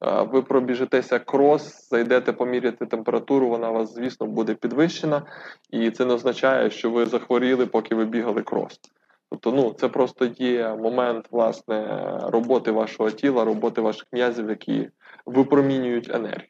Ви 0.00 0.42
пробіжитеся 0.42 1.18
крос, 1.18 1.88
зайдете 1.90 2.32
поміряти 2.32 2.86
температуру, 2.86 3.48
вона 3.48 3.70
вас, 3.70 3.94
звісно, 3.94 4.26
буде 4.26 4.54
підвищена, 4.54 5.22
і 5.70 5.90
це 5.90 6.04
не 6.04 6.14
означає, 6.14 6.70
що 6.70 6.90
ви 6.90 7.06
захворіли, 7.06 7.66
поки 7.66 7.94
ви 7.94 8.04
бігали 8.04 8.42
крос. 8.42 8.80
Тобто, 9.30 9.52
ну, 9.52 9.72
це 9.72 9.88
просто 9.88 10.24
є 10.24 10.74
момент 10.74 11.28
власне 11.30 12.10
роботи 12.22 12.70
вашого 12.70 13.10
тіла, 13.10 13.44
роботи 13.44 13.80
ваших 13.80 14.06
м'язів, 14.12 14.48
які 14.50 14.88
випромінюють 15.26 16.10
енергію. 16.10 16.48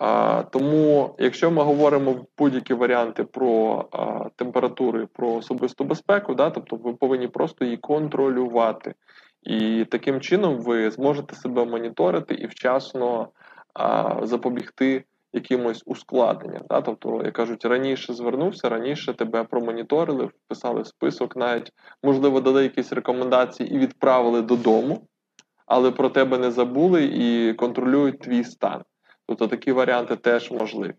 А, 0.00 0.42
Тому, 0.42 1.14
якщо 1.18 1.50
ми 1.50 1.62
говоримо 1.62 2.26
будь-які 2.38 2.74
варіанти 2.74 3.24
про 3.24 3.84
а, 3.92 4.28
температури, 4.36 5.08
про 5.12 5.32
особисту 5.32 5.84
безпеку, 5.84 6.34
да, 6.34 6.50
тобто 6.50 6.76
ви 6.76 6.92
повинні 6.94 7.28
просто 7.28 7.64
її 7.64 7.76
контролювати. 7.76 8.94
І 9.42 9.84
таким 9.84 10.20
чином 10.20 10.58
ви 10.58 10.90
зможете 10.90 11.36
себе 11.36 11.64
моніторити 11.64 12.34
і 12.34 12.46
вчасно 12.46 13.28
а, 13.74 14.16
запобігти 14.26 15.04
якимось 15.32 15.82
ускладненням. 15.86 16.62
Да? 16.68 16.80
Тобто, 16.80 17.22
як 17.24 17.32
кажуть, 17.32 17.64
раніше 17.64 18.12
звернувся, 18.12 18.68
раніше 18.68 19.14
тебе 19.14 19.44
промоніторили, 19.44 20.24
вписали 20.24 20.82
в 20.82 20.86
список, 20.86 21.36
навіть 21.36 21.72
можливо 22.02 22.40
дали 22.40 22.62
якісь 22.62 22.92
рекомендації 22.92 23.74
і 23.74 23.78
відправили 23.78 24.42
додому, 24.42 25.06
але 25.66 25.90
про 25.90 26.08
тебе 26.08 26.38
не 26.38 26.50
забули 26.50 27.04
і 27.04 27.54
контролюють 27.54 28.20
твій 28.20 28.44
стан. 28.44 28.82
Тобто 29.26 29.48
такі 29.48 29.72
варіанти 29.72 30.16
теж 30.16 30.50
можливі. 30.50 30.94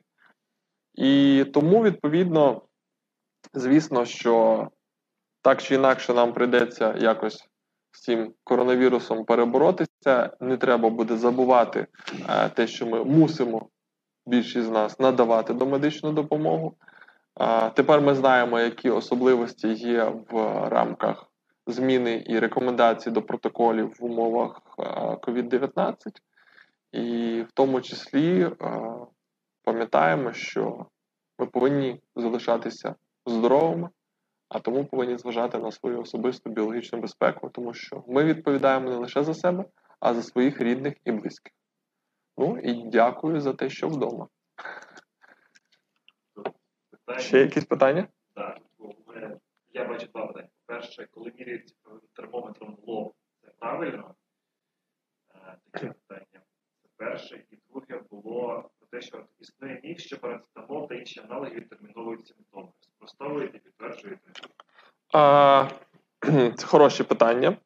І 0.93 1.45
тому, 1.53 1.83
відповідно, 1.83 2.61
звісно, 3.53 4.05
що 4.05 4.67
так 5.41 5.61
чи 5.61 5.75
інакше 5.75 6.13
нам 6.13 6.33
прийдеться 6.33 6.95
якось 6.97 7.50
з 7.91 8.01
цим 8.01 8.33
коронавірусом 8.43 9.25
переборотися. 9.25 10.29
Не 10.39 10.57
треба 10.57 10.89
буде 10.89 11.17
забувати 11.17 11.87
е, 12.29 12.49
те, 12.49 12.67
що 12.67 12.85
ми 12.85 13.03
мусимо 13.03 13.69
більшість 14.25 14.67
з 14.67 14.71
нас 14.71 14.99
надавати 14.99 15.53
домедичну 15.53 16.11
допомогу. 16.11 16.75
Е, 17.39 17.69
тепер 17.69 18.01
ми 18.01 18.15
знаємо, 18.15 18.59
які 18.59 18.89
особливості 18.89 19.67
є 19.73 20.13
в 20.31 20.67
рамках 20.69 21.25
зміни 21.67 22.23
і 22.27 22.39
рекомендацій 22.39 23.11
до 23.11 23.21
протоколів 23.21 23.95
в 23.99 24.05
умовах 24.05 24.61
COVID-19. 25.21 25.95
Е, 26.07 26.11
і 26.91 27.41
в 27.41 27.51
тому 27.53 27.81
числі 27.81 28.41
е, 28.43 28.55
пам'ятаємо, 29.63 30.33
що 30.33 30.85
ми 31.39 31.45
повинні 31.45 32.01
залишатися 32.15 32.95
здоровими, 33.25 33.89
а 34.51 34.59
тому 34.59 34.85
повинні 34.85 35.17
зважати 35.17 35.57
на 35.57 35.71
свою 35.71 36.01
особисту 36.01 36.49
біологічну 36.49 36.99
безпеку, 36.99 37.49
тому 37.49 37.73
що 37.73 38.03
ми 38.07 38.23
відповідаємо 38.23 38.89
не 38.89 38.95
лише 38.95 39.23
за 39.23 39.33
себе, 39.33 39.65
а 39.99 40.13
за 40.13 40.23
своїх 40.23 40.61
рідних 40.61 40.95
і 41.05 41.11
близьких. 41.11 41.53
Ну 42.37 42.57
і 42.57 42.73
дякую 42.73 43.41
за 43.41 43.53
те, 43.53 43.69
що 43.69 43.87
вдома. 43.87 44.27
Питання? 46.91 47.19
Ще 47.19 47.39
якісь 47.39 47.65
питання? 47.65 48.07
Так, 48.35 48.59
я 49.73 49.87
бачу 49.87 50.07
два 50.07 50.27
питання. 50.27 50.49
По-перше, 50.65 51.07
коли 51.11 51.31
міряють 51.37 51.75
термометром 52.13 52.77
лоб, 52.87 53.13
це 53.41 53.51
правильно? 53.59 54.15
Е, 55.35 55.57
таке 55.71 55.93
питання. 56.07 56.41
Це 56.81 56.89
перше. 56.97 57.43
І 57.49 57.59
друге 57.69 58.01
було 58.09 58.69
те, 58.91 59.01
що 59.01 59.17
існує 59.39 59.79
міф, 59.83 59.99
що 59.99 60.17
парацетамол 60.17 60.89
та 60.89 60.95
інші 60.95 61.21
аналоги 61.29 61.55
відтерміновують 61.55 62.27
симптоми. 62.27 62.67
Спростовуєте, 62.81 63.57
підтверджуєте? 63.57 64.31
А, 65.13 65.67
Це 66.57 66.65
хороше 66.65 67.03
питання. 67.03 67.57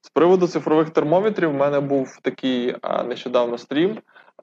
З 0.00 0.10
приводу 0.10 0.46
цифрових 0.46 0.90
термометрів, 0.90 1.50
в 1.50 1.54
мене 1.54 1.80
був 1.80 2.18
такий 2.22 2.76
а, 2.82 3.02
нещодавно 3.02 3.58
стрім. 3.58 4.00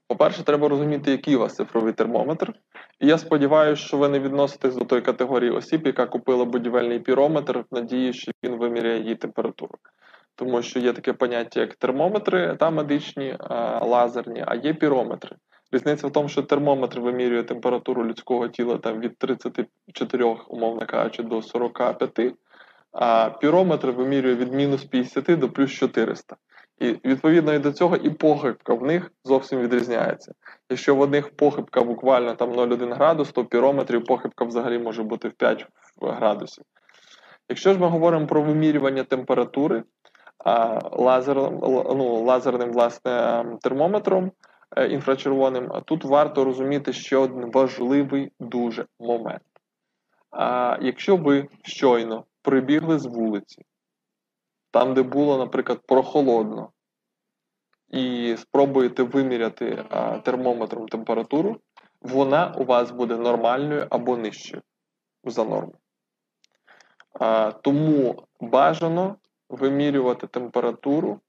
По-перше, 0.07 0.43
треба 0.43 0.69
розуміти, 0.69 1.11
який 1.11 1.35
у 1.35 1.39
вас 1.39 1.55
цифровий 1.55 1.93
термометр. 1.93 2.53
І 2.99 3.07
я 3.07 3.17
сподіваюся, 3.17 3.81
що 3.81 3.97
ви 3.97 4.09
не 4.09 4.19
відноситесь 4.19 4.75
до 4.75 4.85
тої 4.85 5.01
категорії 5.01 5.51
осіб, 5.51 5.87
яка 5.87 6.05
купила 6.05 6.45
будівельний 6.45 6.99
пірометр 6.99 7.57
в 7.57 7.65
надії, 7.71 8.13
що 8.13 8.31
він 8.43 8.55
виміряє 8.55 8.99
її 8.99 9.15
температуру. 9.15 9.75
Тому 10.35 10.61
що 10.61 10.79
є 10.79 10.93
таке 10.93 11.13
поняття, 11.13 11.59
як 11.59 11.75
термометри 11.75 12.55
та 12.59 12.69
медичні, 12.69 13.35
а, 13.39 13.85
лазерні, 13.85 14.43
а 14.47 14.55
є 14.55 14.73
пірометри. 14.73 15.35
Різниця 15.71 16.07
в 16.07 16.11
тому, 16.11 16.29
що 16.29 16.43
термометр 16.43 16.99
вимірює 16.99 17.43
температуру 17.43 18.05
людського 18.05 18.47
тіла 18.47 18.77
там, 18.77 18.99
від 18.99 19.17
34, 19.17 20.25
умовно 20.47 20.85
кажучи, 20.85 21.23
до 21.23 21.41
45, 21.41 22.19
а 22.91 23.29
пірометр 23.29 23.87
вимірює 23.87 24.35
від 24.35 24.53
мінус 24.53 24.83
50 24.83 25.39
до 25.39 25.49
плюс 25.49 25.71
400. 25.71 26.35
І 26.79 26.87
відповідно 27.05 27.53
і 27.53 27.59
до 27.59 27.71
цього 27.71 27.95
і 27.95 28.09
похибка 28.09 28.73
в 28.73 28.83
них 28.83 29.11
зовсім 29.23 29.59
відрізняється. 29.59 30.33
Якщо 30.69 30.95
в 30.95 30.99
одних 30.99 31.35
похибка 31.35 31.81
буквально 31.81 32.35
там 32.35 32.51
0,1 32.51 32.93
градус, 32.93 33.31
то 33.31 33.41
в 33.41 33.49
пірометрі 33.49 33.99
похибка 33.99 34.45
взагалі 34.45 34.79
може 34.79 35.03
бути 35.03 35.27
в 35.27 35.31
5 35.31 35.67
градусів. 36.01 36.63
Якщо 37.49 37.73
ж 37.73 37.79
ми 37.79 37.87
говоримо 37.87 38.27
про 38.27 38.41
вимірювання 38.41 39.03
температури 39.03 39.83
а, 40.45 40.79
лазером, 40.91 41.59
ну, 41.97 42.23
лазерним 42.23 42.71
власне, 42.71 43.45
термометром 43.61 44.31
інфрачервоним, 44.77 45.71
тут 45.85 46.03
варто 46.03 46.43
розуміти 46.43 46.93
ще 46.93 47.17
один 47.17 47.51
важливий 47.51 48.31
дуже 48.39 48.85
момент. 48.99 49.43
А, 50.31 50.77
Якщо 50.81 51.17
ви 51.17 51.47
щойно 51.63 52.25
прибігли 52.41 52.99
з 52.99 53.05
вулиці, 53.05 53.65
там, 54.71 54.93
де 54.93 55.03
було, 55.03 55.37
наприклад, 55.37 55.79
прохолодно, 55.87 56.71
і 57.89 58.35
спробуєте 58.37 59.03
виміряти 59.03 59.85
а, 59.89 60.17
термометром 60.17 60.87
температуру, 60.87 61.59
вона 62.01 62.55
у 62.57 62.63
вас 62.63 62.91
буде 62.91 63.17
нормальною 63.17 63.87
або 63.89 64.17
нижчою 64.17 64.63
за 65.23 65.43
норму. 65.43 65.73
А, 67.19 67.51
Тому 67.51 68.23
бажано 68.39 69.15
вимірювати 69.49 70.27
температуру, 70.27 71.19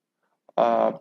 а, 0.57 0.93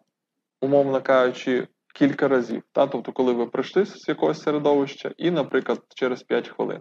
умовно 0.61 1.01
кажучи, 1.01 1.67
кілька 1.93 2.27
разів. 2.27 2.63
Та? 2.71 2.87
Тобто, 2.87 3.11
коли 3.11 3.33
ви 3.33 3.45
прийшли 3.45 3.85
з 3.85 4.07
якогось 4.07 4.41
середовища, 4.41 5.11
і, 5.17 5.31
наприклад, 5.31 5.79
через 5.95 6.23
5 6.23 6.47
хвилин. 6.47 6.79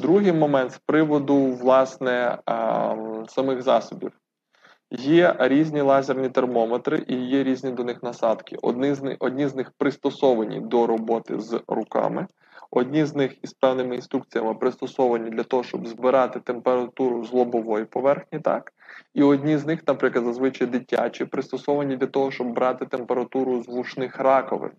Другий 0.00 0.32
момент 0.32 0.72
з 0.72 0.78
приводу 0.78 1.46
власне 1.46 2.38
самих 3.28 3.62
засобів. 3.62 4.12
Є 4.90 5.36
різні 5.38 5.80
лазерні 5.80 6.28
термометри 6.28 7.04
і 7.08 7.14
є 7.14 7.44
різні 7.44 7.70
до 7.70 7.84
них 7.84 8.02
насадки. 8.02 8.56
Одні 8.62 8.94
з 8.94 9.02
них 9.02 9.16
одні 9.20 9.48
з 9.48 9.54
них 9.54 9.72
пристосовані 9.78 10.60
до 10.60 10.86
роботи 10.86 11.40
з 11.40 11.60
руками, 11.68 12.26
одні 12.70 13.04
з 13.04 13.14
них 13.14 13.36
із 13.42 13.52
певними 13.52 13.94
інструкціями 13.94 14.54
пристосовані 14.54 15.30
для 15.30 15.42
того, 15.42 15.62
щоб 15.62 15.86
збирати 15.86 16.40
температуру 16.40 17.24
з 17.24 17.32
лобової 17.32 17.84
поверхні, 17.84 18.40
так 18.40 18.72
і 19.14 19.22
одні 19.22 19.58
з 19.58 19.66
них, 19.66 19.80
наприклад, 19.86 20.24
зазвичай 20.24 20.66
дитячі, 20.66 21.24
пристосовані 21.24 21.96
для 21.96 22.06
того, 22.06 22.30
щоб 22.30 22.52
брати 22.52 22.86
температуру 22.86 23.62
з 23.62 23.68
вушних 23.68 24.18
раковин. 24.18 24.72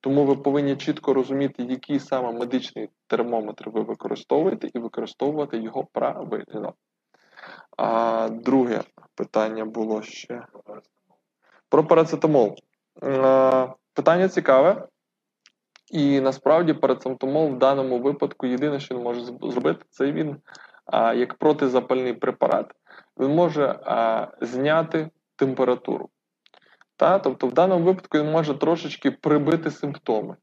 Тому 0.00 0.24
ви 0.24 0.36
повинні 0.36 0.76
чітко 0.76 1.14
розуміти, 1.14 1.62
який 1.62 2.00
саме 2.00 2.32
медичний 2.32 2.88
термометр 3.06 3.70
ви 3.70 3.82
використовуєте, 3.82 4.68
і 4.74 4.78
використовувати 4.78 5.58
його 5.58 5.84
правильно. 5.92 6.74
А 7.76 8.28
друге 8.28 8.80
питання 9.14 9.64
було 9.64 10.02
ще 10.02 10.46
про 11.68 11.84
парацетамол. 11.84 12.56
Питання 13.94 14.28
цікаве. 14.28 14.88
І 15.92 16.20
насправді 16.20 16.72
парацетамол 16.72 17.48
в 17.48 17.58
даному 17.58 17.98
випадку 17.98 18.46
єдине, 18.46 18.80
що 18.80 18.94
він 18.94 19.02
може 19.02 19.20
зробити, 19.42 19.84
це 19.90 20.12
він 20.12 20.36
як 20.92 21.34
протизапальний 21.34 22.12
препарат, 22.12 22.72
він 23.20 23.30
може 23.30 23.78
зняти 24.40 25.10
температуру. 25.36 26.08
Та? 26.96 27.18
Тобто, 27.18 27.46
в 27.46 27.52
даному 27.52 27.84
випадку 27.84 28.18
він 28.18 28.30
може 28.30 28.54
трошечки 28.54 29.10
прибити 29.10 29.70
симптоми. 29.70 30.36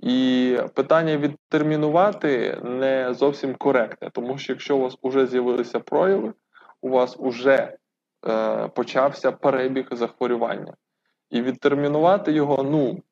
І 0.00 0.58
питання 0.74 1.16
відтермінувати 1.16 2.60
не 2.64 3.14
зовсім 3.14 3.54
коректне, 3.54 4.10
тому 4.12 4.38
що 4.38 4.52
якщо 4.52 4.76
у 4.76 4.80
вас 4.80 4.96
вже 5.02 5.26
з'явилися 5.26 5.80
прояви, 5.80 6.32
у 6.80 6.88
вас 6.88 7.16
вже 7.18 7.76
е, 8.28 8.68
почався 8.68 9.32
перебіг 9.32 9.88
захворювання. 9.90 10.74
І 11.30 11.42
відтермінувати 11.42 12.32
його 12.32 12.62
ну, 12.62 13.02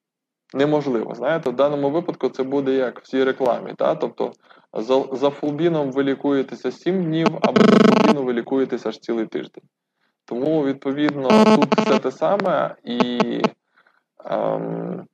неможливо. 0.55 1.15
Знаєте, 1.15 1.51
В 1.51 1.57
даному 1.57 1.91
випадку 1.91 2.29
це 2.29 2.43
буде 2.43 2.73
як 2.73 3.01
в 3.01 3.07
цій 3.07 3.25
рекламі. 3.25 3.75
Та? 3.77 3.95
Тобто 3.95 4.33
за, 4.73 5.05
за 5.13 5.31
фулбіном 5.31 5.93
ви 5.93 6.03
лікуєтеся 6.03 6.73
7 6.73 7.05
днів, 7.05 7.29
або 7.43 7.61
за 7.61 7.79
фулбіном 7.79 8.27
ви 8.27 8.33
лікуєтеся 8.33 8.89
аж 8.89 8.99
цілий 8.99 9.27
тиждень. 9.27 9.65
Тому, 10.25 10.65
відповідно, 10.65 11.29
тут 11.45 11.75
все 11.75 11.99
те 11.99 12.11
саме, 12.11 12.75
і 12.85 13.21
ем, 14.25 15.07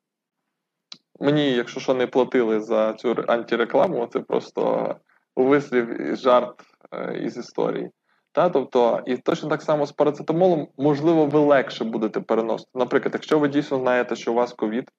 мені, 1.21 1.53
якщо 1.53 1.81
що, 1.81 1.95
не 1.95 2.07
платили 2.07 2.61
за 2.61 2.93
цю 2.93 3.25
антирекламу, 3.29 4.07
це 4.07 4.21
просто 4.21 4.95
вислів 5.37 6.01
і 6.01 6.17
жарт 6.17 6.55
е, 6.93 7.21
із 7.25 7.37
історії. 7.37 7.91
Та, 8.33 8.49
тобто, 8.49 9.03
І 9.07 9.17
точно 9.17 9.49
так 9.49 9.63
само 9.63 9.87
з 9.87 9.93
парацетамолом, 9.93 10.69
можливо, 10.77 11.27
ви 11.27 11.39
легше 11.39 11.85
будете 11.85 12.21
переносити. 12.21 12.71
Наприклад, 12.75 13.15
якщо 13.15 13.39
ви 13.39 13.49
дійсно 13.49 13.79
знаєте, 13.79 14.17
що 14.17 14.33
у 14.33 14.35
вас 14.35 14.53
ковід, 14.53 14.91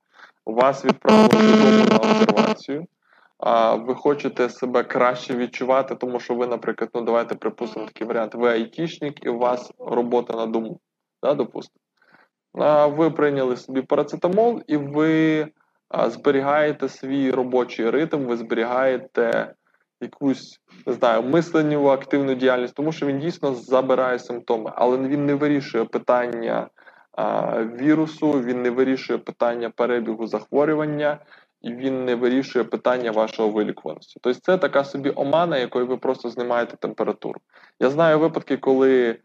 вас 0.45 0.85
відправили 0.85 1.27
додому 1.29 1.85
на 1.89 1.97
обсервацію, 1.97 2.85
а 3.37 3.75
ви 3.75 3.95
хочете 3.95 4.49
себе 4.49 4.83
краще 4.83 5.35
відчувати, 5.35 5.95
тому 5.95 6.19
що 6.19 6.35
ви, 6.35 6.47
наприклад, 6.47 6.89
ну 6.93 7.01
давайте 7.01 7.35
припустимо 7.35 7.85
такий 7.85 8.07
варіант, 8.07 8.35
ви 8.35 8.49
айтішник 8.49 9.25
і 9.25 9.29
у 9.29 9.37
вас 9.37 9.71
робота 9.79 10.37
на 10.37 10.45
дому, 10.45 10.79
да, 11.23 11.33
допустимо. 11.33 11.79
А 12.53 12.87
ви 12.87 13.11
прийняли 13.11 13.57
собі 13.57 13.81
парацетамол, 13.81 14.61
і 14.67 14.77
ви 14.77 15.47
а, 15.89 16.09
зберігаєте 16.09 16.89
свій 16.89 17.31
робочий 17.31 17.89
ритм, 17.89 18.25
ви 18.25 18.37
зберігаєте 18.37 19.53
якусь 20.01 20.59
не 20.85 20.93
знаю, 20.93 21.23
мисленню 21.23 21.87
активну 21.87 22.35
діяльність, 22.35 22.75
тому 22.75 22.91
що 22.91 23.05
він 23.05 23.19
дійсно 23.19 23.53
забирає 23.55 24.19
симптоми, 24.19 24.71
але 24.75 24.97
він 24.97 25.25
не 25.25 25.35
вирішує 25.35 25.85
питання 25.85 26.69
вірусу, 27.79 28.31
він 28.31 28.61
не 28.61 28.69
вирішує 28.69 29.19
питання 29.19 29.69
перебігу 29.69 30.27
захворювання. 30.27 31.19
І 31.61 31.73
він 31.73 32.05
не 32.05 32.15
вирішує 32.15 32.65
питання 32.65 33.11
вашого 33.11 33.49
вилікуваності. 33.49 34.19
Тобто 34.21 34.39
це 34.39 34.57
така 34.57 34.83
собі 34.83 35.11
омана, 35.15 35.57
якою 35.57 35.87
ви 35.87 35.97
просто 35.97 36.29
знімаєте 36.29 36.77
температуру. 36.77 37.39
Я 37.79 37.89
знаю 37.89 38.19
випадки, 38.19 38.57
коли 38.57 39.19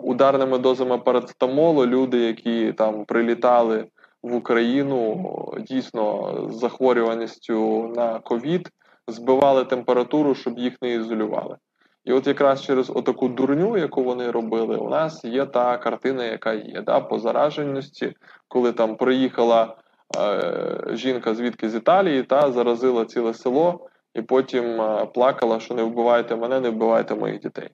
ударними 0.00 0.58
дозами 0.58 0.98
парацетамолу 0.98 1.86
люди, 1.86 2.18
які 2.18 2.72
там 2.72 3.04
прилітали 3.04 3.86
в 4.22 4.34
Україну 4.34 5.54
дійсно 5.68 6.34
з 6.50 6.58
захворюваністю 6.58 7.88
на 7.96 8.18
ковід, 8.18 8.68
збивали 9.08 9.64
температуру, 9.64 10.34
щоб 10.34 10.58
їх 10.58 10.76
не 10.82 10.94
ізолювали. 10.94 11.56
І 12.04 12.12
от 12.12 12.26
якраз 12.26 12.62
через 12.62 12.90
отаку 12.90 13.28
дурню, 13.28 13.78
яку 13.78 14.04
вони 14.04 14.30
робили, 14.30 14.76
у 14.76 14.88
нас 14.88 15.24
є 15.24 15.46
та 15.46 15.78
картина, 15.78 16.24
яка 16.24 16.52
є. 16.52 16.82
Да, 16.82 17.00
По 17.00 17.18
зараженості, 17.18 18.14
коли 18.48 18.72
там 18.72 18.96
приїхала 18.96 19.76
е, 20.16 20.84
жінка 20.90 21.34
звідки 21.34 21.70
з 21.70 21.74
Італії 21.74 22.22
та 22.22 22.52
заразила 22.52 23.04
ціле 23.04 23.34
село, 23.34 23.88
і 24.14 24.22
потім 24.22 24.80
е, 24.80 25.06
плакала, 25.14 25.60
що 25.60 25.74
не 25.74 25.82
вбивайте 25.82 26.36
мене, 26.36 26.60
не 26.60 26.70
вбивайте 26.70 27.14
моїх 27.14 27.40
дітей. 27.40 27.70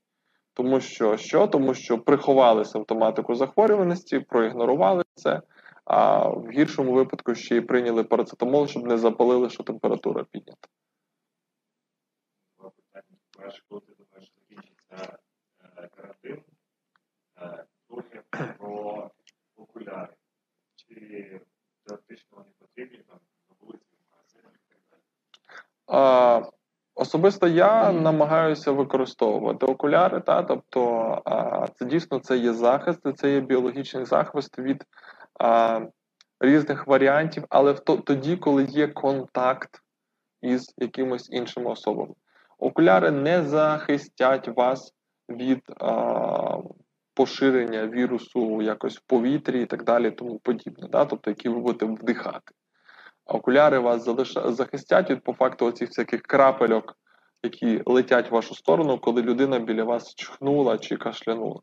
Тому 0.55 0.81
що 0.81 1.17
що? 1.17 1.47
Тому 1.47 1.75
що 1.75 1.99
приховали 1.99 2.65
симптоматику 2.65 3.35
захворюваності, 3.35 4.19
проігнорували 4.19 5.05
це, 5.15 5.41
а 5.85 6.29
в 6.29 6.51
гіршому 6.51 6.93
випадку 6.93 7.35
ще 7.35 7.57
й 7.57 7.61
прийняли 7.61 8.05
парацетамол, 8.05 8.67
щоб 8.67 8.87
не 8.87 8.99
запалили, 8.99 9.51
що 9.51 9.63
температура 9.63 10.25
піднята 10.31 10.69
перше, 13.39 13.63
коли 13.69 13.81
ти 13.81 13.95
думаєш, 13.95 14.33
закінчиться 14.35 15.19
е, 15.77 15.89
карантин, 15.97 16.43
е, 17.43 17.65
про 18.59 19.11
окуляри. 19.57 20.15
Чи 20.77 21.41
теоретично 21.87 22.29
вони 22.31 22.49
потрібні 22.59 22.99
там 22.99 23.19
на 23.49 23.57
вулиці, 23.61 23.85
в 23.93 24.13
магазинах 24.13 24.53
і 24.55 24.73
так 24.73 24.81
далі? 24.91 26.53
Особисто 26.95 27.49
я 27.49 27.93
намагаюся 27.93 28.73
використовувати 28.73 29.67
окуляри, 29.67 30.21
та 30.21 30.43
тобто 30.43 31.23
це 31.75 31.85
дійсно 31.85 32.19
це 32.19 32.37
є 32.37 32.53
захист, 32.53 33.01
це 33.17 33.31
є 33.31 33.41
біологічний 33.41 34.05
захист 34.05 34.59
від 34.59 34.85
а, 35.41 35.81
різних 36.41 36.87
варіантів, 36.87 37.45
але 37.49 37.73
в 37.73 37.81
то, 37.81 37.97
тоді, 37.97 38.37
коли 38.37 38.65
є 38.65 38.89
контакт 38.89 39.81
із 40.43 40.75
якимось 40.77 41.31
іншими 41.31 41.71
особами. 41.71 42.15
Окуляри 42.59 43.11
не 43.11 43.43
захистять 43.43 44.49
вас 44.49 44.95
від 45.29 45.63
а, 45.81 46.59
поширення 47.19 47.87
вірусу 47.87 48.63
якось 48.63 48.99
в 48.99 49.03
повітрі 49.07 49.63
і 49.63 49.67
так 49.67 49.85
далі, 49.85 50.11
тому 50.11 50.39
подібне, 50.39 50.89
да? 50.93 51.05
тобто 51.05 51.31
які 51.31 51.49
ви 51.49 51.61
будете 51.61 51.87
вдихати. 51.87 52.53
А 53.27 53.35
окуляри 53.35 53.79
вас 53.79 54.09
захистять 54.45 55.11
від 55.11 55.23
по 55.23 55.33
факту 55.33 55.67
оцих 55.67 55.89
всяких 55.89 56.23
крапельок, 56.23 56.99
які 57.43 57.83
летять 57.87 58.31
в 58.31 58.35
вашу 58.35 58.55
сторону, 58.55 58.99
коли 58.99 59.23
людина 59.23 59.59
біля 59.59 59.85
вас 59.85 60.15
чхнула 60.15 60.79
чи 60.79 60.97
кашлянула. 60.97 61.61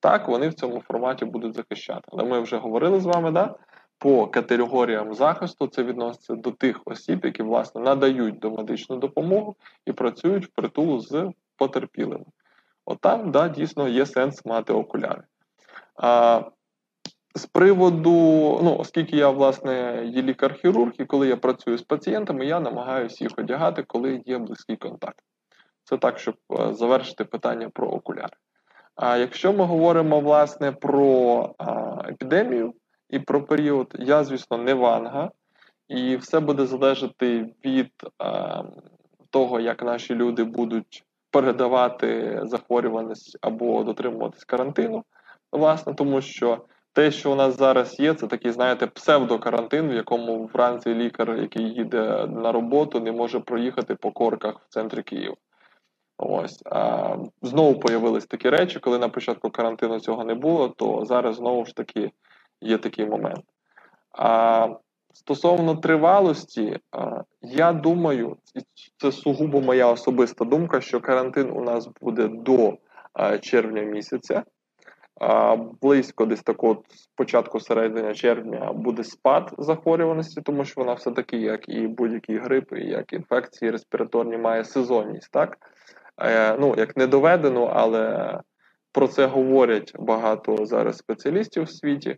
Так, 0.00 0.28
вони 0.28 0.48
в 0.48 0.54
цьому 0.54 0.80
форматі 0.80 1.24
будуть 1.24 1.54
захищати. 1.54 2.02
Але 2.06 2.24
ми 2.24 2.40
вже 2.40 2.56
говорили 2.56 3.00
з 3.00 3.04
вами, 3.04 3.30
да? 3.30 3.54
по 3.98 4.26
категоріям 4.26 5.14
захисту 5.14 5.66
це 5.66 5.82
відноситься 5.82 6.34
до 6.34 6.50
тих 6.50 6.80
осіб, 6.84 7.24
які 7.24 7.42
власне 7.42 7.80
надають 7.80 8.38
домедичну 8.38 8.96
допомогу 8.96 9.56
і 9.86 9.92
працюють 9.92 10.46
в 10.46 10.50
притулу 10.54 11.00
з 11.00 11.32
потерпілими. 11.56 12.24
От 12.90 13.00
там, 13.00 13.30
да, 13.30 13.48
дійсно 13.48 13.88
є 13.88 14.06
сенс 14.06 14.44
мати 14.44 14.72
окуляри. 14.72 15.22
А, 15.96 16.42
з 17.34 17.46
приводу, 17.46 18.10
ну, 18.62 18.76
оскільки 18.78 19.16
я, 19.16 19.30
власне, 19.30 20.04
є 20.06 20.22
лікар-хірург, 20.22 20.92
і 20.98 21.04
коли 21.04 21.28
я 21.28 21.36
працюю 21.36 21.78
з 21.78 21.82
пацієнтами, 21.82 22.46
я 22.46 22.60
намагаюся 22.60 23.24
їх 23.24 23.32
одягати, 23.38 23.82
коли 23.82 24.22
є 24.26 24.38
близький 24.38 24.76
контакт. 24.76 25.20
Це 25.84 25.96
так, 25.96 26.18
щоб 26.18 26.34
е, 26.52 26.72
завершити 26.74 27.24
питання 27.24 27.68
про 27.68 27.88
окуляри. 27.88 28.36
А 28.96 29.16
якщо 29.16 29.52
ми 29.52 29.64
говоримо 29.64 30.20
власне 30.20 30.72
про 30.72 31.54
а, 31.58 31.94
епідемію 32.08 32.74
і 33.10 33.18
про 33.18 33.44
період, 33.44 33.96
я, 33.98 34.24
звісно, 34.24 34.58
не 34.58 34.74
ванга, 34.74 35.30
і 35.88 36.16
все 36.16 36.40
буде 36.40 36.66
залежати 36.66 37.54
від 37.64 37.92
а, 38.18 38.62
того, 39.30 39.60
як 39.60 39.82
наші 39.82 40.14
люди 40.14 40.44
будуть 40.44 41.04
передавати 41.30 42.40
захворюваність 42.42 43.38
або 43.40 43.84
дотримуватись 43.84 44.44
карантину, 44.44 45.04
власне, 45.52 45.94
тому 45.94 46.20
що 46.20 46.64
те, 46.92 47.10
що 47.10 47.32
у 47.32 47.34
нас 47.34 47.58
зараз 47.58 48.00
є, 48.00 48.14
це 48.14 48.26
такий, 48.26 48.52
знаєте, 48.52 48.86
псевдокарантин, 48.86 49.88
в 49.88 49.94
якому 49.94 50.50
вранці 50.54 50.94
лікар, 50.94 51.36
який 51.36 51.64
їде 51.64 52.26
на 52.26 52.52
роботу, 52.52 53.00
не 53.00 53.12
може 53.12 53.40
проїхати 53.40 53.94
по 53.94 54.12
корках 54.12 54.54
в 54.60 54.68
центрі 54.68 55.02
Києва. 55.02 55.36
Ось 56.18 56.62
а, 56.66 57.16
знову 57.42 57.80
появились 57.80 58.26
такі 58.26 58.50
речі, 58.50 58.78
коли 58.78 58.98
на 58.98 59.08
початку 59.08 59.50
карантину 59.50 60.00
цього 60.00 60.24
не 60.24 60.34
було, 60.34 60.68
то 60.68 61.04
зараз 61.04 61.36
знову 61.36 61.66
ж 61.66 61.76
таки 61.76 62.10
є 62.60 62.78
такий 62.78 63.06
момент. 63.06 63.44
А 64.12 64.68
стосовно 65.18 65.74
тривалості, 65.74 66.78
я 67.42 67.72
думаю, 67.72 68.36
це 68.96 69.12
сугубо 69.12 69.60
моя 69.60 69.86
особиста 69.86 70.44
думка, 70.44 70.80
що 70.80 71.00
карантин 71.00 71.50
у 71.50 71.60
нас 71.60 71.88
буде 72.00 72.28
до 72.28 72.72
червня 73.40 73.82
місяця. 73.82 74.42
Близько 75.82 76.26
десь 76.26 76.42
такого 76.42 76.82
початку 77.16 77.60
середини 77.60 78.14
червня 78.14 78.72
буде 78.72 79.04
спад 79.04 79.54
захворюваності, 79.58 80.40
тому 80.40 80.64
що 80.64 80.80
вона 80.80 80.92
все-таки, 80.92 81.36
як 81.36 81.68
і 81.68 81.86
будь-який 81.86 82.38
грип, 82.38 82.72
і 82.72 82.86
як 82.86 83.12
інфекції 83.12 83.70
респіраторні, 83.70 84.36
має 84.36 84.64
сезонність, 84.64 85.32
так? 85.32 85.56
Ну, 86.60 86.74
як 86.78 86.96
не 86.96 87.06
доведено, 87.06 87.64
але 87.74 88.34
про 88.92 89.08
це 89.08 89.26
говорять 89.26 89.92
багато 89.98 90.66
зараз 90.66 90.96
спеціалістів 90.96 91.62
в 91.62 91.70
світі. 91.70 92.16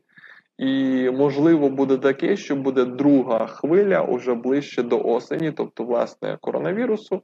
І, 0.60 1.10
можливо, 1.10 1.68
буде 1.68 1.96
таке, 1.96 2.36
що 2.36 2.56
буде 2.56 2.84
друга 2.84 3.46
хвиля 3.46 4.02
уже 4.02 4.34
ближче 4.34 4.82
до 4.82 5.02
осені, 5.02 5.52
тобто, 5.52 5.84
власне, 5.84 6.38
коронавірусу, 6.40 7.22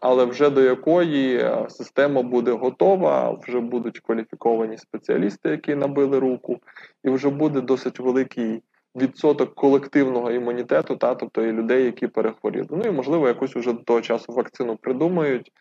але 0.00 0.24
вже 0.24 0.50
до 0.50 0.60
якої 0.60 1.36
е, 1.36 1.66
система 1.68 2.22
буде 2.22 2.52
готова, 2.52 3.38
вже 3.42 3.60
будуть 3.60 4.00
кваліфіковані 4.00 4.78
спеціалісти, 4.78 5.50
які 5.50 5.74
набили 5.74 6.18
руку, 6.18 6.58
і 7.04 7.10
вже 7.10 7.30
буде 7.30 7.60
досить 7.60 8.00
великий 8.00 8.62
відсоток 8.96 9.54
колективного 9.54 10.30
імунітету, 10.30 10.96
та 10.96 11.14
тобто 11.14 11.42
і 11.42 11.52
людей, 11.52 11.84
які 11.84 12.06
перехворіли. 12.06 12.68
Ну 12.70 12.82
і 12.84 12.90
можливо, 12.90 13.28
якусь 13.28 13.56
уже 13.56 13.72
до 13.72 13.82
того 13.82 14.00
часу 14.00 14.32
вакцину 14.32 14.76
придумають 14.76 15.52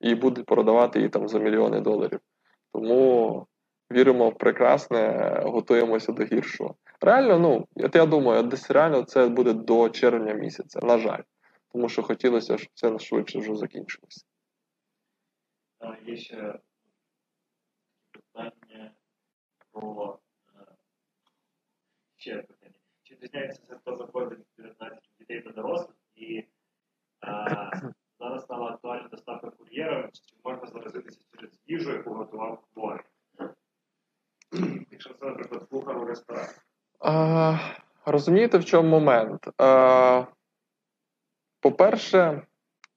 і 0.00 0.14
будуть 0.14 0.46
продавати 0.46 0.98
її 0.98 1.08
там 1.08 1.28
за 1.28 1.38
мільйони 1.38 1.80
доларів. 1.80 2.18
Тому 2.72 3.46
віримо 3.90 4.30
в 4.30 4.38
прекрасне, 4.38 5.32
готуємося 5.44 6.12
до 6.12 6.24
гіршого. 6.24 6.74
Реально, 7.00 7.38
ну 7.38 7.68
я 7.94 8.06
думаю, 8.06 8.42
десь 8.42 8.70
реально 8.70 9.02
це 9.02 9.28
буде 9.28 9.52
до 9.52 9.88
червня 9.88 10.34
місяця, 10.34 10.80
на 10.82 10.98
жаль, 10.98 11.22
тому 11.72 11.88
що 11.88 12.02
хотілося, 12.02 12.58
щоб 12.58 12.70
це 12.74 12.98
швидше 12.98 13.38
вже 13.38 13.54
закінчилося. 13.54 14.24
Є 16.06 16.16
ще 16.16 16.58
питання 18.12 18.92
про 19.72 20.18
е, 20.48 20.74
ще 22.16 22.36
питання 22.42 22.74
відрізняється 23.12 23.62
це, 23.68 23.76
хто 23.76 23.96
заходить 23.96 24.38
19 24.58 24.98
дітей 25.18 25.40
та 25.40 25.50
дорослих, 25.50 25.96
і 26.14 26.44
а, 27.20 27.56
зараз 28.18 28.42
стала 28.42 28.70
актуальна 28.70 29.08
доставка 29.08 29.50
кур'єра, 29.50 30.10
чи 30.12 30.36
можна 30.44 30.66
заразитися 30.66 31.20
через 31.30 31.60
їжу, 31.66 31.92
яку 31.92 32.14
готував 32.14 32.64
хворий. 32.74 33.04
Кухар 35.70 35.98
у 35.98 36.04
ресторані. 36.04 36.48
Розумієте, 38.06 38.58
в 38.58 38.64
чому 38.64 38.88
момент? 38.88 39.48
А, 39.58 40.24
По-перше, 41.60 42.42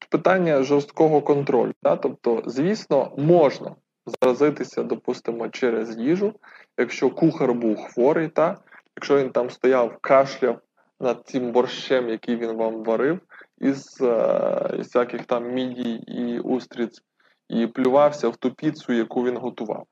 питання 0.10 0.64
жорсткого 0.64 1.22
контролю. 1.22 1.74
Да? 1.84 1.95
Тобто, 1.95 2.43
звісно, 2.45 3.14
можна 3.18 3.76
заразитися, 4.06 4.84
допустимо, 4.84 5.49
через 5.49 5.97
їжу, 5.97 6.34
якщо 6.78 7.10
кухар 7.10 7.53
був 7.53 7.78
хворий, 7.78 8.30
та 8.30 8.58
якщо 8.95 9.18
він 9.18 9.30
там 9.30 9.49
стояв, 9.49 9.97
кашляв 10.01 10.60
над 10.99 11.28
цим 11.28 11.51
борщем, 11.51 12.10
який 12.10 12.36
він 12.36 12.51
вам 12.51 12.84
варив, 12.84 13.20
із 13.58 14.01
е, 14.01 14.70
всяких 14.78 15.26
там 15.26 15.53
мідій 15.53 15.93
і 15.95 16.39
устриць, 16.39 17.01
і 17.49 17.68
плювався 17.68 18.30
в 18.30 18.36
ту 18.36 18.51
піцу, 18.51 18.93
яку 18.93 19.24
він 19.24 19.38
готував. 19.38 19.86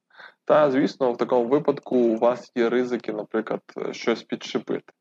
Та, 0.46 0.72
звісно, 0.72 1.12
в 1.12 1.18
такому 1.18 1.48
випадку 1.48 1.98
у 1.98 2.18
вас 2.18 2.52
є 2.56 2.70
ризики, 2.70 3.14
наприклад, 3.14 3.62
щось 3.91 4.24
підшипити. 4.24 4.94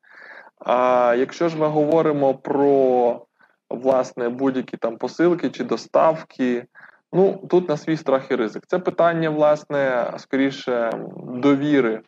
А 0.58 1.14
якщо 1.18 1.48
ж 1.48 1.58
ми 1.58 1.66
говоримо 1.66 2.34
про 2.34 3.26
власне 3.70 4.28
будь-які 4.28 4.76
там 4.76 4.96
посилки 4.96 5.50
чи 5.50 5.64
доставки, 5.64 6.64
ну 7.12 7.46
тут 7.50 7.68
на 7.68 7.76
свій 7.76 7.96
страх 7.96 8.30
і 8.30 8.36
ризик. 8.36 8.62
Це 8.66 8.78
питання, 8.78 9.30
власне, 9.30 10.12
скоріше 10.16 10.90
довіри 11.26 12.02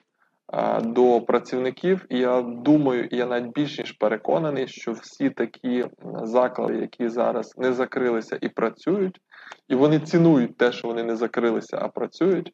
до 0.82 1.20
працівників, 1.20 2.06
і 2.08 2.18
я 2.18 2.42
думаю, 2.42 3.04
і 3.04 3.16
я 3.16 3.26
навіть 3.26 3.52
більш 3.52 3.78
ніж 3.78 3.92
переконаний, 3.92 4.68
що 4.68 4.92
всі 4.92 5.30
такі 5.30 5.84
заклади, 6.22 6.74
які 6.74 7.08
зараз 7.08 7.54
не 7.56 7.72
закрилися 7.72 8.38
і 8.40 8.48
працюють, 8.48 9.20
і 9.68 9.74
вони 9.74 10.00
цінують 10.00 10.56
те, 10.56 10.72
що 10.72 10.88
вони 10.88 11.02
не 11.02 11.16
закрилися, 11.16 11.78
а 11.82 11.88
працюють. 11.88 12.52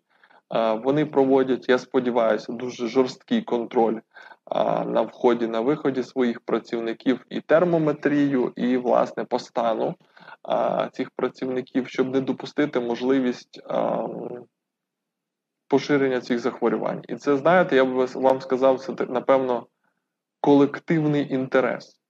Вони 0.84 1.06
проводять, 1.06 1.68
я 1.68 1.78
сподіваюся, 1.78 2.52
дуже 2.52 2.88
жорсткий 2.88 3.42
контроль 3.42 4.00
на 4.86 5.02
вході 5.02 5.46
на 5.46 5.60
виході 5.60 6.02
своїх 6.02 6.40
працівників 6.40 7.26
і 7.28 7.40
термометрію, 7.40 8.52
і 8.56 8.76
власне 8.76 9.24
по 9.24 9.38
стану 9.38 9.94
цих 10.92 11.10
працівників, 11.10 11.88
щоб 11.88 12.14
не 12.14 12.20
допустити 12.20 12.80
можливість 12.80 13.60
поширення 15.68 16.20
цих 16.20 16.38
захворювань. 16.38 17.02
І 17.08 17.16
це, 17.16 17.36
знаєте, 17.36 17.76
я 17.76 17.84
б 17.84 18.06
вам 18.14 18.40
сказав, 18.40 18.80
це 18.80 18.92
напевно 19.08 19.66
колективний 20.40 21.34
інтерес. 21.34 22.00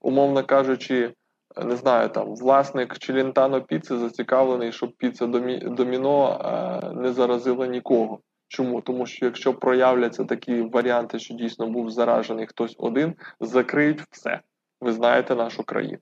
Умовно 0.00 0.44
кажучи, 0.44 1.14
не 1.56 1.76
знаю, 1.76 2.08
там 2.08 2.34
власник 2.34 2.98
Челентано 2.98 3.62
піци 3.62 3.98
зацікавлений, 3.98 4.72
щоб 4.72 4.92
піца 4.92 5.26
доміно 5.26 6.40
а, 6.40 6.92
не 6.92 7.12
заразила 7.12 7.66
нікого. 7.66 8.20
Чому? 8.48 8.80
Тому 8.80 9.06
що 9.06 9.26
якщо 9.26 9.54
проявляться 9.54 10.24
такі 10.24 10.62
варіанти, 10.62 11.18
що 11.18 11.34
дійсно 11.34 11.66
був 11.66 11.90
заражений 11.90 12.46
хтось 12.46 12.74
один, 12.78 13.14
закриють 13.40 14.02
все. 14.10 14.40
Ви 14.80 14.92
знаєте 14.92 15.34
нашу 15.34 15.62
країну. 15.62 15.98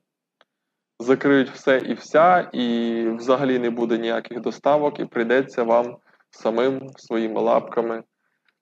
Закриють 0.99 1.49
все 1.49 1.77
і 1.77 1.93
вся, 1.93 2.49
і 2.53 3.07
взагалі 3.09 3.59
не 3.59 3.69
буде 3.69 3.97
ніяких 3.97 4.41
доставок, 4.41 4.99
і 4.99 5.05
прийдеться 5.05 5.63
вам 5.63 5.97
самим 6.29 6.89
своїми 6.97 7.41
лапками 7.41 8.03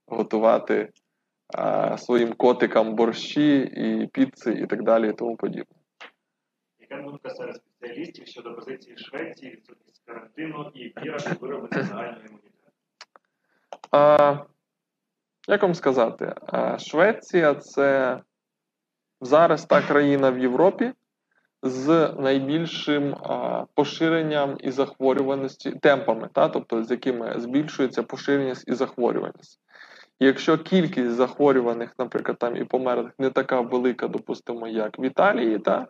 готувати 0.08 0.90
а, 1.54 1.98
своїм 1.98 2.34
котикам 2.34 2.96
борщі 2.96 3.58
і 3.60 4.08
піци 4.08 4.52
і 4.54 4.68
так 4.68 4.84
далі 4.84 5.10
і 5.10 5.14
тому 5.14 5.36
подібне. 5.36 5.79
Думка 7.10 7.30
серед 7.30 7.56
спеціалістів 7.56 8.28
щодо 8.28 8.54
позиції 8.54 8.98
Швеції, 8.98 9.52
відсутність 9.52 10.02
карантину 10.06 10.72
і 10.74 10.94
віра 11.04 11.18
в 11.18 11.38
вироблення 11.42 11.84
загального 11.84 12.22
імунітету? 12.26 12.70
Як 15.48 15.64
вам 15.64 15.76
сказати, 15.76 16.36
Швеція 16.78 17.56
це 17.56 18.20
зараз 19.22 19.66
та 19.66 19.82
країна 19.82 20.32
в 20.32 20.40
Європі, 20.40 20.92
з 21.64 22.14
найбільшим 22.20 23.16
поширенням 23.74 24.58
і 24.60 24.72
захворюваності 24.72 25.72
темпами, 25.72 26.30
та, 26.34 26.50
тобто 26.50 26.84
з 26.84 26.92
якими 26.92 27.40
збільшується 27.40 28.04
поширеність 28.04 28.68
і 28.68 28.74
захворюваність. 28.74 29.60
Якщо 30.20 30.58
кількість 30.58 31.12
захворюваних, 31.12 31.94
наприклад, 32.00 32.38
там 32.40 32.56
і 32.56 32.64
померлих 32.64 33.12
не 33.20 33.30
така 33.30 33.62
велика, 33.62 34.08
допустимо, 34.08 34.68
як 34.68 35.00
в 35.00 35.02
Італії, 35.02 35.60
та, 35.60 35.88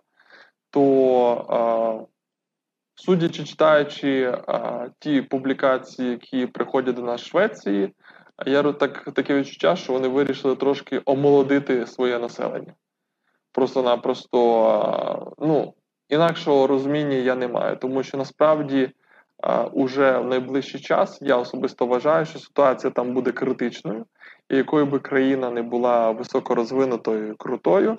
то 0.69 2.07
судячи 2.95 3.43
читаючи 3.43 4.37
ті 4.99 5.21
публікації, 5.21 6.09
які 6.09 6.45
приходять 6.45 6.95
до 6.95 7.01
нас 7.01 7.21
в 7.21 7.25
Швеції, 7.25 7.93
я 8.45 8.63
так 8.63 9.09
таке 9.13 9.35
відчуття, 9.35 9.75
що 9.75 9.93
вони 9.93 10.07
вирішили 10.07 10.55
трошки 10.55 11.01
омолодити 11.05 11.87
своє 11.87 12.19
населення 12.19 12.73
просто-напросто 13.51 15.33
ну, 15.37 15.73
інакшого 16.09 16.67
розуміння 16.67 17.15
я 17.15 17.35
не 17.35 17.47
маю, 17.47 17.77
тому 17.77 18.03
що 18.03 18.17
насправді 18.17 18.91
уже 19.71 20.17
в 20.17 20.25
найближчий 20.25 20.79
час. 20.79 21.19
Я 21.21 21.37
особисто 21.37 21.85
вважаю, 21.85 22.25
що 22.25 22.39
ситуація 22.39 22.91
там 22.91 23.13
буде 23.13 23.31
критичною, 23.31 24.05
і 24.49 24.57
якою 24.57 24.85
би 24.85 24.99
країна 24.99 25.49
не 25.49 25.61
була 25.61 26.11
високорозвинутою 26.11 27.35
крутою. 27.37 27.97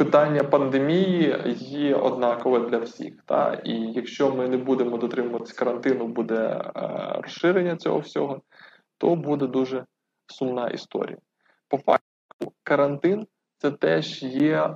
Питання 0.00 0.44
пандемії 0.44 1.36
є 1.58 1.94
однакове 1.94 2.60
для 2.60 2.78
всіх. 2.78 3.14
Та? 3.26 3.60
І 3.64 3.72
якщо 3.72 4.34
ми 4.34 4.48
не 4.48 4.56
будемо 4.56 4.96
дотримуватися 4.96 5.58
карантину, 5.58 6.06
буде 6.06 6.36
е, 6.36 6.70
розширення 7.22 7.76
цього 7.76 7.98
всього, 7.98 8.42
то 8.98 9.16
буде 9.16 9.46
дуже 9.46 9.84
сумна 10.26 10.68
історія. 10.68 11.18
По 11.68 11.78
факту, 11.78 12.52
карантин 12.62 13.26
це 13.58 13.70
теж 13.70 14.22
є 14.22 14.56
е, 14.56 14.74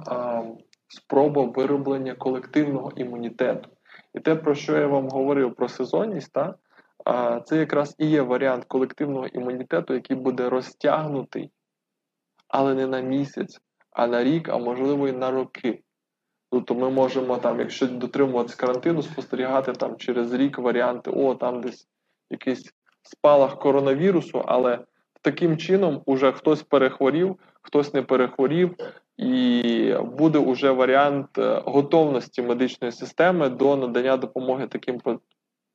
спроба 0.89 1.43
вироблення 1.43 2.15
колективного 2.15 2.93
імунітету. 2.97 3.71
І 4.15 4.21
те, 4.21 4.37
про 4.37 4.55
що 4.55 4.77
я 4.79 4.87
вам 4.87 5.09
говорив 5.09 5.55
про 5.55 5.69
сезонність, 5.69 6.33
та, 6.33 6.55
е, 7.09 7.43
це 7.45 7.57
якраз 7.57 7.95
і 7.99 8.07
є 8.07 8.23
варіант 8.23 8.65
колективного 8.65 9.27
імунітету, 9.27 9.95
який 9.95 10.17
буде 10.17 10.49
розтягнутий, 10.49 11.51
але 12.49 12.75
не 12.75 12.87
на 12.87 13.01
місяць 13.01 13.61
а 13.95 14.07
на 14.07 14.25
рік, 14.25 14.49
а 14.49 14.59
можливо 14.59 15.09
і 15.09 15.13
на 15.13 15.31
роки. 15.31 15.83
Тобто 16.51 16.75
ми 16.75 16.91
можемо 16.91 17.37
там, 17.37 17.61
якщо 17.61 17.87
дотримуватися 17.87 18.57
карантину, 18.57 19.03
спостерігати 19.03 19.73
там 19.73 19.97
через 19.97 20.33
рік 20.33 20.59
варіанти, 20.59 21.11
о, 21.11 21.35
там 21.35 21.61
десь 21.61 21.89
якийсь 22.31 22.75
спалах 23.03 23.59
коронавірусу, 23.59 24.43
але 24.47 24.79
таким 25.23 25.59
чином 25.59 26.03
уже 26.07 26.33
хтось 26.33 26.63
перехворів, 26.63 27.39
хтось 27.63 27.95
не 27.95 28.03
перехворів, 28.03 28.75
і 29.17 29.95
буде 30.03 30.39
уже 30.39 30.71
варіант 30.71 31.39
е, 31.39 31.63
готовності 31.67 32.43
медичної 32.43 32.93
системи 32.93 33.49
до 33.49 33.77
надання 33.77 34.17
допомоги 34.17 34.67
таким 34.67 35.01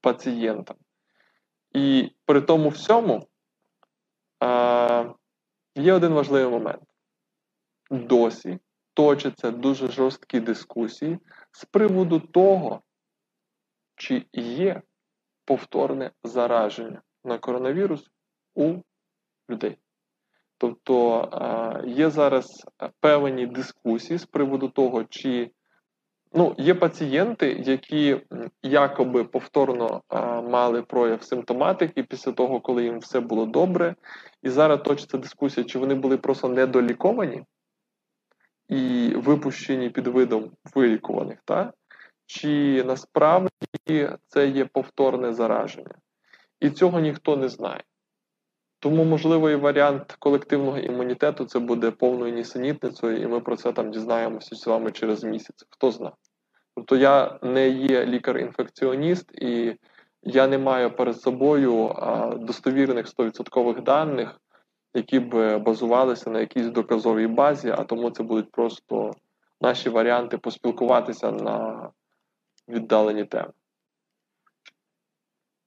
пацієнтам. 0.02 0.78
І 1.74 2.12
при 2.26 2.42
тому 2.42 2.70
всьому 2.70 3.28
е, 4.44 5.10
є 5.76 5.94
один 5.94 6.14
важливий 6.14 6.52
момент 6.52 6.89
досі 7.90 8.60
точаться 8.94 9.52
дуже 9.52 9.88
жорсткі 9.88 10.40
дискусії 10.40 11.20
з 11.52 11.66
приводу 11.66 12.20
того, 12.20 12.82
чи 13.96 14.26
є 14.34 14.82
повторне 15.46 16.12
зараження 16.24 17.02
на 17.24 17.38
коронавірус 17.38 18.10
у 18.56 18.74
людей. 19.50 19.78
Тобто 20.58 21.84
є 21.88 22.10
зараз 22.10 22.66
певні 23.00 23.48
дискусії 23.48 24.20
з 24.20 24.26
приводу 24.26 24.70
того, 24.70 25.04
чи 25.04 25.52
ну, 26.34 26.56
є 26.58 26.74
пацієнти, 26.76 27.52
які 27.52 28.22
якоби 28.64 29.24
повторно 29.24 30.02
мали 30.50 30.82
прояв 30.82 31.24
симптоматики 31.24 32.04
після 32.04 32.32
того, 32.32 32.62
коли 32.62 32.84
їм 32.84 33.00
все 33.00 33.20
було 33.20 33.46
добре. 33.46 33.96
І 34.44 34.50
зараз 34.50 34.82
точиться 34.82 35.18
дискусія, 35.18 35.64
чи 35.64 35.80
вони 35.80 35.96
були 35.96 36.18
просто 36.18 36.50
недоліковані 36.50 37.44
і 38.70 39.14
випущені 39.16 39.90
під 39.90 40.08
видом 40.08 40.52
вилікуваних, 40.76 41.40
так? 41.46 41.74
чи 42.30 42.84
насправді 42.84 44.10
це 44.28 44.48
є 44.48 44.66
повторне 44.66 45.34
зараження. 45.34 45.96
І 46.60 46.70
цього 46.70 47.00
ніхто 47.00 47.38
не 47.38 47.50
знає. 47.50 47.84
Тому 48.80 49.04
можливий 49.04 49.56
варіант 49.56 50.16
колективного 50.20 50.80
імунітету 50.80 51.46
це 51.46 51.60
буде 51.60 51.92
повною 51.92 52.34
нісенітницею, 52.34 53.22
і 53.22 53.28
ми 53.28 53.40
про 53.40 53.56
це 53.56 53.72
там 53.72 53.92
дізнаємося 53.92 54.56
з 54.56 54.68
вами 54.68 54.92
через 54.92 55.24
місяць. 55.24 55.66
Хто 55.70 55.92
знає. 55.92 56.14
Тобто 56.76 56.96
я 56.96 57.40
не 57.42 57.70
є 57.70 58.06
лікар-інфекціоніст, 58.06 59.32
і 59.32 59.76
я 60.24 60.48
не 60.48 60.58
маю 60.58 60.96
перед 60.96 61.22
собою 61.22 61.96
достовірних 62.40 63.06
100% 63.06 63.84
даних 63.84 64.42
які 64.94 65.20
б 65.20 65.58
базувалися 65.58 66.30
на 66.30 66.40
якійсь 66.40 66.68
доказовій 66.68 67.28
базі, 67.28 67.70
а 67.70 67.84
тому 67.84 68.12
це 68.12 68.24
будуть 68.24 68.52
просто 68.52 69.12
наші 69.62 69.90
варіанти 69.90 70.38
поспілкуватися 70.38 71.32
на 71.32 71.90
віддалені 72.68 73.26
теми. 73.26 73.52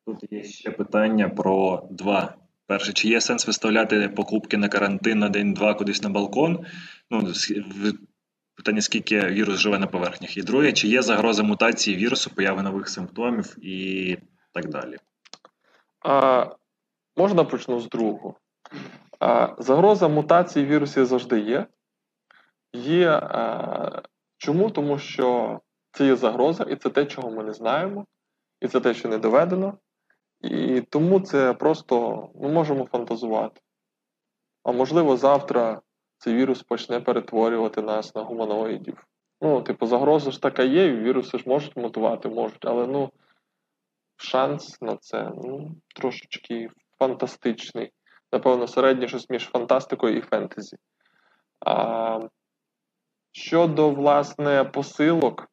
Тут 0.07 0.33
є 0.33 0.45
ще 0.45 0.71
питання 0.71 1.29
про 1.29 1.83
два. 1.91 2.35
Перше, 2.67 2.93
чи 2.93 3.09
є 3.09 3.21
сенс 3.21 3.47
виставляти 3.47 4.09
покупки 4.09 4.57
на 4.57 4.69
карантин 4.69 5.19
на 5.19 5.29
день-два 5.29 5.75
кудись 5.75 6.03
на 6.03 6.09
балкон? 6.09 6.67
Ну, 7.11 7.33
Питання, 8.55 8.81
скільки 8.81 9.21
вірус 9.21 9.59
живе 9.59 9.79
на 9.79 9.87
поверхнях. 9.87 10.37
І 10.37 10.43
друге, 10.43 10.73
чи 10.73 10.89
є 10.89 11.03
загроза 11.03 11.43
мутації 11.43 11.97
вірусу, 11.97 12.31
появи 12.31 12.63
нових 12.63 12.89
симптомів 12.89 13.57
і 13.67 14.19
так 14.53 14.69
далі? 14.69 14.97
А, 16.01 16.47
Можна 17.17 17.45
почну 17.45 17.81
з 17.81 17.89
другого. 17.89 18.35
Загроза 19.59 20.09
мутації 20.09 20.67
вірусів 20.67 21.07
завжди 21.07 21.41
є. 21.41 21.67
Є 22.73 23.21
чому? 24.39 24.71
Тому 24.71 24.99
що 24.99 25.61
це 25.93 26.07
є 26.07 26.17
загроза, 26.17 26.65
і 26.65 26.77
це 26.77 26.91
те, 26.91 27.07
чого 27.07 27.31
ми 27.31 27.45
не 27.45 27.53
знаємо, 27.53 28.07
і 28.61 28.69
це 28.69 28.81
те, 28.81 28.95
що 28.95 29.09
не 29.09 29.19
доведено. 29.19 29.79
І 30.41 30.81
тому 30.81 31.21
це 31.21 31.53
просто 31.53 32.29
ми 32.35 32.49
можемо 32.49 32.87
фантазувати. 32.87 33.61
А 34.65 34.73
можливо, 34.73 35.17
завтра 35.17 35.81
цей 36.19 36.35
вірус 36.35 36.63
почне 36.63 37.01
перетворювати 37.01 37.83
нас 37.83 38.15
на 38.15 38.23
гуманоїдів. 38.23 39.07
Ну, 39.41 39.63
типу, 39.63 39.87
загроза 39.87 40.31
ж 40.31 40.43
така 40.43 40.63
є, 40.63 40.87
і 40.87 40.97
віруси 40.97 41.39
ж 41.39 41.45
можуть 41.47 41.77
мутувати, 41.77 42.29
можуть, 42.29 42.65
але 42.65 42.87
ну, 42.87 43.11
шанс 44.17 44.83
на 44.83 44.97
це 44.97 45.33
ну, 45.45 45.75
трошечки 45.95 46.71
фантастичний 46.99 47.93
напевно, 48.33 48.67
середнє 48.67 49.09
щось 49.09 49.31
між 49.31 49.45
фантастикою 49.45 50.17
і 50.17 50.21
фентезі. 50.21 50.77
А, 51.67 52.21
Щодо, 53.35 53.91
власне, 53.91 54.65
посилок, 54.65 55.49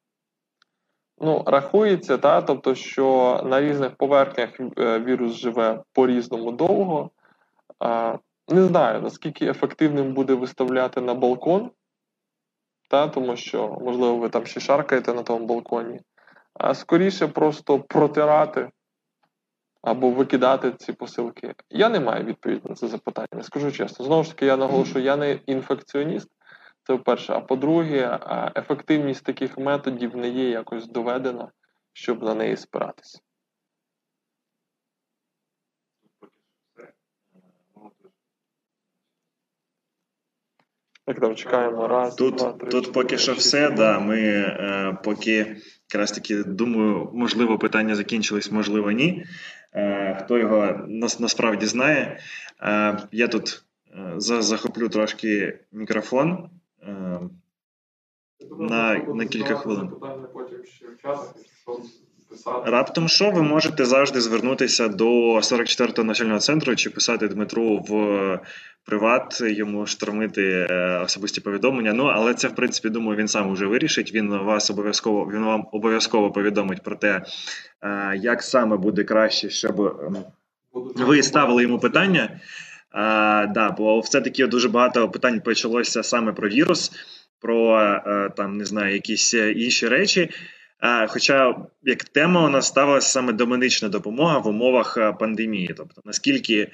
ну, 1.17 1.43
рахується, 1.45 2.17
та, 2.17 2.41
тобто, 2.41 2.75
що 2.75 3.41
на 3.45 3.61
різних 3.61 3.95
поверхнях 3.95 4.49
е, 4.59 4.99
вірус 4.99 5.33
живе 5.33 5.83
по-різному 5.93 6.51
довго. 6.51 7.09
А, 7.79 8.17
Не 8.47 8.63
знаю, 8.63 9.01
наскільки 9.01 9.45
ефективним 9.45 10.13
буде 10.13 10.33
виставляти 10.33 11.01
на 11.01 11.13
балкон, 11.13 11.71
та, 12.89 13.07
тому 13.07 13.35
що, 13.35 13.77
можливо, 13.81 14.17
ви 14.17 14.29
там 14.29 14.45
ще 14.45 14.59
шаркаєте 14.59 15.13
на 15.13 15.23
тому 15.23 15.45
балконі, 15.45 15.99
а 16.53 16.73
скоріше 16.73 17.27
просто 17.27 17.79
протирати 17.79 18.69
або 19.81 20.09
викидати 20.09 20.71
ці 20.71 20.93
посилки? 20.93 21.53
Я 21.69 21.89
не 21.89 21.99
маю 21.99 22.25
відповіді 22.25 22.61
на 22.69 22.75
це 22.75 22.87
запитання. 22.87 23.43
Скажу 23.43 23.71
чесно. 23.71 24.05
Знову 24.05 24.23
ж 24.23 24.29
таки, 24.29 24.45
я 24.45 24.57
наголошую, 24.57 25.05
я 25.05 25.15
не 25.15 25.39
інфекціоніст. 25.45 26.29
Це 26.83 26.93
вперше. 26.93 27.33
А 27.33 27.39
по-друге, 27.39 28.19
ефективність 28.55 29.23
таких 29.23 29.57
методів 29.57 30.15
не 30.15 30.29
є 30.29 30.49
якось 30.49 30.87
доведена, 30.87 31.51
щоб 31.93 32.23
на 32.23 32.33
неї 32.33 32.57
спиратися. 32.57 33.19
Як 41.07 41.19
там 41.19 41.35
чекаємо 41.35 41.87
раз. 41.87 42.15
Тут 42.15 42.35
два, 42.35 42.51
три, 42.51 42.69
тут 42.69 42.93
поки 42.93 43.17
що 43.17 43.33
все. 43.33 43.69
Да, 43.69 43.99
Ми 43.99 44.19
е, 44.19 44.97
поки 45.03 45.55
якраз 45.89 46.11
таки 46.11 46.43
думаю, 46.43 47.09
можливо, 47.13 47.57
питання 47.57 47.95
закінчились, 47.95 48.51
можливо, 48.51 48.91
ні. 48.91 49.25
Е, 49.73 50.15
хто 50.23 50.37
його 50.37 50.87
насправді 51.19 51.65
знає. 51.65 52.19
Е, 52.61 52.97
я 53.11 53.27
тут 53.27 53.63
е, 53.93 54.13
захоплю 54.17 54.89
трошки 54.89 55.59
мікрофон 55.71 56.49
на 58.59 58.93
на 58.93 59.25
кілька 59.25 59.55
хвилин. 59.55 59.91
Раптом 62.65 63.07
що 63.07 63.31
ви 63.31 63.41
можете 63.41 63.85
завжди 63.85 64.21
звернутися 64.21 64.87
до 64.87 65.35
44-го 65.35 66.03
навчального 66.03 66.39
центру 66.39 66.75
чи 66.75 66.89
писати 66.89 67.27
Дмитру 67.27 67.77
в 67.77 68.39
приват, 68.85 69.41
йому 69.41 69.85
штормити 69.85 70.67
особисті 71.05 71.41
повідомлення. 71.41 71.93
Ну, 71.93 72.03
але 72.03 72.33
це, 72.33 72.47
в 72.47 72.55
принципі, 72.55 72.89
думаю, 72.89 73.17
він 73.17 73.27
сам 73.27 73.53
вже 73.53 73.65
вирішить. 73.65 74.13
Він 74.13 74.37
вас 74.37 74.69
обов'язково 74.71 75.31
він 75.33 75.43
вам 75.43 75.67
обов'язково 75.71 76.31
повідомить 76.31 76.83
про 76.83 76.95
те, 76.95 77.21
як 78.15 78.43
саме 78.43 78.77
буде 78.77 79.03
краще, 79.03 79.49
щоб 79.49 79.81
ем, 79.81 80.17
ви 80.95 81.23
ставили 81.23 81.63
йому 81.63 81.79
питання. 81.79 82.39
А, 82.91 83.45
да, 83.53 83.71
Бо 83.71 83.99
все-таки 83.99 84.47
дуже 84.47 84.69
багато 84.69 85.09
питань 85.09 85.41
почалося 85.41 86.03
саме 86.03 86.31
про 86.31 86.49
вірус, 86.49 86.91
про 87.41 87.79
там 88.37 88.57
не 88.57 88.65
знаю, 88.65 88.93
якісь 88.93 89.33
інші 89.33 89.87
речі. 89.87 90.29
Хоча 91.07 91.55
як 91.83 92.03
тема 92.03 92.45
у 92.45 92.49
нас 92.49 92.67
ставилася 92.67 93.09
саме 93.09 93.33
домедична 93.33 93.89
допомога 93.89 94.37
в 94.37 94.47
умовах 94.47 95.17
пандемії, 95.19 95.73
тобто 95.77 96.01
наскільки. 96.05 96.71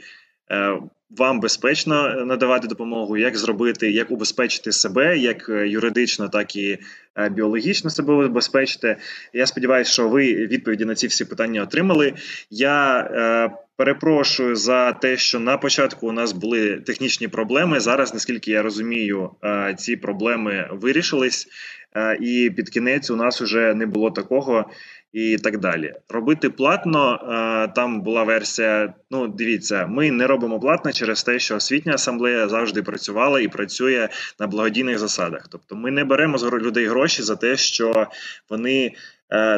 Е, 0.51 0.79
вам 1.09 1.39
безпечно 1.39 2.25
надавати 2.25 2.67
допомогу, 2.67 3.17
як 3.17 3.37
зробити, 3.37 3.91
як 3.91 4.11
убезпечити 4.11 4.71
себе, 4.71 5.17
як 5.17 5.49
е, 5.49 5.67
юридично, 5.67 6.29
так 6.29 6.55
і 6.55 6.77
е, 7.15 7.29
біологічно 7.29 7.89
себе 7.89 8.13
убезпечити. 8.13 8.97
Я 9.33 9.45
сподіваюся, 9.45 9.91
що 9.91 10.09
ви 10.09 10.33
відповіді 10.33 10.85
на 10.85 10.95
ці 10.95 11.07
всі 11.07 11.25
питання 11.25 11.63
отримали. 11.63 12.13
Я 12.49 12.99
е, 12.99 13.49
перепрошую 13.77 14.55
за 14.55 14.91
те, 14.91 15.17
що 15.17 15.39
на 15.39 15.57
початку 15.57 16.07
у 16.07 16.11
нас 16.11 16.31
були 16.31 16.77
технічні 16.77 17.27
проблеми. 17.27 17.79
Зараз, 17.79 18.13
наскільки 18.13 18.51
я 18.51 18.61
розумію, 18.61 19.29
е, 19.43 19.75
ці 19.77 19.95
проблеми 19.95 20.69
вирішились, 20.71 21.47
е, 21.95 22.17
і 22.21 22.49
під 22.49 22.69
кінець 22.69 23.09
у 23.09 23.15
нас 23.15 23.41
вже 23.41 23.73
не 23.73 23.85
було 23.85 24.11
такого 24.11 24.69
і 25.15 25.37
так 25.37 25.57
далі. 25.57 25.93
Робити 26.09 26.49
платно 26.49 27.13
е, 27.13 27.73
там 27.75 28.01
була 28.01 28.23
версія. 28.23 28.93
Ну, 29.11 29.27
дивіться, 29.27 29.87
ми 29.87 30.11
не 30.11 30.27
робимо 30.27 30.59
платно 30.59 30.91
через 30.91 31.23
те, 31.23 31.39
що 31.39 31.55
освітня 31.55 31.93
асамблея 31.93 32.47
завжди 32.47 32.83
працювала 32.83 33.39
і 33.39 33.47
працює 33.47 34.09
на 34.39 34.47
благодійних 34.47 34.99
засадах. 34.99 35.47
Тобто, 35.51 35.75
ми 35.75 35.91
не 35.91 36.03
беремо 36.03 36.37
з 36.37 36.43
людей 36.43 36.85
гроші 36.85 37.23
за 37.23 37.35
те, 37.35 37.57
що 37.57 38.07
вони 38.49 38.93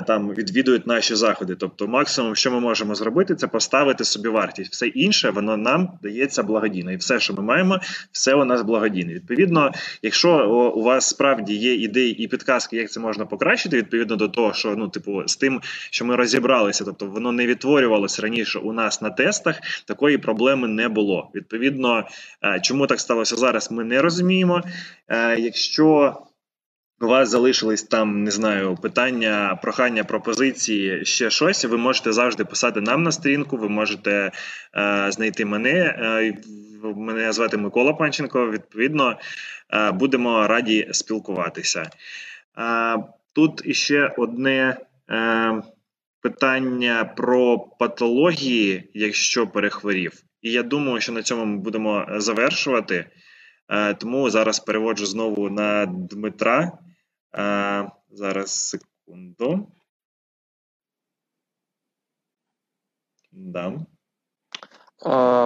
там 0.07 0.33
відвідують 0.33 0.87
наші 0.87 1.15
заходи. 1.15 1.55
Тобто, 1.55 1.87
максимум, 1.87 2.35
що 2.35 2.51
ми 2.51 2.59
можемо 2.59 2.95
зробити, 2.95 3.35
це 3.35 3.47
поставити 3.47 4.03
собі 4.03 4.29
вартість. 4.29 4.71
Все 4.71 4.87
інше 4.87 5.29
воно 5.29 5.57
нам 5.57 5.89
дається 6.03 6.43
благодійно, 6.43 6.91
і 6.91 6.95
все, 6.95 7.19
що 7.19 7.33
ми 7.33 7.43
маємо, 7.43 7.79
все 8.11 8.33
у 8.33 8.45
нас 8.45 8.61
благодійне. 8.61 9.13
Відповідно, 9.13 9.71
якщо 10.01 10.49
у 10.75 10.83
вас 10.83 11.07
справді 11.07 11.55
є 11.55 11.73
ідеї 11.73 12.23
і 12.23 12.27
підказки, 12.27 12.77
як 12.77 12.91
це 12.91 12.99
можна 12.99 13.25
покращити, 13.25 13.77
відповідно 13.77 14.15
до 14.15 14.27
того, 14.27 14.53
що 14.53 14.75
ну, 14.77 14.87
типу, 14.87 15.27
з 15.27 15.35
тим, 15.35 15.61
що 15.91 16.05
ми 16.05 16.15
розібралися, 16.15 16.85
тобто 16.85 17.05
воно 17.05 17.31
не 17.31 17.47
відтворювалося 17.47 18.21
раніше 18.21 18.59
у 18.59 18.73
нас 18.73 19.01
на 19.01 19.09
тестах, 19.09 19.55
такої 19.85 20.17
проблеми 20.17 20.67
не 20.67 20.89
було. 20.89 21.31
Відповідно, 21.35 22.07
е, 22.43 22.59
чому 22.63 22.87
так 22.87 22.99
сталося 22.99 23.35
зараз, 23.35 23.71
ми 23.71 23.83
не 23.83 24.01
розуміємо. 24.01 24.61
Е, 25.07 25.39
якщо 25.39 26.17
у 27.01 27.07
вас 27.07 27.29
залишились 27.29 27.83
там, 27.83 28.23
не 28.23 28.31
знаю, 28.31 28.77
питання, 28.81 29.59
прохання, 29.61 30.03
пропозиції, 30.03 31.05
ще 31.05 31.29
щось. 31.29 31.65
Ви 31.65 31.77
можете 31.77 32.13
завжди 32.13 32.45
писати 32.45 32.81
нам 32.81 33.03
на 33.03 33.11
сторінку, 33.11 33.57
ви 33.57 33.69
можете 33.69 34.31
е, 34.75 35.11
знайти 35.11 35.45
мене. 35.45 35.71
Е, 35.71 36.37
мене 36.95 37.33
звати 37.33 37.57
Микола 37.57 37.93
Панченко. 37.93 38.51
Відповідно, 38.51 39.19
е, 39.73 39.91
будемо 39.91 40.47
раді 40.47 40.87
спілкуватися. 40.91 41.89
Е, 42.57 42.97
тут 43.35 43.61
іще 43.65 44.13
одне 44.17 44.77
е, 45.09 45.61
питання 46.21 47.05
про 47.17 47.59
патології, 47.59 48.89
якщо 48.93 49.47
перехворів. 49.47 50.13
І 50.41 50.51
я 50.51 50.63
думаю, 50.63 51.01
що 51.01 51.11
на 51.11 51.23
цьому 51.23 51.45
ми 51.45 51.57
будемо 51.57 52.05
завершувати. 52.17 53.05
Е, 53.69 53.93
тому 53.93 54.29
зараз 54.29 54.59
переводжу 54.59 55.05
знову 55.05 55.49
на 55.49 55.85
Дмитра. 55.85 56.71
Е, 57.35 57.91
зараз 58.09 58.51
секунду. 58.51 59.67
Да. 63.31 63.73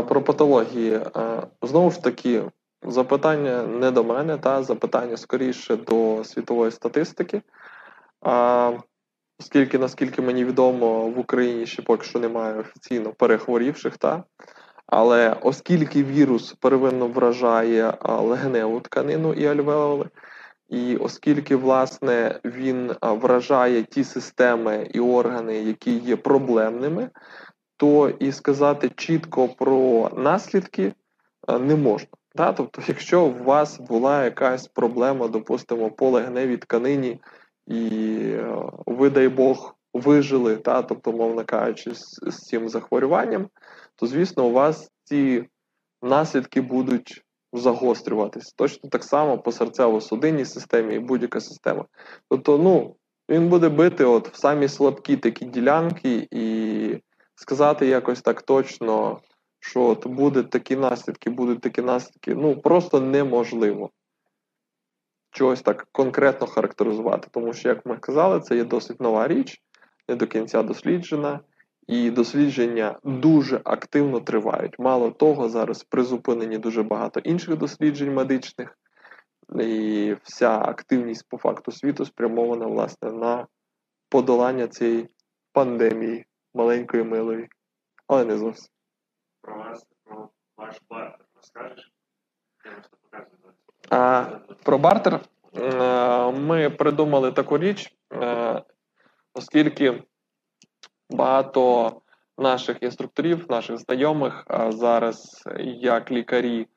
Про 0.04 0.22
патології. 0.22 1.00
Знову 1.62 1.92
ж 1.92 2.04
таки, 2.04 2.52
запитання 2.84 3.64
не 3.64 3.92
до 3.92 4.04
мене, 4.04 4.38
та 4.38 4.64
запитання 4.64 5.18
скоріше 5.18 5.76
до 5.76 6.24
світової 6.24 6.72
статистики. 6.72 7.42
Оскільки, 9.40 9.78
наскільки 9.78 10.22
мені 10.22 10.46
відомо, 10.46 11.10
в 11.10 11.20
Україні 11.20 11.66
ще 11.66 11.82
поки 11.82 12.04
що 12.04 12.20
немає 12.20 12.60
офіційно 12.60 13.14
перехворівших, 13.14 13.98
та? 13.98 14.24
але 14.88 15.38
оскільки 15.42 16.04
вірус 16.04 16.54
первинно 16.54 17.08
вражає 17.08 17.98
легеневу 18.04 18.80
тканину 18.80 19.34
і 19.34 19.46
альвеоли, 19.46 20.10
і 20.72 20.96
оскільки 20.96 21.56
власне 21.56 22.40
він 22.46 22.92
вражає 23.02 23.84
ті 23.84 24.04
системи 24.04 24.88
і 24.94 25.00
органи, 25.00 25.56
які 25.56 25.98
є 25.98 26.16
проблемними, 26.16 27.10
то 27.78 28.10
і 28.10 28.32
сказати 28.32 28.92
чітко 28.96 29.48
про 29.48 30.10
наслідки 30.18 30.94
не 31.60 31.76
можна. 31.76 32.10
Да? 32.36 32.54
Тобто, 32.54 32.82
якщо 32.88 33.24
у 33.24 33.44
вас 33.44 33.80
була 33.80 34.24
якась 34.24 34.68
проблема, 34.68 35.28
допустимо, 35.28 35.92
по 35.92 36.10
легневій 36.10 36.58
тканині, 36.58 37.20
і 37.68 38.20
ви, 38.86 39.10
дай 39.10 39.28
Бог, 39.28 39.76
вижили, 39.94 40.56
та, 40.56 40.82
тобто, 40.82 41.12
мовно 41.12 41.46
кажучи, 41.46 41.96
з, 41.96 42.20
з 42.28 42.38
цим 42.38 42.70
захворюванням, 42.70 43.48
то 43.96 44.08
звісно, 44.08 44.46
у 44.46 44.52
вас 44.52 44.92
ці 45.04 45.44
наслідки 46.02 46.62
будуть 46.62 47.24
загострюватись. 47.54 48.54
Точно 48.54 48.90
так 48.90 49.04
само 49.04 49.38
по 49.38 49.52
серцево-судинній 49.52 50.46
системі 50.46 50.96
і 50.96 51.00
будь-яка 51.00 51.40
система. 51.40 51.86
Тобто, 52.30 52.58
ну, 52.58 52.96
він 53.30 53.50
буде 53.50 53.70
бити 53.70 54.06
от 54.06 54.30
в 54.30 54.36
самі 54.36 54.68
слабкі 54.68 55.18
такі 55.18 55.46
ділянки, 55.46 56.28
і 56.32 56.98
сказати 57.36 57.88
якось 57.88 58.22
так 58.22 58.42
точно, 58.42 59.20
що 59.60 59.84
от 59.84 60.08
будуть 60.08 60.50
такі 60.50 60.76
наслідки, 60.76 61.30
будуть 61.30 61.62
такі 61.62 61.82
наслідки, 61.82 62.36
ну 62.36 62.62
просто 62.62 63.02
неможливо. 63.02 63.90
Чогось 65.32 65.62
так 65.62 65.88
конкретно 65.92 66.48
характеризувати. 66.48 67.28
Тому 67.32 67.54
що, 67.54 67.70
як 67.70 67.86
ми 67.86 67.98
казали, 67.98 68.40
це 68.40 68.56
є 68.56 68.64
досить 68.64 69.02
нова 69.02 69.28
річ, 69.28 69.62
не 70.08 70.16
до 70.16 70.28
кінця 70.28 70.64
досліджена. 70.64 71.40
І 71.88 72.12
дослідження 72.12 73.00
дуже 73.04 73.62
активно 73.64 74.20
тривають. 74.20 74.80
Мало 74.80 75.12
того, 75.12 75.50
зараз 75.50 75.84
призупинені 75.84 76.58
дуже 76.58 76.84
багато 76.84 77.20
інших 77.20 77.58
досліджень 77.58 78.14
медичних, 78.14 78.78
і 79.60 80.16
вся 80.24 80.60
активність 80.60 81.26
по 81.30 81.38
факту 81.38 81.72
світу 81.72 82.06
спрямована 82.06 82.66
власне 82.66 83.12
на 83.12 83.48
подолання 84.10 84.68
цієї 84.68 85.10
пандемії 85.54 86.26
маленької 86.54 87.04
милої, 87.04 87.50
але 88.08 88.26
не 88.26 88.38
зовсім. 88.38 88.70
Про 89.42 89.58
вас, 89.58 89.88
про 90.04 90.30
ваш 90.58 90.82
бартер 90.90 91.26
розкажеш? 91.36 91.92
Я 92.66 92.72
просто 92.72 92.98
показую. 93.02 93.54
А, 93.90 94.26
Про 94.64 94.78
бартер 94.78 95.20
е, 95.56 96.32
ми 96.32 96.70
придумали 96.70 97.32
таку 97.32 97.58
річ, 97.58 97.96
е, 98.14 98.62
оскільки 99.34 100.04
багато 101.12 101.92
наших 102.38 102.84
інструкторів, 102.84 103.46
наших 103.50 103.78
знайомих 103.78 104.46
зараз 104.70 105.44
як 105.80 106.12
лікарі 106.12 106.68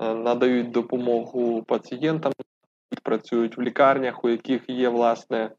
надають 0.00 0.70
допомогу 0.70 1.62
пацієнтам, 1.62 2.32
працюють 3.02 3.58
в 3.58 3.60
лікарнях, 3.60 4.24
у 4.24 4.28
яких 4.28 4.62
є 4.68 4.88
власне 4.88 5.50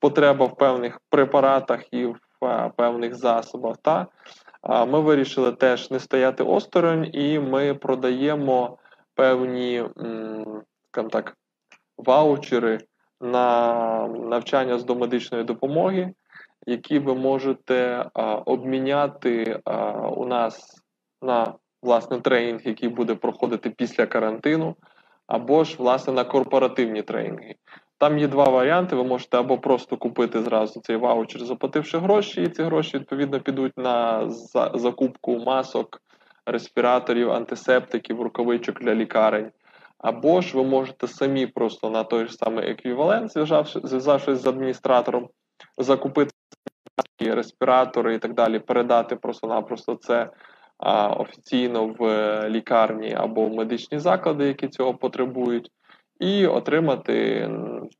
потреба 0.00 0.46
в 0.46 0.56
певних 0.56 1.00
препаратах 1.10 1.92
і 1.92 2.06
в 2.06 2.70
певних 2.76 3.14
засобах. 3.14 3.76
Та 3.82 4.06
ми 4.86 5.00
вирішили 5.00 5.52
теж 5.52 5.90
не 5.90 6.00
стояти 6.00 6.44
осторонь, 6.44 7.10
і 7.12 7.38
ми 7.38 7.74
продаємо 7.74 8.78
певні 9.14 9.84
скажімо 10.96 11.10
так, 11.10 11.36
ваучери 11.98 12.78
на 13.20 14.08
навчання 14.08 14.78
з 14.78 14.84
домедичної 14.84 15.44
допомоги 15.44 16.12
які 16.66 16.98
ви 16.98 17.14
можете 17.14 18.06
а, 18.14 18.34
обміняти 18.34 19.60
а, 19.64 19.90
у 20.08 20.26
нас 20.26 20.82
на 21.22 21.54
власне 21.82 22.20
тренінг, 22.20 22.60
який 22.64 22.88
буде 22.88 23.14
проходити 23.14 23.70
після 23.70 24.06
карантину, 24.06 24.76
або 25.26 25.64
ж 25.64 25.76
власне 25.78 26.12
на 26.12 26.24
корпоративні 26.24 27.02
тренінги. 27.02 27.54
Там 27.98 28.18
є 28.18 28.28
два 28.28 28.44
варіанти. 28.44 28.96
Ви 28.96 29.04
можете 29.04 29.38
або 29.38 29.58
просто 29.58 29.96
купити 29.96 30.42
зразу 30.42 30.80
цей 30.80 30.96
ваучер, 30.96 31.44
заплативши 31.44 31.98
гроші, 31.98 32.42
і 32.42 32.48
ці 32.48 32.62
гроші 32.62 32.98
відповідно 32.98 33.40
підуть 33.40 33.72
на 33.76 34.28
закупку 34.74 35.38
масок, 35.38 36.02
респіраторів, 36.46 37.32
антисептиків, 37.32 38.22
рукавичок 38.22 38.80
для 38.80 38.94
лікарень. 38.94 39.50
Або 39.98 40.40
ж 40.40 40.56
ви 40.56 40.64
можете 40.64 41.08
самі 41.08 41.46
просто 41.46 41.90
на 41.90 42.04
той 42.04 42.26
ж 42.26 42.32
самий 42.32 42.70
еквівалент, 42.70 43.30
зв'язавшись 43.84 44.38
з 44.42 44.46
адміністратором, 44.46 45.28
закупити 45.78 46.30
респіратори 47.18 48.14
і 48.14 48.18
так 48.18 48.34
далі, 48.34 48.58
передати 48.58 49.16
просто-напросто 49.16 49.94
це 49.94 50.30
а, 50.78 51.08
офіційно 51.08 51.86
в 51.86 52.00
лікарні 52.48 53.14
або 53.14 53.46
в 53.46 53.54
медичні 53.54 53.98
заклади, 53.98 54.46
які 54.46 54.68
цього 54.68 54.94
потребують, 54.94 55.70
і 56.20 56.46
отримати 56.46 57.48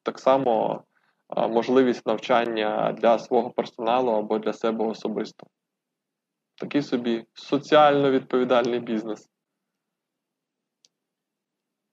так 0.02 0.18
само 0.18 0.85
можливість 1.31 2.06
навчання 2.06 2.93
для 2.93 3.18
свого 3.18 3.51
персоналу 3.51 4.12
або 4.12 4.39
для 4.39 4.52
себе 4.52 4.85
особисто. 4.85 5.47
Такий 6.55 6.82
собі 6.82 7.27
соціально 7.35 8.10
відповідальний 8.10 8.81
бізнес. 8.81 9.31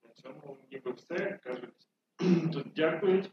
На 0.03 0.09
цьому 0.13 0.57
ніби 0.71 0.91
все 0.91 1.39
кажуть. 1.43 1.87
Тут 2.53 2.73
дякують. 2.75 3.31